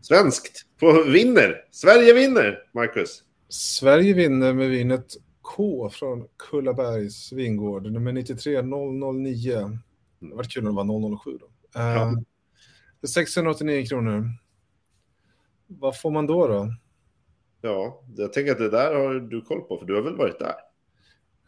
Svenskt 0.01 0.66
på 0.80 1.03
vinner. 1.03 1.68
Sverige 1.72 2.14
vinner, 2.14 2.64
Marcus. 2.72 3.25
Sverige 3.50 4.14
vinner 4.14 4.54
med 4.54 4.70
vinet 4.70 5.14
K 5.41 5.89
från 5.89 6.28
Kullabergs 6.38 7.32
vingård, 7.32 7.91
nummer 7.91 8.12
93009. 8.12 9.80
Det 10.20 10.36
var 10.36 10.43
kul 10.43 10.68
om 10.68 10.76
det 10.76 10.84
var 10.84 11.18
007 11.18 11.38
då. 11.39 11.48
Ja. 11.74 12.14
för 13.02 13.08
689 13.08 13.86
kronor. 13.86 14.30
Vad 15.68 16.00
får 16.00 16.12
man 16.12 16.28
då 16.28 16.48
då? 16.48 16.74
Ja, 17.62 18.04
jag 18.16 18.34
tänker 18.34 18.52
att 18.52 18.58
det 18.58 18.70
där 18.70 18.96
har 18.96 19.14
du 19.14 19.41
koll 19.41 19.62
på, 19.62 19.78
för 19.78 19.86
du 19.86 19.96
har 19.96 20.02
väl 20.02 20.18
varit 20.18 20.39
där? 20.39 20.56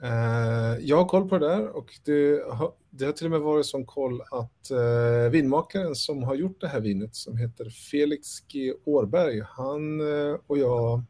Eh, 0.03 0.77
jag 0.79 0.97
har 0.97 1.05
koll 1.05 1.29
på 1.29 1.37
det 1.37 1.47
där 1.47 1.67
och 1.67 1.93
det 2.05 2.43
har, 2.51 2.73
det 2.89 3.05
har 3.05 3.11
till 3.11 3.25
och 3.25 3.31
med 3.31 3.41
varit 3.41 3.65
som 3.65 3.85
koll 3.85 4.21
att 4.21 4.71
eh, 4.71 5.31
vinmakaren 5.31 5.95
som 5.95 6.23
har 6.23 6.35
gjort 6.35 6.61
det 6.61 6.67
här 6.67 6.79
vinet 6.79 7.15
som 7.15 7.37
heter 7.37 7.69
Felix 7.69 8.27
G. 8.47 8.73
Årberg, 8.85 9.41
han 9.45 9.99
eh, 9.99 10.35
och 10.47 10.57
jag 10.57 11.03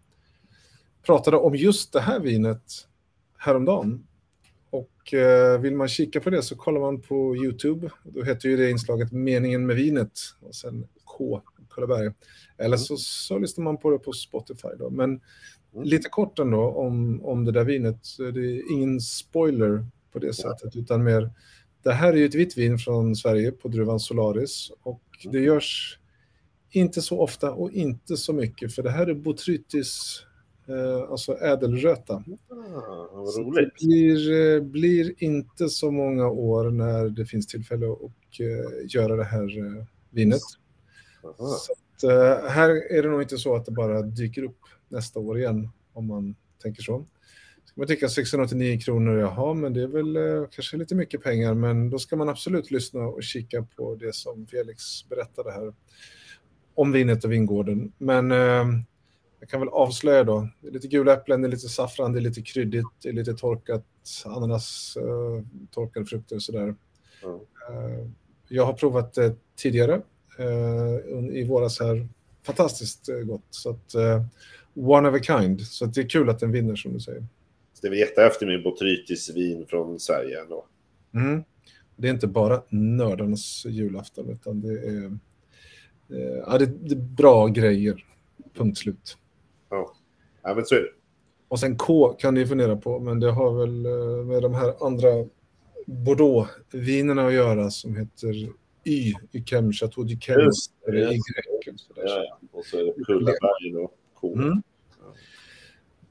pratade 1.08 1.38
om 1.38 1.56
just 1.56 1.94
det 1.94 2.00
här 2.00 2.20
vinet 2.20 2.88
häromdagen. 3.38 4.08
Och 4.70 5.14
eh, 5.14 5.60
vill 5.60 5.76
man 5.76 5.88
kika 5.88 6.20
på 6.20 6.30
det 6.30 6.42
så 6.42 6.56
kollar 6.56 6.82
man 6.82 7.02
på 7.02 7.36
YouTube. 7.36 7.90
Då 8.04 8.24
heter 8.24 8.50
ju 8.50 8.58
det 8.58 8.72
inslaget 8.72 9.12
Meningen 9.12 9.66
med 9.66 9.76
vinet 9.76 10.20
och 10.42 10.56
sen 10.56 10.88
K. 11.04 11.42
Kullaberg. 11.70 12.12
Eller 12.58 12.78
så, 12.78 12.98
så 12.98 13.38
lyssnar 13.38 13.64
man 13.64 13.78
på 13.78 13.92
det 13.92 14.00
på 14.00 14.14
Spotify. 14.14 14.68
Då. 14.80 14.90
Men 14.90 15.22
lite 15.84 16.10
kort 16.10 16.40
ändå 16.40 16.62
om, 16.62 17.26
om 17.26 17.46
det 17.46 17.52
där 17.52 17.64
vinet. 17.64 18.18
Det 18.18 18.40
är 18.40 18.72
ingen 18.72 19.02
spoiler 19.02 19.86
på 20.14 20.20
det 20.20 20.34
sättet, 20.34 20.76
utan 20.76 21.04
mer... 21.04 21.32
Det 21.84 21.94
här 21.94 22.14
är 22.14 22.18
ju 22.18 22.26
ett 22.26 22.36
vitt 22.36 22.58
vin 22.58 22.78
från 22.78 23.16
Sverige 23.16 23.52
på 23.52 23.68
druvan 23.68 24.00
Solaris 24.00 24.72
och 24.84 25.04
det 25.32 25.40
görs 25.40 26.00
inte 26.72 27.02
så 27.02 27.20
ofta 27.20 27.52
och 27.52 27.72
inte 27.72 28.18
så 28.18 28.34
mycket, 28.34 28.76
för 28.76 28.84
det 28.84 28.92
här 28.92 29.08
är 29.08 29.14
botrytis, 29.14 30.24
alltså 31.10 31.38
ädelröta. 31.38 32.14
Ah, 32.14 33.08
vad 33.14 33.30
Så 33.30 33.42
roligt. 33.42 33.70
Det 33.80 33.86
blir, 33.86 34.56
eh, 34.56 34.62
blir 34.62 35.24
inte 35.24 35.70
så 35.70 35.92
många 35.92 36.28
år 36.28 36.70
när 36.70 37.10
det 37.10 37.26
finns 37.26 37.48
tillfälle 37.48 37.92
att 37.92 38.40
eh, 38.40 38.86
göra 38.88 39.16
det 39.16 39.24
här 39.24 39.58
eh, 39.58 39.86
vinet. 40.10 40.42
Så 41.38 41.74
att, 41.74 42.04
eh, 42.04 42.50
här 42.50 42.70
är 42.70 43.04
det 43.04 43.10
nog 43.10 43.22
inte 43.22 43.38
så 43.38 43.56
att 43.56 43.66
det 43.66 43.72
bara 43.72 44.02
dyker 44.02 44.44
upp 44.44 44.60
nästa 44.90 45.20
år 45.20 45.38
igen, 45.38 45.70
om 45.94 46.08
man 46.08 46.36
tänker 46.64 46.84
så. 46.84 47.06
Ska 47.66 47.82
man 47.82 47.88
tycka 47.88 48.10
689 48.10 48.80
kronor, 48.80 49.18
jaha, 49.18 49.54
men 49.54 49.74
det 49.74 49.82
är 49.82 49.88
väl 49.88 50.16
eh, 50.16 50.48
kanske 50.52 50.78
lite 50.78 50.96
mycket 50.96 51.24
pengar, 51.24 51.54
men 51.54 51.90
då 51.90 52.00
ska 52.00 52.16
man 52.16 52.30
absolut 52.30 52.72
lyssna 52.72 53.02
och 53.02 53.24
kika 53.24 53.68
på 53.76 53.96
det 53.96 54.16
som 54.16 54.48
Felix 54.48 55.10
berättade 55.10 55.52
här 55.52 55.74
om 56.76 56.92
vinet 56.92 57.24
och 57.24 57.32
vingården. 57.32 57.92
Men 57.98 58.32
eh, 58.32 58.66
jag 59.40 59.50
kan 59.50 59.60
väl 59.60 59.70
avslöja 59.70 60.24
då, 60.24 60.48
det 60.62 60.68
är 60.68 60.72
lite 60.72 60.88
gula 60.88 61.14
äpplen, 61.14 61.42
det 61.42 61.48
är 61.48 61.52
lite 61.52 61.70
saffran, 61.70 62.14
det 62.14 62.20
är 62.20 62.22
lite 62.22 62.42
kryddigt, 62.42 62.88
det 63.04 63.10
är 63.10 63.14
lite 63.14 63.34
torkat 63.34 63.86
ananas, 64.26 64.98
eh, 64.98 65.46
torkade 65.72 66.06
frukter 66.06 66.36
och 66.36 66.44
sådär. 66.44 66.76
Ja. 67.22 67.42
Eh, 67.70 68.08
jag 68.48 68.66
har 68.66 68.74
provat 68.74 69.14
det 69.14 69.36
tidigare 69.56 70.02
eh, 70.40 71.38
i 71.38 71.46
våras 71.50 71.80
här. 71.80 72.08
Fantastiskt 72.44 73.10
gott. 73.26 73.48
Så 73.50 73.70
att, 73.70 73.96
one 74.74 75.10
of 75.10 75.16
a 75.16 75.20
kind. 75.24 75.62
Så 75.62 75.86
det 75.86 76.02
är 76.02 76.10
kul 76.10 76.30
att 76.30 76.40
den 76.40 76.52
vinner 76.52 76.76
som 76.76 76.94
du 76.94 77.00
säger. 77.00 77.26
Så 77.74 77.82
det 77.82 77.88
är 77.88 77.90
väl 77.90 78.00
jättehäftigt 78.00 78.48
med 78.48 78.64
botrytis-vin 78.64 79.66
från 79.70 80.00
Sverige 80.00 80.42
ändå. 80.42 80.66
Mm. 81.14 81.44
Det 81.96 82.08
är 82.08 82.12
inte 82.12 82.28
bara 82.28 82.62
nördarnas 82.70 83.66
julafton 83.66 84.30
utan 84.30 84.62
det 84.62 84.74
är, 84.74 85.18
ja, 86.48 86.58
det 86.58 86.92
är 86.92 86.96
bra 86.96 87.48
grejer. 87.48 88.06
Punkt 88.54 88.78
slut. 88.78 89.18
Ja, 89.70 89.96
ja 90.44 90.54
men 90.56 90.66
så 90.66 90.76
är 90.76 90.80
det. 90.80 90.92
Och 91.48 91.60
sen 91.60 91.78
K 91.78 92.14
kan 92.14 92.34
ni 92.34 92.46
fundera 92.46 92.76
på, 92.76 93.00
men 93.00 93.20
det 93.20 93.32
har 93.32 93.60
väl 93.60 93.86
eh, 93.86 94.26
med 94.26 94.42
de 94.42 94.54
här 94.54 94.86
andra 94.86 95.10
Bordeaux-vinerna 95.86 97.28
att 97.28 97.34
göra 97.34 97.70
som 97.70 97.96
heter 97.96 98.34
Y, 98.84 99.14
Yquem, 99.34 99.72
Chateau 99.72 100.04
d'Yquem, 100.04 100.36
det, 100.36 100.92
eller 100.92 101.14
Y. 101.14 101.20
och 101.74 101.80
sådär. 101.80 102.04
Ja, 102.06 102.24
ja. 102.24 102.40
Och 102.52 102.66
så 102.66 102.78
är 102.78 102.84
det 102.84 103.04
Kullaberg 103.06 103.78
och 103.84 103.98
Cool. 104.14 104.44
Mm. 104.44 104.62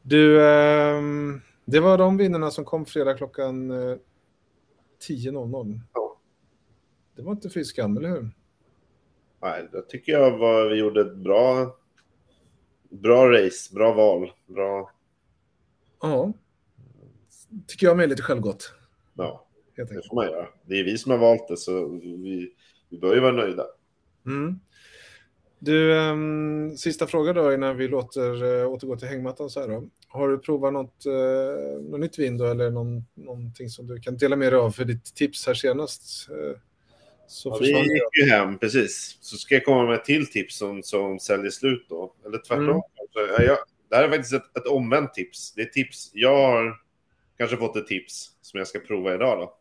Du, 0.02 0.48
ehm, 0.48 1.40
det 1.64 1.80
var 1.80 1.98
de 1.98 2.16
vinnarna 2.16 2.50
som 2.50 2.64
kom 2.64 2.86
fredag 2.86 3.14
klockan 3.14 3.70
eh, 3.70 3.96
10.00. 5.08 5.80
Ja. 5.94 6.18
Det 7.16 7.22
var 7.22 7.32
inte 7.32 7.50
fy 7.50 7.64
skam, 7.64 7.96
eller 7.96 8.08
hur? 8.08 8.30
Nej, 9.42 9.68
det 9.72 9.82
tycker 9.82 10.12
jag 10.12 10.38
var, 10.38 10.68
vi 10.68 10.76
gjorde 10.76 11.00
ett 11.00 11.16
bra, 11.16 11.76
bra 13.00 13.30
race, 13.30 13.74
bra 13.74 13.92
val. 13.92 14.32
Bra, 14.46 14.90
Ja. 16.00 16.32
Tycker 17.66 17.86
jag 17.86 17.96
med 17.96 18.08
lite 18.08 18.22
självgott, 18.22 18.72
ja, 19.14 19.46
det 19.76 20.08
får 20.08 20.14
man 20.14 20.26
göra. 20.26 20.48
Det 20.64 20.80
är 20.80 20.84
vi 20.84 20.98
som 20.98 21.10
har 21.12 21.18
valt 21.18 21.48
det, 21.48 21.56
så 21.56 21.88
vi, 21.88 22.52
vi 22.88 22.98
bör 22.98 23.14
ju 23.14 23.20
vara 23.20 23.32
nöjda. 23.32 23.66
Mm. 24.26 24.60
Du, 25.58 25.98
ehm, 25.98 26.76
sista 26.76 27.06
fråga 27.06 27.32
då 27.32 27.52
innan 27.52 27.76
vi 27.76 27.88
låter 27.88 28.44
uh, 28.44 28.68
återgå 28.68 28.96
till 28.96 29.08
hängmattan 29.08 29.50
så 29.50 29.60
här 29.60 29.68
då. 29.68 29.88
Har 30.08 30.28
du 30.28 30.38
provat 30.38 30.72
något, 30.72 31.06
uh, 31.06 31.82
något 31.82 32.00
nytt 32.00 32.18
vin 32.18 32.38
då 32.38 32.44
eller 32.44 32.70
någon, 32.70 33.04
någonting 33.14 33.68
som 33.68 33.86
du 33.86 34.00
kan 34.00 34.16
dela 34.16 34.36
med 34.36 34.52
dig 34.52 34.60
av 34.60 34.70
för 34.70 34.84
ditt 34.84 35.14
tips 35.14 35.46
här 35.46 35.54
senast? 35.54 36.28
Eh, 36.30 36.60
så 37.28 37.48
Ja, 37.48 37.58
vi 37.60 37.68
gick 37.68 38.24
ju 38.24 38.30
hem, 38.30 38.58
precis. 38.58 39.18
Så 39.20 39.36
ska 39.36 39.54
jag 39.54 39.64
komma 39.64 39.86
med 39.86 39.94
ett 39.94 40.04
till 40.04 40.26
tips 40.26 40.58
som, 40.58 40.82
som 40.82 41.18
säljer 41.18 41.50
slut 41.50 41.86
då. 41.88 42.14
Eller 42.26 42.38
tvärtom. 42.38 42.68
Mm. 42.68 42.82
Ja, 43.14 43.42
jag, 43.42 43.58
det 43.90 43.96
här 43.96 44.04
är 44.04 44.08
faktiskt 44.08 44.32
ett, 44.32 44.56
ett 44.56 44.66
omvänt 44.66 45.14
tips. 45.14 45.54
Det 45.54 45.62
är 45.62 45.66
tips. 45.66 46.10
Jag 46.12 46.36
har 46.36 46.80
kanske 47.38 47.56
fått 47.56 47.76
ett 47.76 47.86
tips 47.86 48.30
som 48.42 48.58
jag 48.58 48.68
ska 48.68 48.78
prova 48.78 49.14
idag 49.14 49.38
då. 49.38 49.56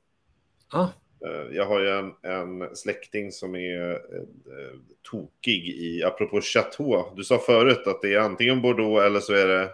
Ah, 0.77 0.87
Eh, 1.25 1.55
Jag 1.55 1.65
har 1.65 1.79
ju 1.79 1.89
en, 1.89 2.13
en 2.21 2.75
släkting 2.75 3.31
som 3.31 3.55
är 3.55 3.91
eh, 3.91 4.79
tokig 5.11 5.67
i, 5.67 6.03
apropå 6.03 6.41
Chateau. 6.41 7.15
Du 7.15 7.23
sa 7.23 7.37
förut 7.37 7.87
att 7.87 8.01
det 8.01 8.13
är 8.13 8.19
antingen 8.19 8.61
Bordeaux 8.61 9.05
eller 9.05 9.19
så 9.19 9.33
är 9.33 9.47
det, 9.47 9.69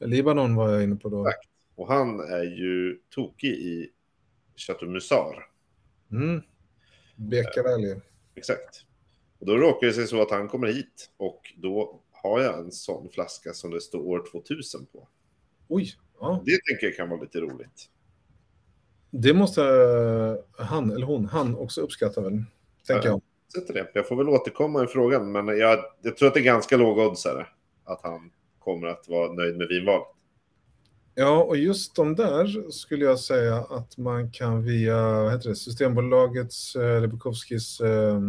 Libanon 0.00 0.54
var 0.54 0.70
jag 0.70 0.82
inne 0.82 0.96
på 0.96 1.08
då. 1.08 1.30
Och 1.76 1.88
han 1.88 2.20
är 2.20 2.44
ju 2.44 2.98
tokig 3.10 3.50
i 3.52 3.90
Chateau 4.56 4.88
Musar. 4.90 5.46
Mm. 6.12 6.42
Beka 7.18 7.62
Valley. 7.62 7.96
Exakt. 8.34 8.84
Och 9.38 9.46
då 9.46 9.56
råkar 9.56 9.86
det 9.86 9.92
sig 9.92 10.06
så 10.06 10.22
att 10.22 10.30
han 10.30 10.48
kommer 10.48 10.66
hit 10.66 11.10
och 11.16 11.54
då 11.56 12.00
har 12.12 12.40
jag 12.40 12.58
en 12.58 12.72
sån 12.72 13.08
flaska 13.08 13.52
som 13.52 13.70
det 13.70 13.80
står 13.80 14.00
år 14.00 14.24
2000 14.32 14.86
på. 14.86 15.08
Oj, 15.68 15.92
ja. 16.20 16.42
Det 16.44 16.58
tänker 16.70 16.86
jag 16.86 16.96
kan 16.96 17.08
vara 17.08 17.20
lite 17.20 17.40
roligt. 17.40 17.90
Det 19.10 19.34
måste 19.34 19.62
han, 20.58 20.90
eller 20.92 21.06
hon, 21.06 21.24
han 21.24 21.56
också 21.56 21.80
uppskatta 21.80 22.20
väl, 22.20 22.42
tänker 22.86 23.08
Ja. 23.08 23.12
jag. 23.12 23.22
Sätter 23.62 23.74
det. 23.74 23.90
Jag 23.94 24.08
får 24.08 24.16
väl 24.16 24.28
återkomma 24.28 24.84
i 24.84 24.86
frågan, 24.86 25.32
men 25.32 25.46
jag, 25.48 25.84
jag 26.02 26.16
tror 26.16 26.28
att 26.28 26.34
det 26.34 26.40
är 26.40 26.44
ganska 26.44 26.76
låga 26.76 27.06
oddsare 27.06 27.46
att 27.84 28.00
han 28.02 28.30
kommer 28.58 28.86
att 28.86 29.08
vara 29.08 29.32
nöjd 29.32 29.56
med 29.56 29.68
vinvalet. 29.68 30.06
Ja, 31.20 31.42
och 31.44 31.56
just 31.56 31.96
de 31.96 32.14
där 32.14 32.70
skulle 32.70 33.04
jag 33.04 33.18
säga 33.18 33.56
att 33.56 33.96
man 33.98 34.30
kan 34.30 34.62
via 34.64 35.28
heter 35.30 35.48
det, 35.48 35.54
Systembolagets, 35.56 36.76
eh, 36.76 37.00
Lebukowskis 37.00 37.80
eh, 37.80 38.20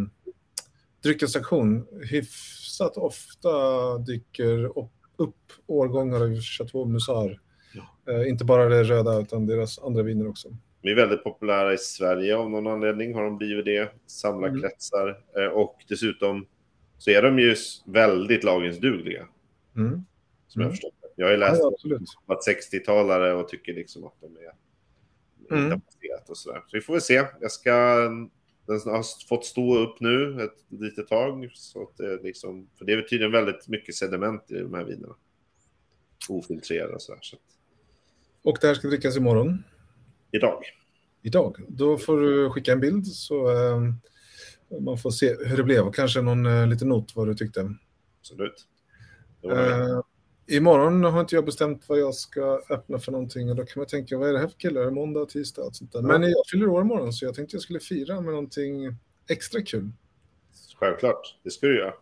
dryckesaktion 1.03 1.87
hyfsat 2.11 2.97
ofta 2.97 3.49
dyker 3.97 4.65
upp, 4.79 4.91
upp 5.17 5.35
årgångar 5.67 6.21
av 6.21 6.41
Chateau 6.41 6.85
Musar. 6.85 7.39
Ja. 7.73 8.13
Eh, 8.13 8.29
inte 8.29 8.45
bara 8.45 8.69
det 8.69 8.83
röda 8.83 9.19
utan 9.19 9.45
deras 9.45 9.79
andra 9.79 10.03
viner 10.03 10.27
också. 10.29 10.49
De 10.81 10.89
är 10.91 10.95
väldigt 10.95 11.23
populära 11.23 11.73
i 11.73 11.77
Sverige 11.77 12.37
av 12.37 12.49
någon 12.49 12.67
anledning 12.67 13.13
har 13.15 13.23
de 13.23 13.37
blivit 13.37 13.65
det. 13.65 13.91
Samlarkretsar. 14.07 15.17
Eh, 15.37 15.45
Och 15.51 15.75
dessutom 15.89 16.45
så 16.97 17.09
är 17.11 17.21
de 17.21 17.39
ju 17.39 17.55
väldigt 17.85 18.43
lagringsdugliga. 18.43 19.27
Mm. 19.75 20.03
Som 20.47 20.61
jag 20.61 20.65
Mm. 20.67 20.71
förstått 20.71 20.93
det. 20.98 20.98
Jag 21.19 21.25
har 21.27 21.31
ju 21.31 21.37
läst 21.37 21.61
Ja, 21.61 21.67
absolut. 21.73 22.01
att 22.25 22.39
60-talare 22.47 23.31
och 23.33 23.47
tycker 23.49 23.73
liksom 23.73 24.03
att 24.03 24.13
de 24.21 24.37
är 24.37 24.51
Mm. 25.51 25.81
och 26.27 26.37
sådär. 26.37 26.63
Så 26.67 26.77
vi 26.77 26.81
får 26.81 26.93
väl 26.93 27.01
se. 27.01 27.25
Jag 27.41 27.51
ska... 27.51 27.73
Den 28.65 28.79
har 28.85 29.27
fått 29.27 29.45
stå 29.45 29.77
upp 29.77 29.99
nu 29.99 30.43
ett 30.43 30.65
litet 30.81 31.07
tag. 31.07 31.49
Så 31.53 31.81
att 31.83 31.97
det 31.97 32.23
liksom, 32.23 32.69
för 32.77 32.85
det 32.85 32.93
är 32.93 33.01
tydligen 33.01 33.31
väldigt 33.31 33.67
mycket 33.67 33.95
sediment 33.95 34.51
i 34.51 34.53
de 34.59 34.73
här 34.73 34.83
vinerna. 34.83 35.15
Ofiltrerade 36.29 36.93
och 36.93 37.01
sådär. 37.01 37.19
Så 37.21 37.35
att, 37.35 37.41
Och 38.43 38.57
det 38.61 38.67
här 38.67 38.73
ska 38.73 38.87
drickas 38.87 39.17
imorgon. 39.17 39.63
idag. 40.31 40.63
idag. 41.21 41.57
Då 41.67 41.97
får 41.97 42.21
du 42.21 42.49
skicka 42.49 42.71
en 42.71 42.79
bild 42.79 43.07
så 43.07 43.49
eh, 43.51 43.81
man 44.81 44.97
får 44.97 45.11
se 45.11 45.35
hur 45.45 45.57
det 45.57 45.63
blev 45.63 45.83
och 45.87 45.95
kanske 45.95 46.21
någon 46.21 46.45
eh, 46.45 46.67
liten 46.67 46.87
not 46.89 47.15
vad 47.15 47.27
du 47.27 47.35
tyckte. 47.35 47.75
Absolut. 48.19 48.67
Det 49.41 49.47
var 49.47 49.55
det. 49.55 49.73
Eh, 49.91 50.01
Imorgon 50.49 51.03
har 51.03 51.21
inte 51.21 51.35
jag 51.35 51.45
bestämt 51.45 51.89
vad 51.89 51.99
jag 51.99 52.15
ska 52.15 52.61
öppna 52.69 52.99
för 52.99 53.11
någonting 53.11 53.49
och 53.49 53.55
då 53.55 53.65
kan 53.65 53.79
man 53.79 53.87
tänka 53.87 54.17
vad 54.17 54.29
är 54.29 54.33
det 54.33 54.39
här 54.39 54.47
för 54.47 54.59
killar? 54.59 54.81
Är 54.81 54.85
det 54.85 54.91
måndag, 54.91 55.25
tisdag 55.25 55.61
och 55.61 55.75
sånt 55.75 55.91
där. 55.91 56.01
Men 56.01 56.23
jag 56.23 56.47
fyller 56.51 56.67
år 56.67 56.81
imorgon 56.81 57.13
så 57.13 57.25
jag 57.25 57.35
tänkte 57.35 57.55
jag 57.55 57.63
skulle 57.63 57.79
fira 57.79 58.21
med 58.21 58.31
någonting 58.33 58.95
extra 59.29 59.61
kul. 59.61 59.91
Självklart, 60.79 61.37
det 61.43 61.51
ska 61.51 61.67
du 61.67 61.79
göra. 61.79 61.93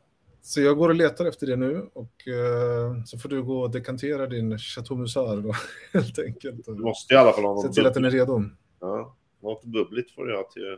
Så 0.41 0.61
jag 0.61 0.77
går 0.77 0.89
och 0.89 0.95
letar 0.95 1.25
efter 1.25 1.47
det 1.47 1.55
nu 1.55 1.89
och 1.93 2.27
uh, 2.27 3.03
så 3.05 3.17
får 3.19 3.29
du 3.29 3.43
gå 3.43 3.61
och 3.61 3.71
dekantera 3.71 4.27
din 4.27 4.57
Chateau 4.57 4.97
Musard 4.97 5.43
då, 5.43 5.53
helt 5.93 6.19
enkelt. 6.19 6.65
Du 6.65 6.73
måste 6.73 7.13
i 7.13 7.17
alla 7.17 7.31
fall 7.33 7.43
ha 7.43 7.53
något 7.53 7.65
Se 7.65 7.73
till 7.73 7.85
att 7.85 7.93
den 7.93 8.05
är 8.05 8.11
redo. 8.11 8.43
Ja, 8.79 9.15
något 9.41 9.65
bubbligt 9.65 10.11
får 10.11 10.35
ha 10.35 10.43
till, 10.43 10.77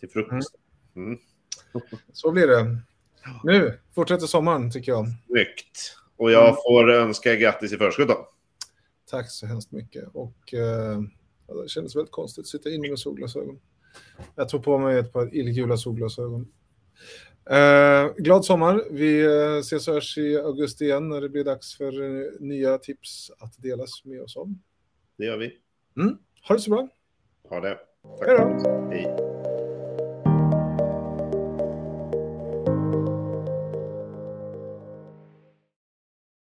till 0.00 0.08
frukost. 0.10 0.54
Mm. 0.96 1.08
Mm. 1.08 1.20
Så 2.12 2.32
blir 2.32 2.46
det. 2.46 2.78
Nu 3.44 3.78
fortsätter 3.94 4.26
sommaren 4.26 4.70
tycker 4.70 4.92
jag. 4.92 5.06
Snyggt. 5.26 5.98
Och 6.18 6.30
jag 6.30 6.48
mm. 6.48 6.56
får 6.66 6.90
önska 6.90 7.34
grattis 7.34 7.72
i 7.72 7.76
förskott 7.76 8.08
då. 8.08 8.28
Tack 9.10 9.30
så 9.30 9.46
hemskt 9.46 9.72
mycket. 9.72 10.04
Och 10.14 10.54
uh, 10.54 11.62
det 11.62 11.68
kändes 11.68 11.96
väldigt 11.96 12.12
konstigt 12.12 12.42
att 12.42 12.46
sitta 12.46 12.70
inne 12.70 12.88
med 12.88 12.98
solglasögon. 12.98 13.60
Jag 14.34 14.48
tog 14.48 14.64
på 14.64 14.78
mig 14.78 14.98
ett 14.98 15.12
par 15.12 15.34
illgula 15.34 15.76
solglasögon. 15.76 16.48
Uh, 17.50 18.14
glad 18.16 18.44
sommar. 18.44 18.84
Vi 18.90 19.26
uh, 19.26 19.58
ses 19.58 19.88
och 19.88 19.94
hörs 19.94 20.18
i 20.18 20.38
augusti 20.38 20.84
igen 20.84 21.08
när 21.08 21.20
det 21.20 21.28
blir 21.28 21.44
dags 21.44 21.76
för 21.76 22.00
uh, 22.00 22.26
nya 22.40 22.78
tips 22.78 23.30
att 23.38 23.62
delas 23.62 24.04
med 24.04 24.22
oss 24.22 24.36
om. 24.36 24.62
Det 25.18 25.24
gör 25.24 25.36
vi. 25.36 25.52
Mm. 25.96 26.18
Ha 26.48 26.54
det 26.54 26.60
så 26.60 26.70
bra. 26.70 26.88
Ha 27.48 27.60
det. 27.60 27.78
Tack. 28.18 28.28
Hej 28.28 28.36
då. 28.38 28.88
Hej. 28.90 29.27